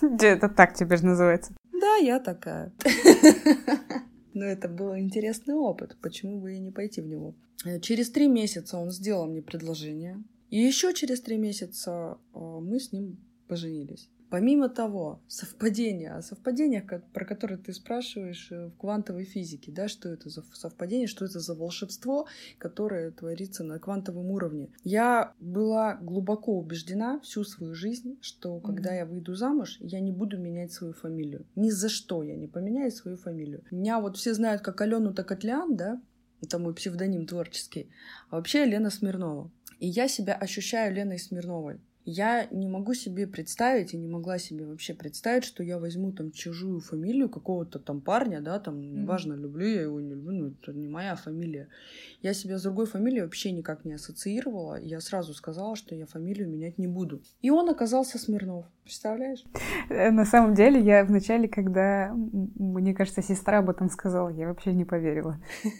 Это 0.00 0.48
так 0.48 0.74
теперь 0.74 1.02
называется. 1.02 1.54
Да, 1.72 1.96
я 1.96 2.18
такая. 2.18 2.72
Но 4.32 4.44
это 4.44 4.68
был 4.68 4.96
интересный 4.96 5.54
опыт. 5.54 5.96
Почему 6.00 6.40
бы 6.40 6.54
и 6.54 6.58
не 6.58 6.70
пойти 6.70 7.02
в 7.02 7.06
него? 7.06 7.34
Через 7.82 8.10
три 8.10 8.28
месяца 8.28 8.78
он 8.78 8.90
сделал 8.90 9.26
мне 9.26 9.42
предложение. 9.42 10.22
И 10.50 10.58
еще 10.58 10.94
через 10.94 11.20
три 11.20 11.36
месяца 11.36 12.18
э, 12.34 12.38
мы 12.38 12.78
с 12.78 12.92
ним 12.92 13.18
поженились. 13.48 14.08
Помимо 14.28 14.68
того, 14.68 15.20
совпадения, 15.28 16.16
о 16.16 16.22
совпадениях, 16.22 16.84
про 17.12 17.24
которые 17.24 17.58
ты 17.58 17.72
спрашиваешь 17.72 18.48
э, 18.50 18.68
в 18.68 18.76
квантовой 18.76 19.24
физике, 19.24 19.70
да, 19.70 19.88
что 19.88 20.08
это 20.08 20.28
за 20.28 20.42
совпадение, 20.52 21.06
что 21.06 21.24
это 21.24 21.38
за 21.38 21.54
волшебство, 21.54 22.26
которое 22.58 23.12
творится 23.12 23.62
на 23.62 23.78
квантовом 23.78 24.30
уровне. 24.30 24.70
Я 24.82 25.32
была 25.38 25.94
глубоко 25.94 26.58
убеждена 26.58 27.20
всю 27.20 27.44
свою 27.44 27.74
жизнь, 27.74 28.18
что 28.20 28.58
когда 28.60 28.92
mm-hmm. 28.92 28.98
я 28.98 29.06
выйду 29.06 29.34
замуж, 29.34 29.76
я 29.80 30.00
не 30.00 30.12
буду 30.12 30.38
менять 30.38 30.72
свою 30.72 30.92
фамилию. 30.92 31.46
Ни 31.54 31.70
за 31.70 31.88
что 31.88 32.22
я 32.22 32.36
не 32.36 32.48
поменяю 32.48 32.90
свою 32.90 33.16
фамилию. 33.16 33.62
Меня 33.70 34.00
вот 34.00 34.16
все 34.16 34.34
знают 34.34 34.62
как 34.62 34.80
Алену 34.80 35.14
Такотлян, 35.14 35.76
да, 35.76 36.00
это 36.42 36.58
мой 36.58 36.74
псевдоним 36.74 37.26
творческий, 37.26 37.90
а 38.28 38.36
вообще 38.36 38.64
Лена 38.64 38.90
Смирнова. 38.90 39.50
И 39.78 39.86
я 39.86 40.08
себя 40.08 40.34
ощущаю 40.34 40.94
Леной 40.94 41.18
Смирновой. 41.18 41.80
Я 42.08 42.46
не 42.52 42.68
могу 42.68 42.94
себе 42.94 43.26
представить 43.26 43.92
и 43.92 43.96
не 43.96 44.06
могла 44.06 44.38
себе 44.38 44.64
вообще 44.64 44.94
представить, 44.94 45.42
что 45.42 45.64
я 45.64 45.76
возьму 45.80 46.12
там 46.12 46.30
чужую 46.30 46.78
фамилию 46.78 47.28
какого-то 47.28 47.80
там 47.80 48.00
парня, 48.00 48.40
да, 48.40 48.60
там, 48.60 48.80
неважно, 48.80 49.32
люблю 49.32 49.66
я 49.66 49.82
его, 49.82 50.00
не 50.00 50.14
люблю, 50.14 50.32
ну, 50.32 50.46
это 50.46 50.72
не 50.72 50.86
моя 50.86 51.16
фамилия. 51.16 51.68
Я 52.22 52.32
себя 52.32 52.58
с 52.58 52.62
другой 52.62 52.86
фамилией 52.86 53.22
вообще 53.22 53.50
никак 53.50 53.84
не 53.84 53.94
ассоциировала. 53.94 54.80
Я 54.80 55.00
сразу 55.00 55.34
сказала, 55.34 55.74
что 55.74 55.96
я 55.96 56.06
фамилию 56.06 56.48
менять 56.48 56.78
не 56.78 56.86
буду. 56.86 57.22
И 57.42 57.50
он 57.50 57.68
оказался 57.68 58.18
Смирнов. 58.18 58.66
Представляешь? 58.84 59.44
Э, 59.88 60.12
на 60.12 60.24
самом 60.24 60.54
деле, 60.54 60.80
я 60.80 61.04
вначале, 61.04 61.48
когда, 61.48 62.14
мне 62.14 62.94
кажется, 62.94 63.20
сестра 63.20 63.58
об 63.58 63.68
этом 63.68 63.90
сказала, 63.90 64.28
я 64.28 64.46
вообще 64.46 64.72
не 64.72 64.84
поверила. 64.84 65.40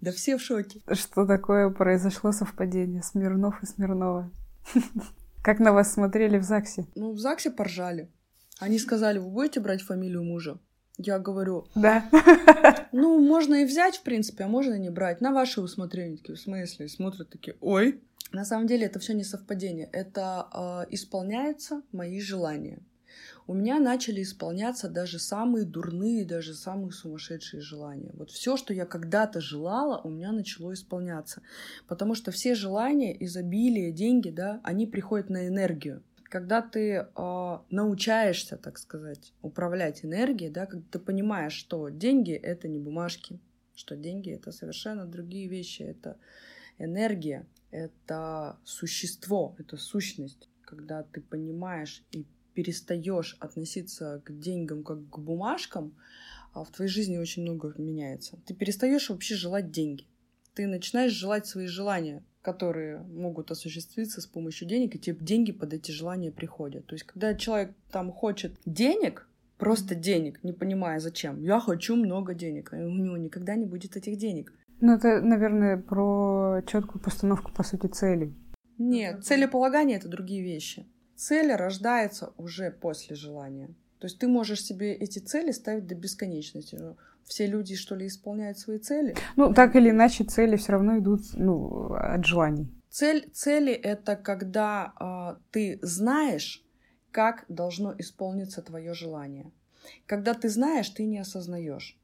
Да 0.00 0.12
все 0.12 0.36
в 0.36 0.40
шоке. 0.40 0.80
Что 0.92 1.26
такое 1.26 1.70
произошло 1.70 2.30
совпадение 2.30 3.02
Смирнов 3.02 3.60
и 3.64 3.66
Смирнова? 3.66 4.30
Как 5.42 5.60
на 5.60 5.72
вас 5.72 5.92
смотрели 5.92 6.38
в 6.38 6.42
ЗАГСе? 6.42 6.86
Ну, 6.94 7.12
в 7.12 7.18
ЗАГСе 7.18 7.50
поржали. 7.50 8.10
Они 8.58 8.78
сказали, 8.78 9.18
вы 9.18 9.30
будете 9.30 9.60
брать 9.60 9.82
фамилию 9.82 10.24
мужа? 10.24 10.58
Я 10.96 11.18
говорю, 11.18 11.66
да. 11.74 12.04
Ну, 12.90 13.20
можно 13.20 13.56
и 13.56 13.64
взять, 13.64 13.98
в 13.98 14.02
принципе, 14.02 14.44
а 14.44 14.48
можно 14.48 14.74
и 14.74 14.80
не 14.80 14.90
брать. 14.90 15.20
На 15.20 15.32
ваше 15.32 15.60
усмотрение. 15.60 16.16
Такие, 16.16 16.34
в 16.34 16.40
смысле? 16.40 16.86
И 16.86 16.88
смотрят 16.88 17.30
такие, 17.30 17.56
ой. 17.60 18.02
На 18.32 18.44
самом 18.44 18.66
деле 18.66 18.86
это 18.86 18.98
все 18.98 19.14
не 19.14 19.24
совпадение. 19.24 19.88
Это 19.92 20.48
э, 20.52 20.92
исполняются 20.92 21.82
мои 21.92 22.20
желания 22.20 22.80
у 23.48 23.54
меня 23.54 23.80
начали 23.80 24.22
исполняться 24.22 24.90
даже 24.90 25.18
самые 25.18 25.64
дурные, 25.64 26.26
даже 26.26 26.52
самые 26.52 26.92
сумасшедшие 26.92 27.62
желания. 27.62 28.10
Вот 28.12 28.30
все, 28.30 28.58
что 28.58 28.74
я 28.74 28.84
когда-то 28.84 29.40
желала, 29.40 30.02
у 30.02 30.10
меня 30.10 30.32
начало 30.32 30.74
исполняться. 30.74 31.40
Потому 31.86 32.14
что 32.14 32.30
все 32.30 32.54
желания, 32.54 33.16
изобилие, 33.24 33.90
деньги, 33.90 34.28
да, 34.28 34.60
они 34.64 34.86
приходят 34.86 35.30
на 35.30 35.48
энергию. 35.48 36.02
Когда 36.24 36.60
ты 36.60 36.90
э, 36.90 37.58
научаешься, 37.70 38.58
так 38.58 38.76
сказать, 38.76 39.32
управлять 39.40 40.04
энергией, 40.04 40.50
да, 40.50 40.66
когда 40.66 40.84
ты 40.90 40.98
понимаешь, 40.98 41.54
что 41.54 41.88
деньги 41.88 42.32
это 42.32 42.68
не 42.68 42.78
бумажки, 42.78 43.40
что 43.74 43.96
деньги 43.96 44.30
это 44.30 44.52
совершенно 44.52 45.06
другие 45.06 45.48
вещи, 45.48 45.80
это 45.80 46.18
энергия, 46.76 47.46
это 47.70 48.58
существо, 48.64 49.56
это 49.58 49.78
сущность. 49.78 50.50
Когда 50.66 51.02
ты 51.02 51.22
понимаешь 51.22 52.04
и 52.12 52.26
перестаешь 52.58 53.36
относиться 53.38 54.20
к 54.24 54.36
деньгам 54.36 54.82
как 54.82 55.08
к 55.08 55.18
бумажкам, 55.20 55.94
а 56.52 56.64
в 56.64 56.70
твоей 56.72 56.90
жизни 56.90 57.16
очень 57.16 57.42
много 57.42 57.72
меняется. 57.78 58.36
Ты 58.46 58.52
перестаешь 58.52 59.10
вообще 59.10 59.36
желать 59.36 59.70
деньги. 59.70 60.08
Ты 60.54 60.66
начинаешь 60.66 61.12
желать 61.12 61.46
свои 61.46 61.68
желания, 61.68 62.24
которые 62.42 62.98
могут 62.98 63.52
осуществиться 63.52 64.20
с 64.20 64.26
помощью 64.26 64.66
денег, 64.66 64.96
и 64.96 64.98
тебе 64.98 65.16
деньги 65.20 65.52
под 65.52 65.72
эти 65.72 65.92
желания 65.92 66.32
приходят. 66.32 66.84
То 66.86 66.96
есть, 66.96 67.04
когда 67.04 67.32
человек 67.36 67.76
там 67.92 68.10
хочет 68.10 68.58
денег, 68.66 69.28
просто 69.56 69.94
денег, 69.94 70.42
не 70.42 70.52
понимая 70.52 70.98
зачем, 70.98 71.40
я 71.40 71.60
хочу 71.60 71.94
много 71.94 72.34
денег, 72.34 72.72
а 72.72 72.76
у 72.76 72.88
него 72.88 73.16
никогда 73.16 73.54
не 73.54 73.66
будет 73.66 73.96
этих 73.96 74.18
денег. 74.18 74.52
Ну, 74.80 74.94
это, 74.94 75.20
наверное, 75.20 75.76
про 75.76 76.60
четкую 76.66 77.00
постановку, 77.04 77.52
по 77.52 77.62
сути, 77.62 77.86
целей. 77.86 78.34
Нет, 78.78 79.24
целеполагание— 79.24 79.96
это 79.98 80.08
другие 80.08 80.42
вещи. 80.42 80.88
Цель 81.18 81.52
рождается 81.52 82.32
уже 82.36 82.70
после 82.70 83.16
желания. 83.16 83.74
То 83.98 84.06
есть 84.06 84.20
ты 84.20 84.28
можешь 84.28 84.62
себе 84.62 84.94
эти 84.94 85.18
цели 85.18 85.50
ставить 85.50 85.88
до 85.88 85.96
бесконечности. 85.96 86.78
Все 87.24 87.46
люди, 87.46 87.74
что 87.74 87.96
ли, 87.96 88.06
исполняют 88.06 88.60
свои 88.60 88.78
цели? 88.78 89.16
Ну, 89.34 89.52
так 89.52 89.74
или 89.74 89.90
иначе, 89.90 90.22
цели 90.22 90.54
все 90.54 90.72
равно 90.72 90.98
идут 90.98 91.22
ну, 91.34 91.92
от 91.92 92.24
желаний. 92.24 92.72
Цель, 92.88 93.28
цели— 93.32 93.72
это 93.92 94.14
когда 94.14 94.92
э, 95.00 95.40
ты 95.50 95.80
знаешь, 95.82 96.64
как 97.10 97.44
должно 97.48 97.92
исполниться 97.98 98.62
твое 98.62 98.94
желание. 98.94 99.50
Когда 100.06 100.34
ты 100.34 100.48
знаешь, 100.48 100.88
ты 100.88 101.04
не 101.04 101.18
осознаешь. 101.18 101.98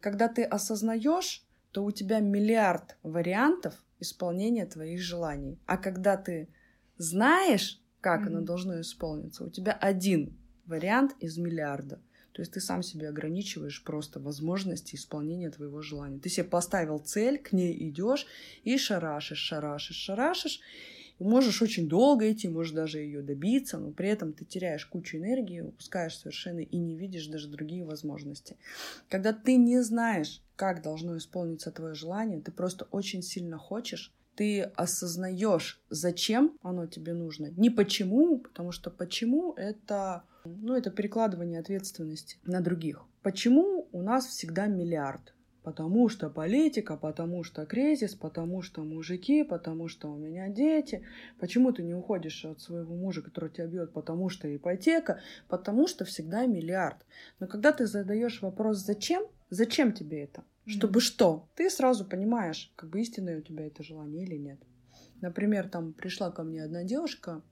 Когда 0.00 0.28
ты 0.28 0.44
осознаешь, 0.44 1.46
то 1.72 1.82
у 1.82 1.90
тебя 1.90 2.20
миллиард 2.20 2.98
вариантов 3.02 3.74
исполнения 4.00 4.66
твоих 4.66 5.00
желаний. 5.00 5.58
А 5.64 5.78
когда 5.78 6.18
ты 6.18 6.48
знаешь, 6.98 7.80
как 8.04 8.20
mm-hmm. 8.20 8.26
оно 8.26 8.40
должно 8.42 8.80
исполниться. 8.82 9.44
У 9.44 9.48
тебя 9.48 9.72
один 9.72 10.36
вариант 10.66 11.12
из 11.20 11.38
миллиарда. 11.38 12.02
То 12.32 12.42
есть 12.42 12.52
ты 12.52 12.60
сам 12.60 12.82
себе 12.82 13.08
ограничиваешь 13.08 13.82
просто 13.82 14.20
возможности 14.20 14.94
исполнения 14.94 15.50
твоего 15.50 15.80
желания. 15.80 16.18
Ты 16.18 16.28
себе 16.28 16.44
поставил 16.44 16.98
цель, 16.98 17.38
к 17.38 17.52
ней 17.52 17.88
идешь 17.88 18.26
и 18.62 18.76
шарашишь, 18.76 19.38
шарашишь, 19.38 19.96
шарашишь. 19.96 20.60
И 21.18 21.24
можешь 21.24 21.62
очень 21.62 21.88
долго 21.88 22.30
идти, 22.30 22.46
можешь 22.46 22.74
даже 22.74 22.98
ее 22.98 23.22
добиться, 23.22 23.78
но 23.78 23.90
при 23.90 24.10
этом 24.10 24.34
ты 24.34 24.44
теряешь 24.44 24.84
кучу 24.84 25.16
энергии, 25.16 25.60
упускаешь 25.60 26.18
совершенно 26.18 26.58
и 26.58 26.76
не 26.76 26.96
видишь 26.96 27.28
даже 27.28 27.48
другие 27.48 27.84
возможности. 27.84 28.58
Когда 29.08 29.32
ты 29.32 29.56
не 29.56 29.82
знаешь, 29.82 30.42
как 30.56 30.82
должно 30.82 31.16
исполниться 31.16 31.70
твое 31.70 31.94
желание, 31.94 32.42
ты 32.42 32.52
просто 32.52 32.86
очень 32.90 33.22
сильно 33.22 33.56
хочешь, 33.56 34.12
ты 34.36 34.62
осознаешь, 34.62 35.80
зачем 35.90 36.56
оно 36.62 36.86
тебе 36.86 37.14
нужно. 37.14 37.46
Не 37.56 37.70
почему, 37.70 38.38
потому 38.38 38.72
что 38.72 38.90
почему 38.90 39.52
это, 39.54 40.24
ну, 40.44 40.74
это 40.74 40.90
перекладывание 40.90 41.60
ответственности 41.60 42.38
на 42.44 42.60
других. 42.60 43.04
Почему 43.22 43.88
у 43.92 44.02
нас 44.02 44.26
всегда 44.26 44.66
миллиард? 44.66 45.34
Потому 45.62 46.10
что 46.10 46.28
политика, 46.28 46.98
потому 46.98 47.42
что 47.42 47.64
кризис, 47.64 48.14
потому 48.14 48.60
что 48.60 48.84
мужики, 48.84 49.42
потому 49.44 49.88
что 49.88 50.12
у 50.12 50.16
меня 50.16 50.48
дети. 50.48 51.06
Почему 51.40 51.72
ты 51.72 51.82
не 51.82 51.94
уходишь 51.94 52.44
от 52.44 52.60
своего 52.60 52.94
мужа, 52.94 53.22
который 53.22 53.48
тебя 53.48 53.66
бьет? 53.66 53.94
Потому 53.94 54.28
что 54.28 54.54
ипотека, 54.54 55.20
потому 55.48 55.86
что 55.86 56.04
всегда 56.04 56.44
миллиард. 56.44 57.06
Но 57.40 57.46
когда 57.46 57.72
ты 57.72 57.86
задаешь 57.86 58.42
вопрос 58.42 58.84
«зачем?», 58.84 59.26
зачем 59.48 59.92
тебе 59.92 60.24
это? 60.24 60.44
Чтобы 60.66 61.00
mm-hmm. 61.00 61.02
что? 61.02 61.48
Ты 61.54 61.68
сразу 61.68 62.04
понимаешь, 62.04 62.72
как 62.76 62.90
бы 62.90 63.00
истинное 63.00 63.38
у 63.38 63.42
тебя 63.42 63.66
это 63.66 63.82
желание 63.82 64.24
или 64.24 64.36
нет. 64.36 64.60
Например, 65.20 65.68
там 65.68 65.92
пришла 65.92 66.30
ко 66.30 66.42
мне 66.42 66.62
одна 66.62 66.84
девушка 66.84 67.42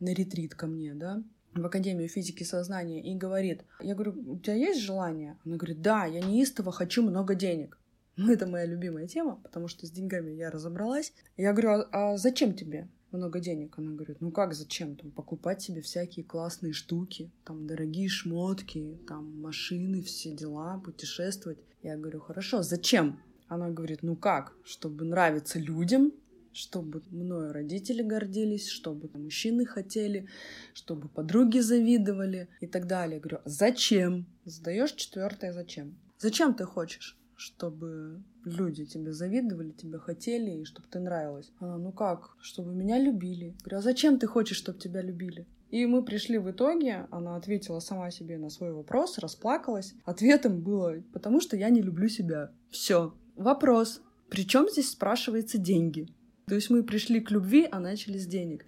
на 0.00 0.12
ретрит 0.12 0.54
ко 0.54 0.66
мне, 0.66 0.94
да, 0.94 1.22
в 1.54 1.64
Академию 1.64 2.08
физики 2.08 2.44
сознания 2.44 3.02
и 3.02 3.14
говорит, 3.14 3.64
я 3.80 3.94
говорю, 3.94 4.14
у 4.26 4.38
тебя 4.38 4.54
есть 4.54 4.80
желание? 4.80 5.38
Она 5.44 5.56
говорит, 5.56 5.82
да, 5.82 6.06
я 6.06 6.20
неистово 6.20 6.72
хочу 6.72 7.02
много 7.02 7.34
денег. 7.34 7.78
Ну, 8.16 8.30
это 8.30 8.46
моя 8.46 8.66
любимая 8.66 9.06
тема, 9.08 9.36
потому 9.42 9.68
что 9.68 9.86
с 9.86 9.90
деньгами 9.90 10.32
я 10.32 10.50
разобралась. 10.50 11.14
Я 11.38 11.52
говорю, 11.52 11.70
а, 11.70 12.12
а 12.12 12.16
зачем 12.18 12.52
тебе 12.52 12.88
много 13.12 13.40
денег? 13.40 13.78
Она 13.78 13.92
говорит, 13.92 14.20
ну 14.20 14.30
как 14.30 14.54
зачем? 14.54 14.96
Там, 14.96 15.10
покупать 15.10 15.62
себе 15.62 15.80
всякие 15.80 16.24
классные 16.24 16.72
штуки, 16.72 17.30
там, 17.44 17.66
дорогие 17.66 18.08
шмотки, 18.08 18.98
там, 19.06 19.40
машины, 19.40 20.02
все 20.02 20.32
дела, 20.32 20.78
путешествовать. 20.78 21.58
Я 21.82 21.96
говорю, 21.96 22.20
хорошо, 22.20 22.62
зачем? 22.62 23.20
Она 23.48 23.70
говорит, 23.70 24.02
ну 24.02 24.16
как? 24.16 24.56
Чтобы 24.64 25.04
нравиться 25.04 25.58
людям, 25.58 26.12
чтобы 26.52 27.02
мною 27.10 27.52
родители 27.52 28.02
гордились, 28.02 28.68
чтобы 28.68 29.10
мужчины 29.14 29.64
хотели, 29.64 30.28
чтобы 30.74 31.08
подруги 31.08 31.58
завидовали 31.58 32.48
и 32.60 32.66
так 32.66 32.86
далее. 32.86 33.16
Я 33.16 33.20
говорю, 33.20 33.40
зачем? 33.44 34.26
Задаешь 34.44 34.92
четвертое 34.92 35.52
зачем? 35.52 35.98
Зачем 36.18 36.54
ты 36.54 36.64
хочешь? 36.64 37.18
Чтобы 37.42 38.22
люди 38.44 38.84
тебе 38.84 39.12
завидовали, 39.12 39.72
тебя 39.72 39.98
хотели, 39.98 40.60
и 40.60 40.64
чтобы 40.64 40.86
ты 40.88 41.00
нравилась. 41.00 41.50
Она, 41.58 41.76
ну 41.76 41.92
как, 41.92 42.36
чтобы 42.40 42.72
меня 42.74 42.98
любили. 42.98 43.56
Говорю, 43.64 43.78
а 43.78 43.82
зачем 43.82 44.18
ты 44.18 44.26
хочешь, 44.26 44.56
чтобы 44.56 44.78
тебя 44.78 45.02
любили? 45.02 45.46
И 45.70 45.86
мы 45.86 46.04
пришли 46.04 46.38
в 46.38 46.50
итоге, 46.50 47.08
она 47.10 47.36
ответила 47.36 47.80
сама 47.80 48.10
себе 48.10 48.38
на 48.38 48.50
свой 48.50 48.72
вопрос, 48.72 49.18
расплакалась. 49.18 49.94
Ответом 50.04 50.60
было, 50.60 51.02
потому 51.12 51.40
что 51.40 51.56
я 51.56 51.70
не 51.70 51.82
люблю 51.82 52.08
себя. 52.08 52.52
Все. 52.70 53.14
Вопрос. 53.36 54.02
Причем 54.28 54.68
здесь 54.68 54.90
спрашивается 54.90 55.58
деньги? 55.58 56.06
То 56.46 56.54
есть 56.54 56.70
мы 56.70 56.82
пришли 56.82 57.20
к 57.20 57.30
любви, 57.30 57.66
а 57.70 57.80
начали 57.80 58.18
с 58.18 58.26
денег. 58.26 58.64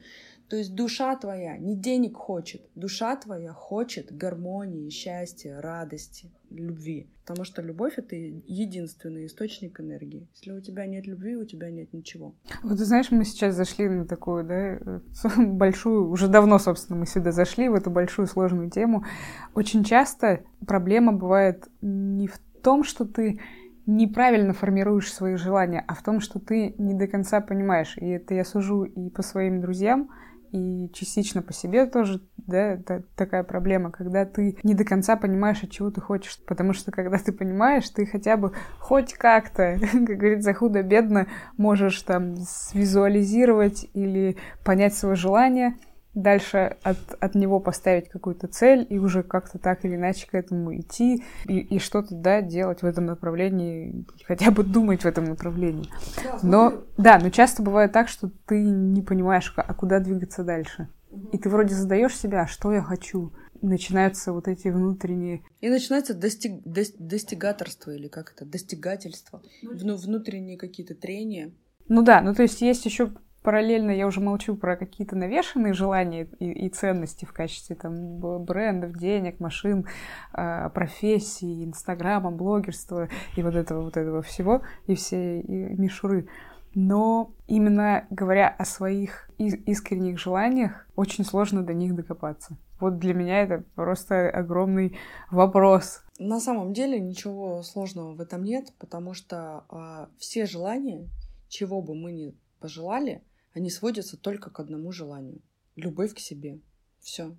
То 0.48 0.56
есть 0.56 0.74
душа 0.74 1.16
твоя 1.16 1.56
не 1.56 1.76
денег 1.76 2.16
хочет, 2.16 2.62
душа 2.74 3.16
твоя 3.16 3.52
хочет 3.52 4.14
гармонии, 4.14 4.90
счастья, 4.90 5.60
радости, 5.60 6.30
любви. 6.50 7.08
Потому 7.24 7.44
что 7.44 7.62
любовь— 7.62 7.94
это 7.96 8.14
единственный 8.16 9.26
источник 9.26 9.80
энергии. 9.80 10.28
Если 10.34 10.52
у 10.52 10.60
тебя 10.60 10.86
нет 10.86 11.06
любви, 11.06 11.36
у 11.36 11.44
тебя 11.44 11.70
нет 11.70 11.92
ничего. 11.92 12.34
Вот 12.62 12.76
ты 12.76 12.84
знаешь, 12.84 13.10
мы 13.10 13.24
сейчас 13.24 13.54
зашли 13.54 13.88
на 13.88 14.06
такую, 14.06 14.44
да, 14.44 15.00
большую, 15.36 16.10
уже 16.10 16.28
давно, 16.28 16.58
собственно, 16.58 16.98
мы 16.98 17.06
сюда 17.06 17.32
зашли, 17.32 17.68
в 17.68 17.74
эту 17.74 17.90
большую 17.90 18.26
сложную 18.26 18.70
тему. 18.70 19.04
Очень 19.54 19.84
часто 19.84 20.44
проблема 20.66 21.12
бывает 21.12 21.66
не 21.80 22.28
в 22.28 22.38
том, 22.62 22.84
что 22.84 23.06
ты 23.06 23.40
неправильно 23.86 24.52
формируешь 24.52 25.12
свои 25.12 25.36
желания, 25.36 25.84
а 25.86 25.94
в 25.94 26.02
том, 26.02 26.20
что 26.20 26.38
ты 26.38 26.74
не 26.78 26.94
до 26.94 27.06
конца 27.06 27.40
понимаешь. 27.40 27.96
И 27.98 28.06
это 28.06 28.34
я 28.34 28.44
сужу 28.44 28.84
и 28.84 29.10
по 29.10 29.22
своим 29.22 29.60
друзьям, 29.60 30.10
и 30.54 30.88
частично 30.92 31.42
по 31.42 31.52
себе 31.52 31.84
тоже, 31.86 32.20
да, 32.36 32.74
это 32.74 33.02
такая 33.16 33.42
проблема, 33.42 33.90
когда 33.90 34.24
ты 34.24 34.56
не 34.62 34.74
до 34.74 34.84
конца 34.84 35.16
понимаешь, 35.16 35.64
от 35.64 35.72
чего 35.72 35.90
ты 35.90 36.00
хочешь. 36.00 36.38
Потому 36.46 36.72
что 36.72 36.92
когда 36.92 37.18
ты 37.18 37.32
понимаешь, 37.32 37.88
ты 37.90 38.06
хотя 38.06 38.36
бы 38.36 38.52
хоть 38.78 39.14
как-то, 39.14 39.80
как 39.92 40.04
говорится, 40.04 40.54
худо-бедно 40.54 41.26
можешь 41.56 42.00
там 42.02 42.36
свизуализировать 42.36 43.90
или 43.94 44.36
понять 44.64 44.94
свое 44.94 45.16
желание— 45.16 45.74
дальше 46.14 46.76
от, 46.82 46.98
от 47.20 47.34
него 47.34 47.60
поставить 47.60 48.08
какую-то 48.08 48.46
цель 48.46 48.86
и 48.88 48.98
уже 48.98 49.22
как-то 49.22 49.58
так 49.58 49.84
или 49.84 49.96
иначе 49.96 50.26
к 50.26 50.34
этому 50.34 50.76
идти 50.78 51.24
и, 51.46 51.58
и 51.58 51.78
что-то, 51.78 52.14
да, 52.14 52.40
делать 52.40 52.82
в 52.82 52.86
этом 52.86 53.06
направлении, 53.06 54.04
хотя 54.24 54.50
бы 54.50 54.62
думать 54.62 55.02
в 55.02 55.06
этом 55.06 55.24
направлении. 55.24 55.88
но, 56.42 56.84
да, 56.96 57.18
но 57.18 57.30
часто 57.30 57.62
бывает 57.62 57.92
так, 57.92 58.08
что 58.08 58.30
ты 58.46 58.62
не 58.62 59.02
понимаешь, 59.02 59.52
а 59.56 59.74
куда 59.74 59.98
двигаться 59.98 60.44
дальше. 60.44 60.88
И 61.32 61.38
ты 61.38 61.48
вроде 61.48 61.74
задаешь 61.74 62.16
себя, 62.16 62.42
а 62.42 62.46
что 62.46 62.72
я 62.72 62.82
хочу. 62.82 63.32
начинаются 63.62 64.32
вот 64.32 64.48
эти 64.48 64.68
внутренние... 64.68 65.42
И 65.60 65.68
начинается 65.68 66.12
достиг... 66.12 66.62
достигаторство 66.64 67.92
или 67.92 68.08
как 68.08 68.32
это, 68.32 68.44
достигательство. 68.44 69.42
Ну, 69.62 69.96
внутренние 69.96 70.58
какие-то 70.58 70.94
трения. 70.94 71.52
Ну 71.88 72.02
да, 72.02 72.20
ну 72.20 72.34
то 72.34 72.42
есть 72.42 72.60
есть 72.62 72.84
еще 72.84 73.12
параллельно 73.44 73.90
я 73.90 74.06
уже 74.06 74.20
молчу 74.20 74.56
про 74.56 74.74
какие-то 74.76 75.14
навешенные 75.16 75.74
желания 75.74 76.26
и, 76.40 76.50
и 76.50 76.68
ценности 76.70 77.26
в 77.26 77.32
качестве 77.32 77.76
там 77.76 78.18
брендов, 78.42 78.96
денег, 78.96 79.38
машин, 79.38 79.86
э, 80.32 80.70
профессий, 80.70 81.64
инстаграма, 81.64 82.32
блогерства 82.32 83.08
и 83.36 83.42
вот 83.42 83.54
этого 83.54 83.82
вот 83.82 83.98
этого 83.98 84.22
всего 84.22 84.62
и 84.86 84.94
все 84.94 85.40
и 85.40 85.76
мишуры. 85.76 86.26
Но 86.74 87.34
именно 87.46 88.06
говоря 88.10 88.48
о 88.48 88.64
своих 88.64 89.30
искренних 89.38 90.18
желаниях, 90.18 90.88
очень 90.96 91.24
сложно 91.24 91.62
до 91.62 91.74
них 91.74 91.94
докопаться. 91.94 92.56
Вот 92.80 92.98
для 92.98 93.14
меня 93.14 93.42
это 93.42 93.62
просто 93.74 94.30
огромный 94.30 94.96
вопрос. 95.30 96.02
На 96.18 96.40
самом 96.40 96.72
деле 96.72 96.98
ничего 96.98 97.62
сложного 97.62 98.14
в 98.14 98.20
этом 98.20 98.42
нет, 98.42 98.72
потому 98.78 99.12
что 99.12 99.64
э, 99.70 100.06
все 100.18 100.46
желания, 100.46 101.08
чего 101.48 101.82
бы 101.82 101.94
мы 101.94 102.10
ни 102.12 102.34
пожелали, 102.58 103.22
они 103.54 103.70
сводятся 103.70 104.16
только 104.16 104.50
к 104.50 104.60
одному 104.60 104.92
желанию. 104.92 105.40
Любовь 105.76 106.14
к 106.14 106.18
себе. 106.18 106.60
Все. 107.00 107.36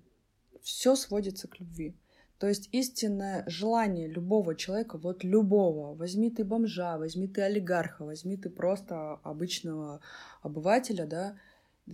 Все 0.62 0.96
сводится 0.96 1.46
к 1.46 1.60
любви. 1.60 1.94
То 2.38 2.48
есть 2.48 2.68
истинное 2.72 3.44
желание 3.46 4.08
любого 4.08 4.54
человека, 4.54 4.98
вот 4.98 5.24
любого, 5.24 5.94
возьми 5.94 6.30
ты 6.30 6.44
бомжа, 6.44 6.98
возьми 6.98 7.28
ты 7.28 7.42
олигарха, 7.42 8.04
возьми 8.04 8.36
ты 8.36 8.50
просто 8.50 9.14
обычного 9.22 10.00
обывателя, 10.42 11.06
да, 11.06 11.38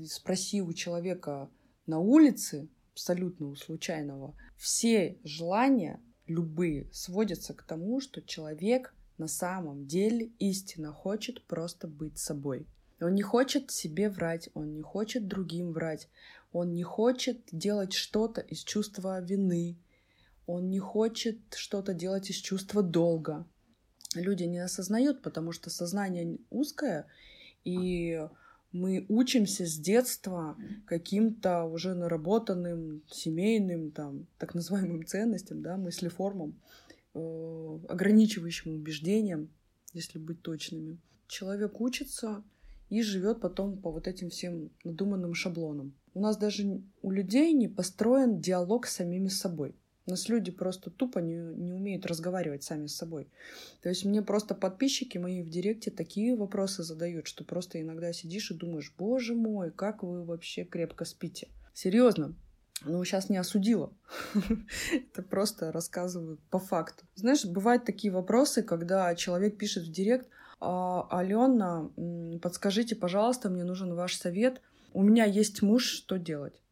спроси 0.06 0.60
у 0.60 0.72
человека 0.72 1.48
на 1.86 2.00
улице, 2.00 2.68
абсолютно 2.92 3.46
у 3.48 3.54
случайного, 3.54 4.34
все 4.56 5.18
желания, 5.22 6.00
любые, 6.26 6.88
сводятся 6.92 7.54
к 7.54 7.62
тому, 7.62 8.00
что 8.00 8.20
человек 8.20 8.94
на 9.18 9.28
самом 9.28 9.86
деле 9.86 10.32
истинно 10.40 10.92
хочет 10.92 11.46
просто 11.46 11.86
быть 11.86 12.18
собой. 12.18 12.66
Он 13.03 13.14
не 13.14 13.22
хочет 13.22 13.70
себе 13.70 14.09
врать, 14.09 14.48
он 14.55 14.74
не 14.74 14.82
хочет 14.82 15.26
другим 15.26 15.72
врать, 15.72 16.09
он 16.53 16.72
не 16.74 16.82
хочет 16.82 17.40
делать 17.50 17.92
что-то 17.92 18.40
из 18.40 18.62
чувства 18.62 19.20
вины, 19.20 19.76
он 20.46 20.70
не 20.70 20.78
хочет 20.78 21.38
что-то 21.55 21.94
делать 21.94 22.30
из 22.30 22.36
чувства 22.36 22.82
долга. 22.82 23.46
Люди 24.14 24.44
не 24.44 24.59
осознают, 24.59 25.22
потому 25.22 25.53
что 25.53 25.70
сознание 25.70 26.38
узкое, 26.50 27.07
и 27.64 28.26
мы 28.72 29.05
учимся 29.09 29.66
с 29.66 29.76
детства 29.76 30.57
каким-то 30.86 31.64
уже 31.64 31.94
наработанным 31.94 33.03
семейным, 33.11 33.90
там, 33.90 34.26
так 34.38 34.55
называемым 34.55 35.07
ценностям, 35.07 35.62
да, 35.62 35.76
мыслеформам, 35.76 36.59
э, 37.14 37.78
ограничивающим 37.88 38.74
убеждениям, 38.74 39.50
если 39.92 40.18
быть 40.18 40.42
точными. 40.42 40.98
Человек 41.28 41.80
учится, 41.80 42.42
и 42.93 43.01
живет 43.01 43.40
потом 43.40 43.78
по 43.78 43.90
вот 43.90 44.07
этим 44.07 44.28
всем 44.28 44.70
надуманным 44.84 45.32
шаблонам. 45.32 45.95
У 46.12 46.20
нас 46.20 46.36
даже 46.36 46.82
у 47.01 47.11
людей 47.11 47.55
не 47.55 47.66
построен 47.66 48.38
диалог 48.38 48.86
с 48.86 48.97
самими 48.97 49.28
собой. 49.28 49.74
У 50.05 50.11
нас 50.11 50.28
люди 50.28 50.51
просто 50.51 50.90
тупо 50.90 51.20
не, 51.20 51.36
не 51.36 51.72
умеют 51.72 52.05
разговаривать 52.05 52.64
сами 52.64 52.88
с 52.88 52.97
собой. 52.97 53.30
То 53.80 53.88
есть 53.88 54.05
мне 54.05 54.20
просто 54.20 54.55
подписчики 54.55 55.16
мои 55.16 55.43
в 55.43 55.49
директе 55.49 55.90
такие 55.90 56.36
вопросы 56.36 56.82
задают, 56.82 57.26
что 57.26 57.45
просто 57.45 57.80
иногда 57.80 58.12
сидишь 58.12 58.51
и 58.51 58.55
думаешь, 58.55 58.93
боже 58.99 59.34
мой, 59.34 59.70
как 59.70 60.03
вы 60.03 60.22
вообще 60.22 60.64
крепко 60.64 61.07
спите. 61.07 61.49
Серьезно, 61.72 62.34
ну, 62.84 63.03
сейчас 63.05 63.30
не 63.30 63.38
осудила. 63.38 63.90
Это 64.93 65.22
просто 65.22 65.72
рассказываю 65.72 66.38
по 66.51 66.59
факту. 66.59 67.07
Знаешь, 67.14 67.47
бывают 67.47 67.86
такие 67.86 68.12
вопросы, 68.12 68.62
когда 68.62 69.14
человек 69.14 69.57
пишет 69.57 69.84
в 69.84 69.90
директ, 69.90 70.28
Алена, 70.62 71.90
подскажите, 72.40 72.94
пожалуйста, 72.94 73.50
мне 73.50 73.64
нужен 73.64 73.94
ваш 73.94 74.16
совет. 74.16 74.60
У 74.92 75.02
меня 75.02 75.24
есть 75.24 75.60
муж, 75.60 75.84
что 75.84 76.18
делать? 76.18 76.62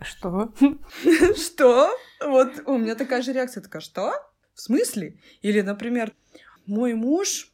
Что? 0.00 0.52
Что? 1.36 1.90
Вот 2.24 2.62
у 2.66 2.78
меня 2.78 2.94
такая 2.94 3.22
же 3.22 3.32
реакция, 3.32 3.60
такая, 3.60 3.82
что? 3.82 4.12
В 4.54 4.60
смысле? 4.60 5.18
Или, 5.42 5.62
например, 5.62 6.14
мой 6.66 6.94
муж... 6.94 7.52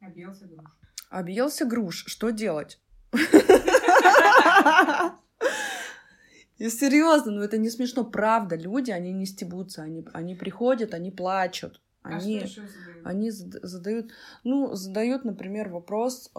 Объелся 0.00 0.46
груш. 0.46 0.70
Объелся 1.10 1.64
груш. 1.66 2.04
Что 2.06 2.30
делать? 2.30 2.80
И 6.56 6.70
серьезно, 6.70 7.32
ну 7.32 7.42
это 7.42 7.58
не 7.58 7.68
смешно, 7.68 8.04
правда. 8.04 8.56
Люди, 8.56 8.90
они 8.90 9.12
не 9.12 9.26
стебутся, 9.26 9.82
они, 9.82 10.06
они 10.14 10.34
приходят, 10.34 10.94
они 10.94 11.10
плачут. 11.10 11.82
А 12.02 12.16
они, 12.16 12.38
а 12.38 12.46
задают? 12.46 12.91
Они 13.04 13.30
задают, 13.30 14.10
ну, 14.44 14.74
задают, 14.74 15.24
например, 15.24 15.68
вопрос, 15.68 16.30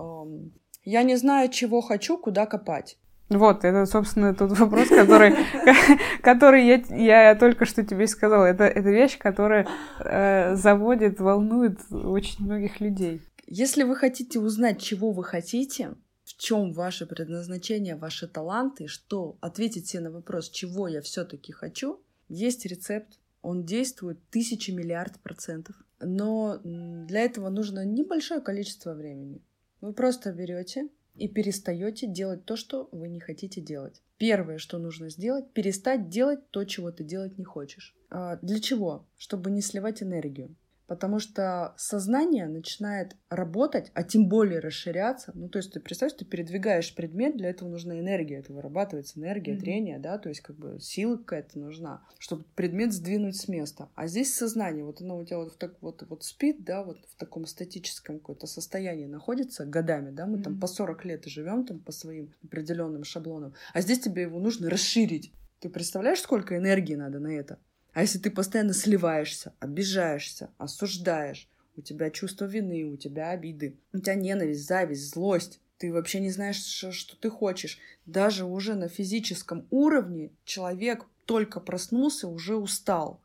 я 0.84 1.03
не 1.03 1.16
знаю, 1.16 1.49
чего 1.49 1.82
хочу, 1.82 2.18
куда 2.18 2.45
копать. 2.45 2.97
Вот, 3.30 3.64
это, 3.64 3.86
собственно, 3.86 4.36
тот 4.36 4.57
вопрос, 4.59 4.89
который, 4.89 5.34
который 6.22 6.66
я, 6.68 7.30
я 7.32 7.36
только 7.36 7.66
что 7.66 7.84
тебе 7.84 8.07
сказала. 8.07 8.45
Это, 8.45 8.66
это 8.66 8.89
вещь, 8.89 9.18
которая 9.18 9.68
э, 9.99 10.55
заводит, 10.55 11.20
волнует 11.20 11.80
очень 11.89 12.45
многих 12.45 12.80
людей. 12.80 13.22
Если 13.47 13.84
вы 13.84 13.95
хотите 13.95 14.39
узнать, 14.39 14.82
чего 14.82 15.11
вы 15.11 15.24
хотите, 15.24 15.95
в 16.24 16.38
чем 16.38 16.74
ваше 16.74 17.05
предназначение, 17.05 17.95
ваши 17.95 18.28
таланты, 18.28 18.88
что 18.88 19.38
ответить 19.41 19.88
себе 19.88 20.03
на 20.03 20.11
вопрос, 20.11 20.49
чего 20.49 20.88
я 20.88 21.01
все-таки 21.01 21.51
хочу, 21.51 22.01
есть 22.30 22.66
рецепт. 22.66 23.20
Он 23.41 23.66
действует 23.66 24.20
тысячи 24.30 24.72
миллиард 24.72 25.20
процентов. 25.20 25.76
Но 26.06 26.60
для 26.64 27.22
этого 27.22 27.49
нужно 27.49 27.86
небольшое 27.86 28.41
количество 28.41 28.93
времени. 28.93 29.41
Вы 29.82 29.93
просто 29.93 30.32
берете 30.32 30.89
и 31.16 31.28
перестаете 31.28 32.08
делать 32.08 32.45
то, 32.45 32.56
что 32.56 32.89
вы 32.91 33.08
не 33.08 33.20
хотите 33.20 33.62
делать. 33.62 34.01
Первое, 34.18 34.58
что 34.58 34.78
нужно 34.78 35.10
сделать, 35.10 35.51
перестать 35.51 36.10
делать 36.10 36.49
то, 36.49 36.64
чего 36.64 36.91
ты 36.91 37.04
делать 37.04 37.38
не 37.38 37.43
хочешь. 37.43 37.95
А 38.10 38.38
для 38.38 38.60
чего? 38.60 39.06
Чтобы 39.18 39.51
не 39.51 39.62
сливать 39.62 40.01
энергию. 40.01 40.56
Потому 40.88 41.19
что 41.19 41.73
сознание 41.77 42.47
начинает 42.47 43.15
работать, 43.29 43.91
а 43.93 44.03
тем 44.03 44.27
более 44.27 44.59
расширяться. 44.59 45.31
Ну, 45.34 45.47
то 45.47 45.57
есть 45.57 45.71
ты 45.71 45.79
представляешь, 45.79 46.17
ты 46.19 46.25
передвигаешь 46.25 46.93
предмет, 46.93 47.38
для 47.38 47.49
этого 47.49 47.69
нужна 47.69 47.99
энергия, 47.99 48.39
это 48.39 48.53
вырабатывается 48.53 49.19
энергия, 49.19 49.53
mm-hmm. 49.53 49.59
трение, 49.59 49.99
да, 49.99 50.17
то 50.17 50.29
есть 50.29 50.41
как 50.41 50.57
бы 50.57 50.79
сила 50.79 51.17
какая-то 51.17 51.57
нужна, 51.57 52.05
чтобы 52.19 52.43
предмет 52.55 52.93
сдвинуть 52.93 53.38
с 53.38 53.47
места. 53.47 53.89
А 53.95 54.07
здесь 54.07 54.36
сознание, 54.36 54.84
вот 54.84 55.01
оно 55.01 55.17
у 55.17 55.25
тебя 55.25 55.38
вот, 55.38 55.57
так, 55.57 55.75
вот, 55.81 56.03
вот 56.09 56.23
спит, 56.23 56.63
да, 56.63 56.84
вот 56.84 56.97
в 57.07 57.15
таком 57.15 57.45
статическом 57.45 58.19
какое-то 58.19 58.47
состоянии 58.47 59.05
находится 59.05 59.65
годами, 59.65 60.11
да, 60.11 60.25
мы 60.25 60.38
mm-hmm. 60.38 60.43
там 60.43 60.59
по 60.59 60.67
40 60.67 61.05
лет 61.05 61.25
живем 61.25 61.65
там 61.65 61.79
по 61.79 61.91
своим 61.91 62.34
определенным 62.43 63.03
шаблонам, 63.03 63.53
а 63.73 63.81
здесь 63.81 63.99
тебе 63.99 64.23
его 64.23 64.39
нужно 64.39 64.69
расширить. 64.69 65.34
Ты 65.59 65.69
представляешь, 65.69 66.19
сколько 66.19 66.57
энергии 66.57 66.95
надо 66.95 67.19
на 67.19 67.29
это? 67.29 67.57
А 67.94 68.02
если 68.02 68.20
ты 68.20 68.32
постоянно 68.32 68.74
сливаешься, 68.74 69.54
обижаешься, 69.60 70.50
осуждаешь, 70.58 71.48
у 71.76 71.82
тебя 71.82 72.10
чувство 72.10 72.46
вины, 72.46 72.84
у 72.86 72.98
тебя 72.98 73.30
обиды, 73.30 73.78
у 73.94 74.00
тебя 74.00 74.16
ненависть, 74.16 74.68
зависть, 74.68 75.12
злость, 75.12 75.60
ты 75.78 75.91
вообще 75.91 76.20
не 76.20 76.30
знаешь, 76.30 76.64
что, 76.64 77.18
ты 77.18 77.30
хочешь. 77.30 77.80
Даже 78.06 78.46
уже 78.46 78.76
на 78.76 78.88
физическом 78.88 79.68
уровне 79.70 80.32
человек 80.46 81.06
только 81.26 81.60
проснулся, 81.60 82.28
уже 82.28 82.56
устал. 82.56 83.22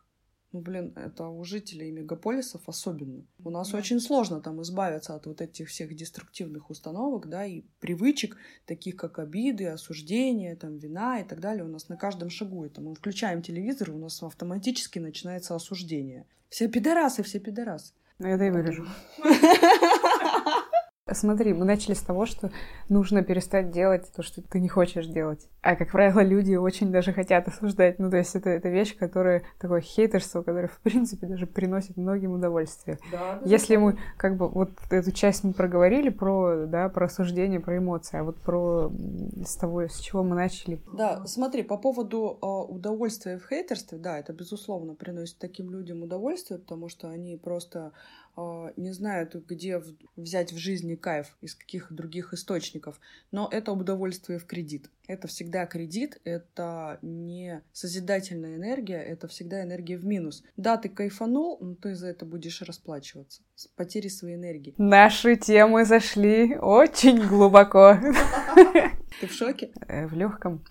Ну, 0.52 0.60
блин, 0.60 0.94
это 0.96 1.28
у 1.28 1.44
жителей 1.44 1.90
мегаполисов 1.90 2.62
особенно. 2.68 3.22
У 3.44 3.50
нас 3.50 3.70
да. 3.70 3.78
очень 3.78 4.00
сложно 4.00 4.40
там 4.40 4.62
избавиться 4.62 5.14
от 5.14 5.26
вот 5.26 5.42
этих 5.42 5.68
всех 5.68 5.94
деструктивных 5.94 6.70
установок, 6.70 7.28
да, 7.28 7.44
и 7.44 7.64
привычек, 7.80 8.38
таких 8.64 8.96
как 8.96 9.18
обиды, 9.18 9.66
осуждения, 9.66 10.56
там, 10.56 10.78
вина 10.78 11.20
и 11.20 11.24
так 11.24 11.40
далее. 11.40 11.64
У 11.64 11.68
нас 11.68 11.90
на 11.90 11.96
каждом 11.98 12.30
шагу 12.30 12.64
это. 12.64 12.80
Мы 12.80 12.94
включаем 12.94 13.42
телевизор, 13.42 13.90
у 13.90 13.98
нас 13.98 14.22
автоматически 14.22 14.98
начинается 14.98 15.54
осуждение. 15.54 16.26
Все 16.48 16.68
пидорасы, 16.68 17.22
все 17.22 17.40
пидорасы. 17.40 17.92
Ну, 18.18 18.28
это 18.28 18.44
и 18.44 18.50
вырежу. 18.50 18.86
Смотри, 21.12 21.52
мы 21.52 21.64
начали 21.64 21.94
с 21.94 22.00
того, 22.00 22.26
что 22.26 22.50
нужно 22.88 23.22
перестать 23.22 23.70
делать 23.70 24.10
то, 24.14 24.22
что 24.22 24.42
ты 24.42 24.60
не 24.60 24.68
хочешь 24.68 25.06
делать. 25.06 25.48
А, 25.62 25.76
как 25.76 25.90
правило, 25.90 26.20
люди 26.20 26.54
очень 26.54 26.92
даже 26.92 27.12
хотят 27.12 27.48
осуждать. 27.48 27.98
Ну, 27.98 28.10
то 28.10 28.16
есть 28.16 28.34
это, 28.34 28.50
это 28.50 28.68
вещь, 28.68 28.96
которая 28.96 29.42
такое 29.58 29.80
хейтерство, 29.80 30.42
которое, 30.42 30.68
в 30.68 30.78
принципе, 30.80 31.26
даже 31.26 31.46
приносит 31.46 31.96
многим 31.96 32.32
удовольствие. 32.32 32.98
Да, 33.10 33.40
Если 33.44 33.76
мы, 33.76 33.98
как 34.16 34.36
бы, 34.36 34.48
вот 34.48 34.70
эту 34.90 35.12
часть 35.12 35.44
мы 35.44 35.52
проговорили 35.52 36.10
про, 36.10 36.66
да, 36.66 36.88
про 36.88 37.06
осуждение, 37.06 37.60
про 37.60 37.78
эмоции, 37.78 38.18
а 38.18 38.24
вот 38.24 38.36
про 38.36 38.90
с 39.44 39.56
того, 39.56 39.82
с 39.82 39.98
чего 39.98 40.22
мы 40.22 40.36
начали. 40.36 40.80
Да, 40.92 41.26
смотри, 41.26 41.62
по 41.62 41.76
поводу 41.76 42.38
э, 42.40 42.46
удовольствия 42.46 43.38
в 43.38 43.46
хейтерстве, 43.48 43.98
да, 43.98 44.18
это, 44.18 44.32
безусловно, 44.32 44.94
приносит 44.94 45.38
таким 45.38 45.70
людям 45.70 46.02
удовольствие, 46.02 46.58
потому 46.58 46.88
что 46.88 47.08
они 47.08 47.36
просто 47.36 47.92
не 48.76 48.92
знают, 48.92 49.34
где 49.34 49.82
взять 50.16 50.52
в 50.52 50.58
жизни 50.58 50.94
кайф, 50.94 51.36
из 51.40 51.54
каких 51.54 51.92
других 51.92 52.32
источников, 52.32 53.00
но 53.32 53.48
это 53.50 53.72
удовольствие 53.72 54.38
в 54.38 54.46
кредит. 54.46 54.90
Это 55.06 55.26
всегда 55.26 55.66
кредит, 55.66 56.20
это 56.24 56.98
не 57.02 57.62
созидательная 57.72 58.56
энергия, 58.56 59.02
это 59.02 59.26
всегда 59.26 59.62
энергия 59.62 59.96
в 59.96 60.04
минус. 60.04 60.44
Да, 60.56 60.76
ты 60.76 60.88
кайфанул, 60.88 61.58
но 61.60 61.74
ты 61.74 61.94
за 61.94 62.08
это 62.08 62.26
будешь 62.26 62.62
расплачиваться 62.62 63.42
с 63.54 63.66
потерей 63.66 64.10
своей 64.10 64.36
энергии. 64.36 64.74
Наши 64.78 65.36
темы 65.36 65.84
зашли 65.84 66.56
очень 66.56 67.26
глубоко. 67.26 67.96
Ты 69.20 69.26
в 69.26 69.32
шоке? 69.32 69.72
Э, 69.88 70.06
в 70.06 70.14
легком. 70.14 70.62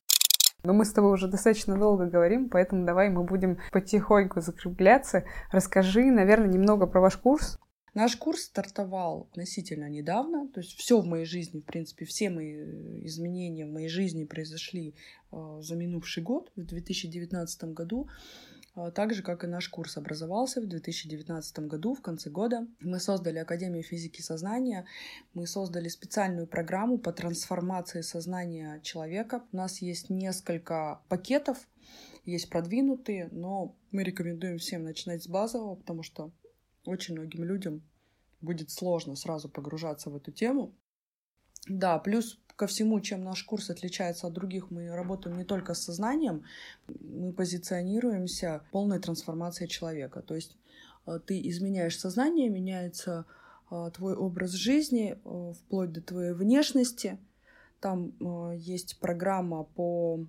Но 0.68 0.74
мы 0.74 0.84
с 0.84 0.92
тобой 0.92 1.14
уже 1.14 1.30
достаточно 1.30 1.78
долго 1.78 2.08
говорим, 2.08 2.50
поэтому 2.50 2.86
давай 2.86 3.10
мы 3.10 3.24
будем 3.24 3.58
потихоньку 3.72 4.42
закругляться. 4.42 5.24
Расскажи, 5.50 6.12
наверное, 6.12 6.50
немного 6.50 6.88
про 6.88 7.00
ваш 7.00 7.16
курс. 7.16 7.58
Наш 7.94 8.18
курс 8.18 8.42
стартовал 8.42 9.30
относительно 9.32 9.88
недавно, 9.90 10.50
то 10.50 10.60
есть 10.60 10.78
все 10.78 11.00
в 11.00 11.06
моей 11.06 11.24
жизни, 11.24 11.62
в 11.62 11.64
принципе, 11.64 12.04
все 12.04 12.30
мои 12.30 12.54
э, 12.54 13.06
изменения 13.06 13.66
в 13.66 13.72
моей 13.72 13.88
жизни 13.88 14.26
произошли 14.26 14.94
э, 15.32 15.58
за 15.62 15.78
минувший 15.78 16.22
год, 16.22 16.52
в 16.58 16.66
2019 16.66 17.64
году. 17.74 18.10
А, 18.78 18.92
так 18.92 19.12
же, 19.16 19.24
как 19.24 19.44
и 19.44 19.48
наш 19.48 19.70
курс 19.70 19.98
образовался 19.98 20.62
в 20.62 20.68
2019 20.68 21.60
году, 21.62 21.96
в 21.96 22.02
конце 22.02 22.30
года. 22.30 22.68
Мы 22.80 23.00
создали 23.00 23.40
Академию 23.40 23.82
физики 23.82 24.22
сознания, 24.22 24.86
мы 25.34 25.48
создали 25.48 25.88
специальную 25.88 26.46
программу 26.46 27.00
по 27.00 27.12
трансформации 27.12 28.02
сознания 28.02 28.80
человека. 28.82 29.44
У 29.52 29.58
нас 29.58 29.82
есть 29.82 30.12
несколько 30.12 31.02
пакетов, 31.10 31.58
есть 32.24 32.52
продвинутые, 32.52 33.30
но 33.32 33.76
мы 33.92 34.04
рекомендуем 34.04 34.60
всем 34.60 34.84
начинать 34.84 35.24
с 35.24 35.28
базового, 35.28 35.74
потому 35.74 36.04
что 36.04 36.32
очень 36.86 37.16
многим 37.16 37.46
людям 37.46 37.82
будет 38.42 38.70
сложно 38.70 39.16
сразу 39.16 39.50
погружаться 39.50 40.12
в 40.12 40.16
эту 40.16 40.32
тему. 40.32 40.76
Да, 41.68 41.98
плюс 41.98 42.40
ко 42.58 42.66
всему, 42.66 43.00
чем 43.00 43.24
наш 43.24 43.44
курс 43.44 43.70
отличается 43.70 44.28
от 44.28 44.34
других, 44.34 44.72
мы 44.72 44.90
работаем 44.90 45.38
не 45.38 45.46
только 45.46 45.76
с 45.76 45.84
сознанием, 45.84 46.44
мы 46.88 47.32
позиционируемся 47.32 48.64
полной 48.72 49.00
трансформацией 49.00 49.70
человека. 49.70 50.22
То 50.22 50.36
есть 50.36 50.58
э, 51.06 51.20
ты 51.24 51.40
изменяешь 51.50 52.00
сознание, 52.00 52.50
меняется 52.50 53.26
э, 53.70 53.92
твой 53.94 54.16
образ 54.16 54.52
жизни, 54.54 55.18
э, 55.24 55.54
вплоть 55.54 55.92
до 55.92 56.02
твоей 56.02 56.34
внешности. 56.34 57.20
Там 57.80 58.12
есть 58.56 59.00
программа 59.00 59.64
по 59.64 60.26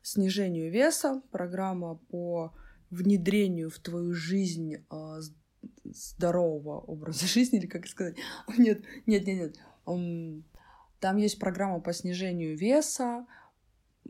снижению 0.00 0.72
веса, 0.72 1.20
программа 1.30 1.96
по 2.08 2.54
внедрению 2.88 3.68
в 3.68 3.78
твою 3.80 4.14
жизнь 4.14 4.76
здорового 5.84 6.80
образа 6.80 7.26
жизни, 7.34 7.58
или 7.58 7.66
как 7.66 7.86
сказать? 7.86 8.16
Нет, 8.56 8.82
нет, 9.06 9.26
нет, 9.26 9.38
нет. 9.38 9.56
Там 11.00 11.16
есть 11.16 11.38
программа 11.38 11.80
по 11.80 11.92
снижению 11.92 12.56
веса, 12.56 13.26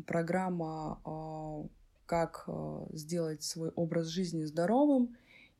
программа, 0.06 1.00
а, 1.04 1.64
как 2.06 2.44
а, 2.48 2.86
сделать 2.92 3.44
свой 3.44 3.70
образ 3.70 4.08
жизни 4.08 4.44
здоровым, 4.44 5.16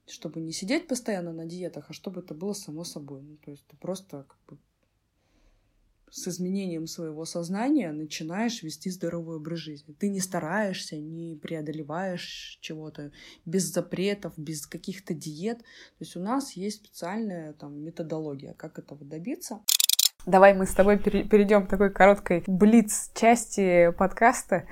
чтобы 0.06 0.40
не 0.40 0.52
сидеть 0.52 0.88
постоянно 0.88 1.32
на 1.32 1.46
диетах, 1.46 1.86
а 1.88 1.92
чтобы 1.92 2.20
это 2.20 2.34
было 2.34 2.52
само 2.52 2.82
собой. 2.82 3.22
Ну, 3.22 3.36
то 3.36 3.52
есть 3.52 3.64
ты 3.68 3.76
просто 3.76 4.26
как 4.28 4.38
бы 4.48 4.58
с 6.10 6.26
изменением 6.26 6.88
своего 6.88 7.24
сознания 7.24 7.92
начинаешь 7.92 8.62
вести 8.64 8.90
здоровый 8.90 9.36
образ 9.36 9.60
жизни. 9.60 9.94
Ты 9.94 10.08
не 10.08 10.18
стараешься, 10.18 10.96
не 10.96 11.36
преодолеваешь 11.36 12.58
чего-то 12.60 13.12
без 13.46 13.72
запретов, 13.72 14.32
без 14.36 14.66
каких-то 14.66 15.14
диет. 15.14 15.58
То 15.58 15.64
есть 16.00 16.16
у 16.16 16.20
нас 16.20 16.52
есть 16.52 16.78
специальная 16.78 17.52
там 17.52 17.80
методология, 17.80 18.54
как 18.54 18.80
этого 18.80 19.04
добиться. 19.04 19.62
Давай 20.30 20.54
мы 20.54 20.64
с 20.64 20.74
тобой 20.74 20.96
перейдем 20.96 21.66
к 21.66 21.68
такой 21.68 21.90
короткой 21.90 22.44
блиц-части 22.46 23.90
подкаста. 23.98 24.64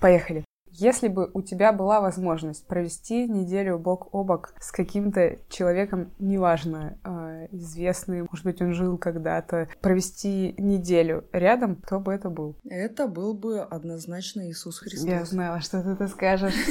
Поехали. 0.00 0.44
Если 0.68 1.06
бы 1.06 1.30
у 1.32 1.42
тебя 1.42 1.72
была 1.72 2.00
возможность 2.00 2.66
провести 2.66 3.28
неделю 3.28 3.78
бок 3.78 4.12
о 4.12 4.24
бок 4.24 4.52
с 4.58 4.72
каким-то 4.72 5.38
человеком, 5.48 6.10
неважно, 6.18 6.98
э, 7.04 7.46
известный, 7.52 8.26
может 8.28 8.44
быть, 8.44 8.60
он 8.60 8.72
жил 8.72 8.98
когда-то, 8.98 9.68
провести 9.80 10.56
неделю 10.58 11.22
рядом, 11.30 11.76
кто 11.76 12.00
бы 12.00 12.12
это 12.12 12.28
был? 12.28 12.56
Это 12.68 13.06
был 13.06 13.34
бы 13.34 13.60
однозначно 13.60 14.50
Иисус 14.50 14.80
Христос. 14.80 15.08
Я 15.08 15.24
знала, 15.24 15.60
что 15.60 15.84
ты 15.84 15.90
это 15.90 16.08
скажешь. 16.08 16.54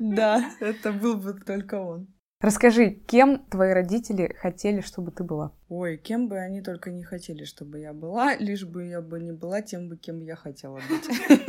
Да, 0.00 0.40
это 0.60 0.92
был 0.92 1.16
бы 1.16 1.34
только 1.34 1.74
он. 1.74 2.06
Расскажи, 2.40 2.90
кем 2.90 3.44
твои 3.50 3.72
родители 3.72 4.32
хотели, 4.40 4.80
чтобы 4.80 5.10
ты 5.10 5.24
была? 5.24 5.50
Ой, 5.68 5.96
кем 5.96 6.28
бы 6.28 6.38
они 6.38 6.62
только 6.62 6.92
не 6.92 7.02
хотели, 7.02 7.42
чтобы 7.42 7.80
я 7.80 7.92
была, 7.92 8.36
лишь 8.38 8.64
бы 8.64 8.86
я 8.86 9.00
бы 9.00 9.18
не 9.18 9.32
была 9.32 9.60
тем 9.60 9.88
бы, 9.88 9.96
кем 9.96 10.20
я 10.20 10.36
хотела 10.36 10.80
быть. 10.88 11.48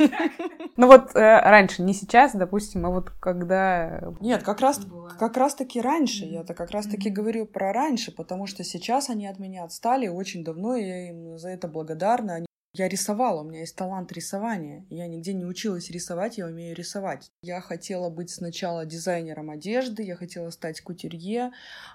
Ну 0.76 0.86
вот 0.86 1.14
э, 1.14 1.20
раньше, 1.20 1.82
не 1.82 1.92
сейчас, 1.92 2.34
допустим, 2.34 2.86
а 2.86 2.88
вот 2.90 3.10
когда... 3.10 4.14
Нет, 4.18 4.42
как 4.42 4.60
раз, 4.60 4.80
как 5.18 5.36
раз 5.36 5.54
таки 5.54 5.78
раньше. 5.78 6.24
Я-то 6.24 6.54
как 6.54 6.70
раз 6.70 6.86
таки 6.86 7.10
говорю 7.10 7.44
про 7.44 7.74
раньше, 7.74 8.12
потому 8.12 8.46
что 8.46 8.64
сейчас 8.64 9.10
они 9.10 9.26
от 9.26 9.38
меня 9.38 9.64
отстали 9.64 10.08
очень 10.08 10.42
давно, 10.42 10.76
и 10.76 10.86
я 10.86 11.10
им 11.10 11.36
за 11.36 11.50
это 11.50 11.68
благодарна. 11.68 12.46
Я 12.72 12.88
рисовала, 12.88 13.40
у 13.40 13.44
меня 13.44 13.60
есть 13.60 13.74
талант 13.74 14.12
рисования. 14.12 14.86
Я 14.90 15.08
нигде 15.08 15.32
не 15.32 15.44
училась 15.44 15.90
рисовать, 15.90 16.38
я 16.38 16.46
умею 16.46 16.76
рисовать. 16.76 17.32
Я 17.42 17.60
хотела 17.60 18.10
быть 18.10 18.30
сначала 18.30 18.86
дизайнером 18.86 19.50
одежды, 19.50 20.04
я 20.04 20.14
хотела 20.14 20.50
стать 20.50 20.80
кутюрье. 20.80 21.50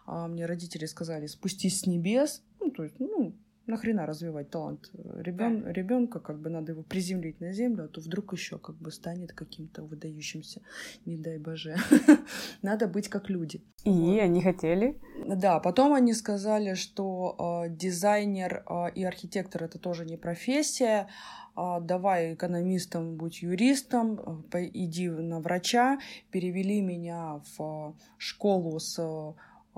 А 0.06 0.28
мне 0.28 0.46
родители 0.46 0.86
сказали, 0.86 1.28
спустись 1.28 1.82
с 1.82 1.86
небес. 1.86 2.44
Ну, 2.60 2.72
то 2.72 2.84
есть, 2.84 3.00
ну, 3.00 3.34
нахрена 3.68 4.05
развивать 4.05 4.49
талант 4.49 4.91
Ребен... 4.93 5.63
да. 5.63 5.72
ребенка, 5.72 6.20
как 6.20 6.39
бы 6.39 6.49
надо 6.49 6.74
его 6.74 6.84
приземлить 6.84 7.39
на 7.39 7.53
землю, 7.53 7.86
а 7.86 7.88
то 7.88 8.01
вдруг 8.01 8.34
еще 8.34 8.57
как 8.57 8.76
бы 8.76 8.91
станет 8.91 9.34
каким-то 9.34 9.84
выдающимся, 9.84 10.61
не 11.05 11.18
дай 11.18 11.38
боже. 11.38 11.76
надо 12.61 12.88
быть 12.88 13.09
как 13.09 13.30
люди. 13.30 13.61
И 13.84 14.20
они 14.20 14.41
хотели? 14.41 14.99
Да, 15.26 15.59
потом 15.59 15.93
они 15.93 16.13
сказали, 16.13 16.74
что 16.74 17.66
э, 17.66 17.70
дизайнер 17.70 18.63
э, 18.68 18.91
и 18.95 19.03
архитектор 19.03 19.63
это 19.63 19.80
тоже 19.80 20.05
не 20.05 20.18
профессия, 20.18 21.07
э, 21.55 21.78
давай 21.82 22.34
экономистом, 22.34 23.16
будь 23.16 23.41
юристом, 23.41 24.47
э, 24.53 24.66
иди 24.74 25.09
на 25.09 25.39
врача, 25.39 25.99
перевели 26.32 26.82
меня 26.82 27.41
в 27.57 27.95
школу 28.18 28.80
с 28.80 28.99
Э, 28.99 29.34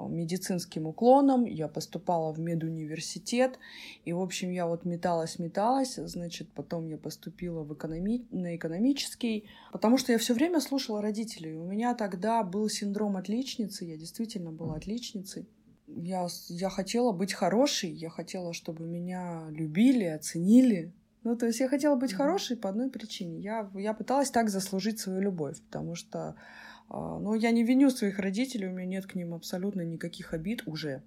медицинским 0.06 0.86
уклоном, 0.86 1.45
я 1.45 1.68
поступала 1.68 2.32
в 2.32 2.39
медуниверситет, 2.39 3.58
и, 4.06 4.14
в 4.14 4.22
общем, 4.22 4.52
я 4.52 4.68
вот 4.68 4.86
металась-металась, 4.86 5.95
значит, 5.95 6.50
потом 6.54 6.88
я 6.88 6.98
поступила 6.98 7.64
в 7.64 7.74
экономи... 7.74 8.28
на 8.32 8.56
экономический, 8.56 9.45
потому 9.72 9.98
что 9.98 10.12
я 10.12 10.18
все 10.20 10.34
время 10.34 10.60
слушала 10.62 11.02
родителей. 11.02 11.56
У 11.56 11.66
меня 11.66 11.95
тогда 11.95 12.43
был 12.43 12.70
синдром 12.70 13.18
отличницы, 13.18 13.86
я 13.86 13.98
действительно 13.98 14.52
была 14.52 14.76
отличницей. 14.76 15.48
Я, 15.88 16.28
я 16.50 16.70
хотела 16.70 17.12
быть 17.12 17.34
хорошей, 17.34 17.91
я 17.91 18.10
хотела, 18.10 18.54
чтобы 18.54 18.86
меня 18.86 19.48
любили, 19.50 20.04
оценили. 20.04 20.93
Ну, 21.24 21.36
то 21.36 21.45
есть 21.45 21.60
я 21.60 21.68
хотела 21.68 21.95
быть 21.95 22.14
хорошей 22.14 22.56
по 22.56 22.70
одной 22.70 22.89
причине. 22.89 23.39
Я, 23.39 23.70
я 23.74 23.93
пыталась 23.93 24.32
так 24.32 24.50
заслужить 24.50 25.00
свою 25.00 25.22
любовь, 25.22 25.60
потому 25.62 25.95
что 25.95 26.36
но 26.89 27.35
я 27.35 27.51
не 27.51 27.63
виню 27.63 27.89
своих 27.89 28.19
родителей, 28.19 28.67
у 28.67 28.71
меня 28.71 28.85
нет 28.85 29.05
к 29.05 29.15
ним 29.15 29.33
абсолютно 29.33 29.81
никаких 29.81 30.33
обид 30.33 30.63
уже. 30.65 31.03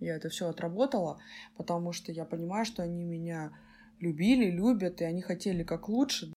Я 0.00 0.16
это 0.16 0.28
все 0.28 0.48
отработала, 0.48 1.18
потому 1.56 1.92
что 1.92 2.12
я 2.12 2.24
понимаю, 2.24 2.64
что 2.64 2.82
они 2.82 3.04
меня 3.04 3.52
любили, 4.00 4.50
любят, 4.50 5.00
и 5.00 5.04
они 5.04 5.22
хотели 5.22 5.64
как 5.64 5.88
лучше. 5.88 6.32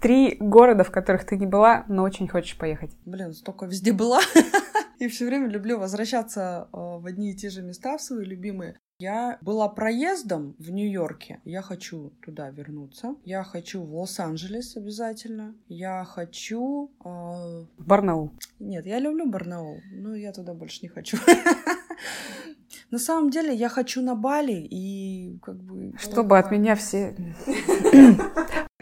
Три 0.00 0.36
города, 0.38 0.84
в 0.84 0.90
которых 0.90 1.26
ты 1.26 1.36
не 1.36 1.46
была, 1.46 1.84
но 1.88 2.02
очень 2.02 2.28
хочешь 2.28 2.56
поехать. 2.56 2.90
Блин, 3.04 3.32
столько 3.34 3.66
везде 3.66 3.92
была. 3.92 4.20
И 5.00 5.08
все 5.08 5.24
время 5.24 5.48
люблю 5.48 5.78
возвращаться 5.78 6.68
а, 6.72 6.98
в 6.98 7.06
одни 7.06 7.30
и 7.30 7.34
те 7.34 7.48
же 7.48 7.62
места, 7.62 7.96
в 7.96 8.02
свои 8.02 8.22
любимые. 8.24 8.78
Я 8.98 9.38
была 9.40 9.66
проездом 9.70 10.54
в 10.58 10.70
Нью-Йорке. 10.70 11.40
Я 11.46 11.62
хочу 11.62 12.12
туда 12.22 12.50
вернуться. 12.50 13.16
Я 13.24 13.42
хочу 13.42 13.82
в 13.82 13.94
Лос-Анджелес 13.94 14.76
обязательно. 14.76 15.54
Я 15.68 16.04
хочу... 16.04 16.90
Э... 17.02 17.64
Барнаул. 17.78 18.32
Нет, 18.58 18.84
я 18.84 18.98
люблю 18.98 19.24
Барнаул, 19.24 19.80
но 19.90 20.14
я 20.14 20.32
туда 20.32 20.52
больше 20.52 20.80
не 20.82 20.88
хочу. 20.88 21.16
На 22.90 22.98
самом 22.98 23.30
деле 23.30 23.54
я 23.54 23.70
хочу 23.70 24.02
на 24.02 24.14
Бали 24.14 24.66
и 24.70 25.38
как 25.42 25.56
бы... 25.62 25.94
Чтобы 25.98 26.38
от 26.38 26.50
меня 26.50 26.74
все... 26.74 27.16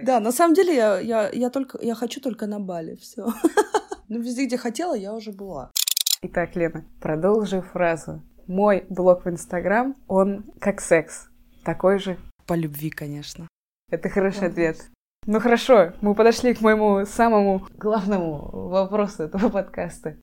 Да, 0.01 0.21
на 0.21 0.33
самом 0.33 0.55
деле 0.55 0.75
я, 0.75 1.01
я, 1.01 1.29
я, 1.29 1.51
только, 1.51 1.79
я 1.83 1.95
хочу 1.95 2.21
только 2.21 2.47
на 2.47 2.61
Бали, 2.61 2.95
все. 2.97 3.27
Ну, 4.09 4.21
везде, 4.21 4.47
где 4.47 4.57
хотела, 4.57 4.95
я 4.95 5.13
уже 5.13 5.33
была. 5.33 5.71
Итак, 6.21 6.57
Лена, 6.57 6.85
продолжи 7.01 7.63
фразу. 7.63 8.25
Мой 8.49 8.85
блог 8.89 9.25
в 9.25 9.29
Инстаграм, 9.29 9.95
он 10.09 10.51
как 10.59 10.81
секс. 10.81 11.29
Такой 11.63 12.01
же. 12.01 12.19
По 12.45 12.55
любви, 12.55 12.91
конечно. 12.91 13.47
Это 13.89 14.09
хороший 14.09 14.49
ответ. 14.49 14.91
Ну 15.27 15.39
хорошо, 15.39 15.93
мы 16.01 16.17
подошли 16.17 16.55
к 16.55 16.61
моему 16.61 17.07
самому 17.07 17.69
главному 17.77 18.69
вопросу 18.69 19.23
этого 19.23 19.49
подкаста. 19.49 20.17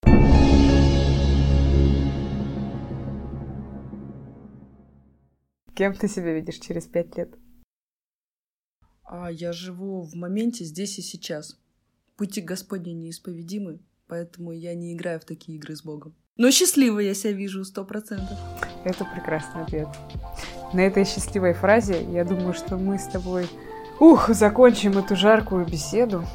Кем 5.76 5.93
ты 5.93 6.10
себя 6.10 6.34
видишь 6.34 6.60
через 6.60 6.88
пять 6.88 7.16
лет? 7.16 7.34
А 9.06 9.32
я 9.32 9.54
живу 9.54 10.02
в 10.02 10.14
моменте 10.16 10.66
здесь 10.66 11.00
и 11.00 11.02
сейчас. 11.02 11.58
Пути 12.18 12.41
Господни 12.41 12.91
неисповедимы, 12.91 13.80
поэтому 14.08 14.51
я 14.51 14.76
не 14.76 14.93
играю 14.93 15.20
в 15.20 15.26
такие 15.26 15.58
игры 15.58 15.76
с 15.76 15.84
Богом. 15.84 16.16
Но 16.38 16.51
счастливой 16.51 17.06
я 17.06 17.14
себя 17.14 17.34
вижу, 17.34 17.64
сто 17.64 17.86
процентов. 17.86 18.38
Это 18.84 19.06
прекрасный 19.06 19.62
ответ. 19.62 19.88
На 20.74 20.82
этой 20.82 21.06
счастливой 21.06 21.53
фразе 21.53 22.03
я 22.12 22.26
думаю, 22.26 22.53
что 22.53 22.78
мы 22.78 22.99
с 22.99 23.08
тобой, 23.08 23.47
ух, 23.99 24.30
закончим 24.30 24.97
эту 24.97 25.16
жаркую 25.16 25.66
беседу. 25.66 26.26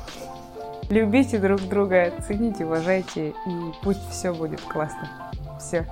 Любите 0.88 1.38
друг 1.38 1.60
друга, 1.68 2.12
цените, 2.26 2.64
уважайте, 2.64 3.30
и 3.30 3.34
пусть 3.82 4.08
все 4.10 4.32
будет 4.32 4.60
классно. 4.62 5.30
Все. 5.58 5.86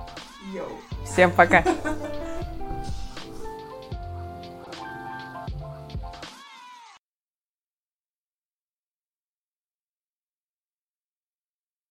Всем 1.05 1.31
пока. 1.31 1.63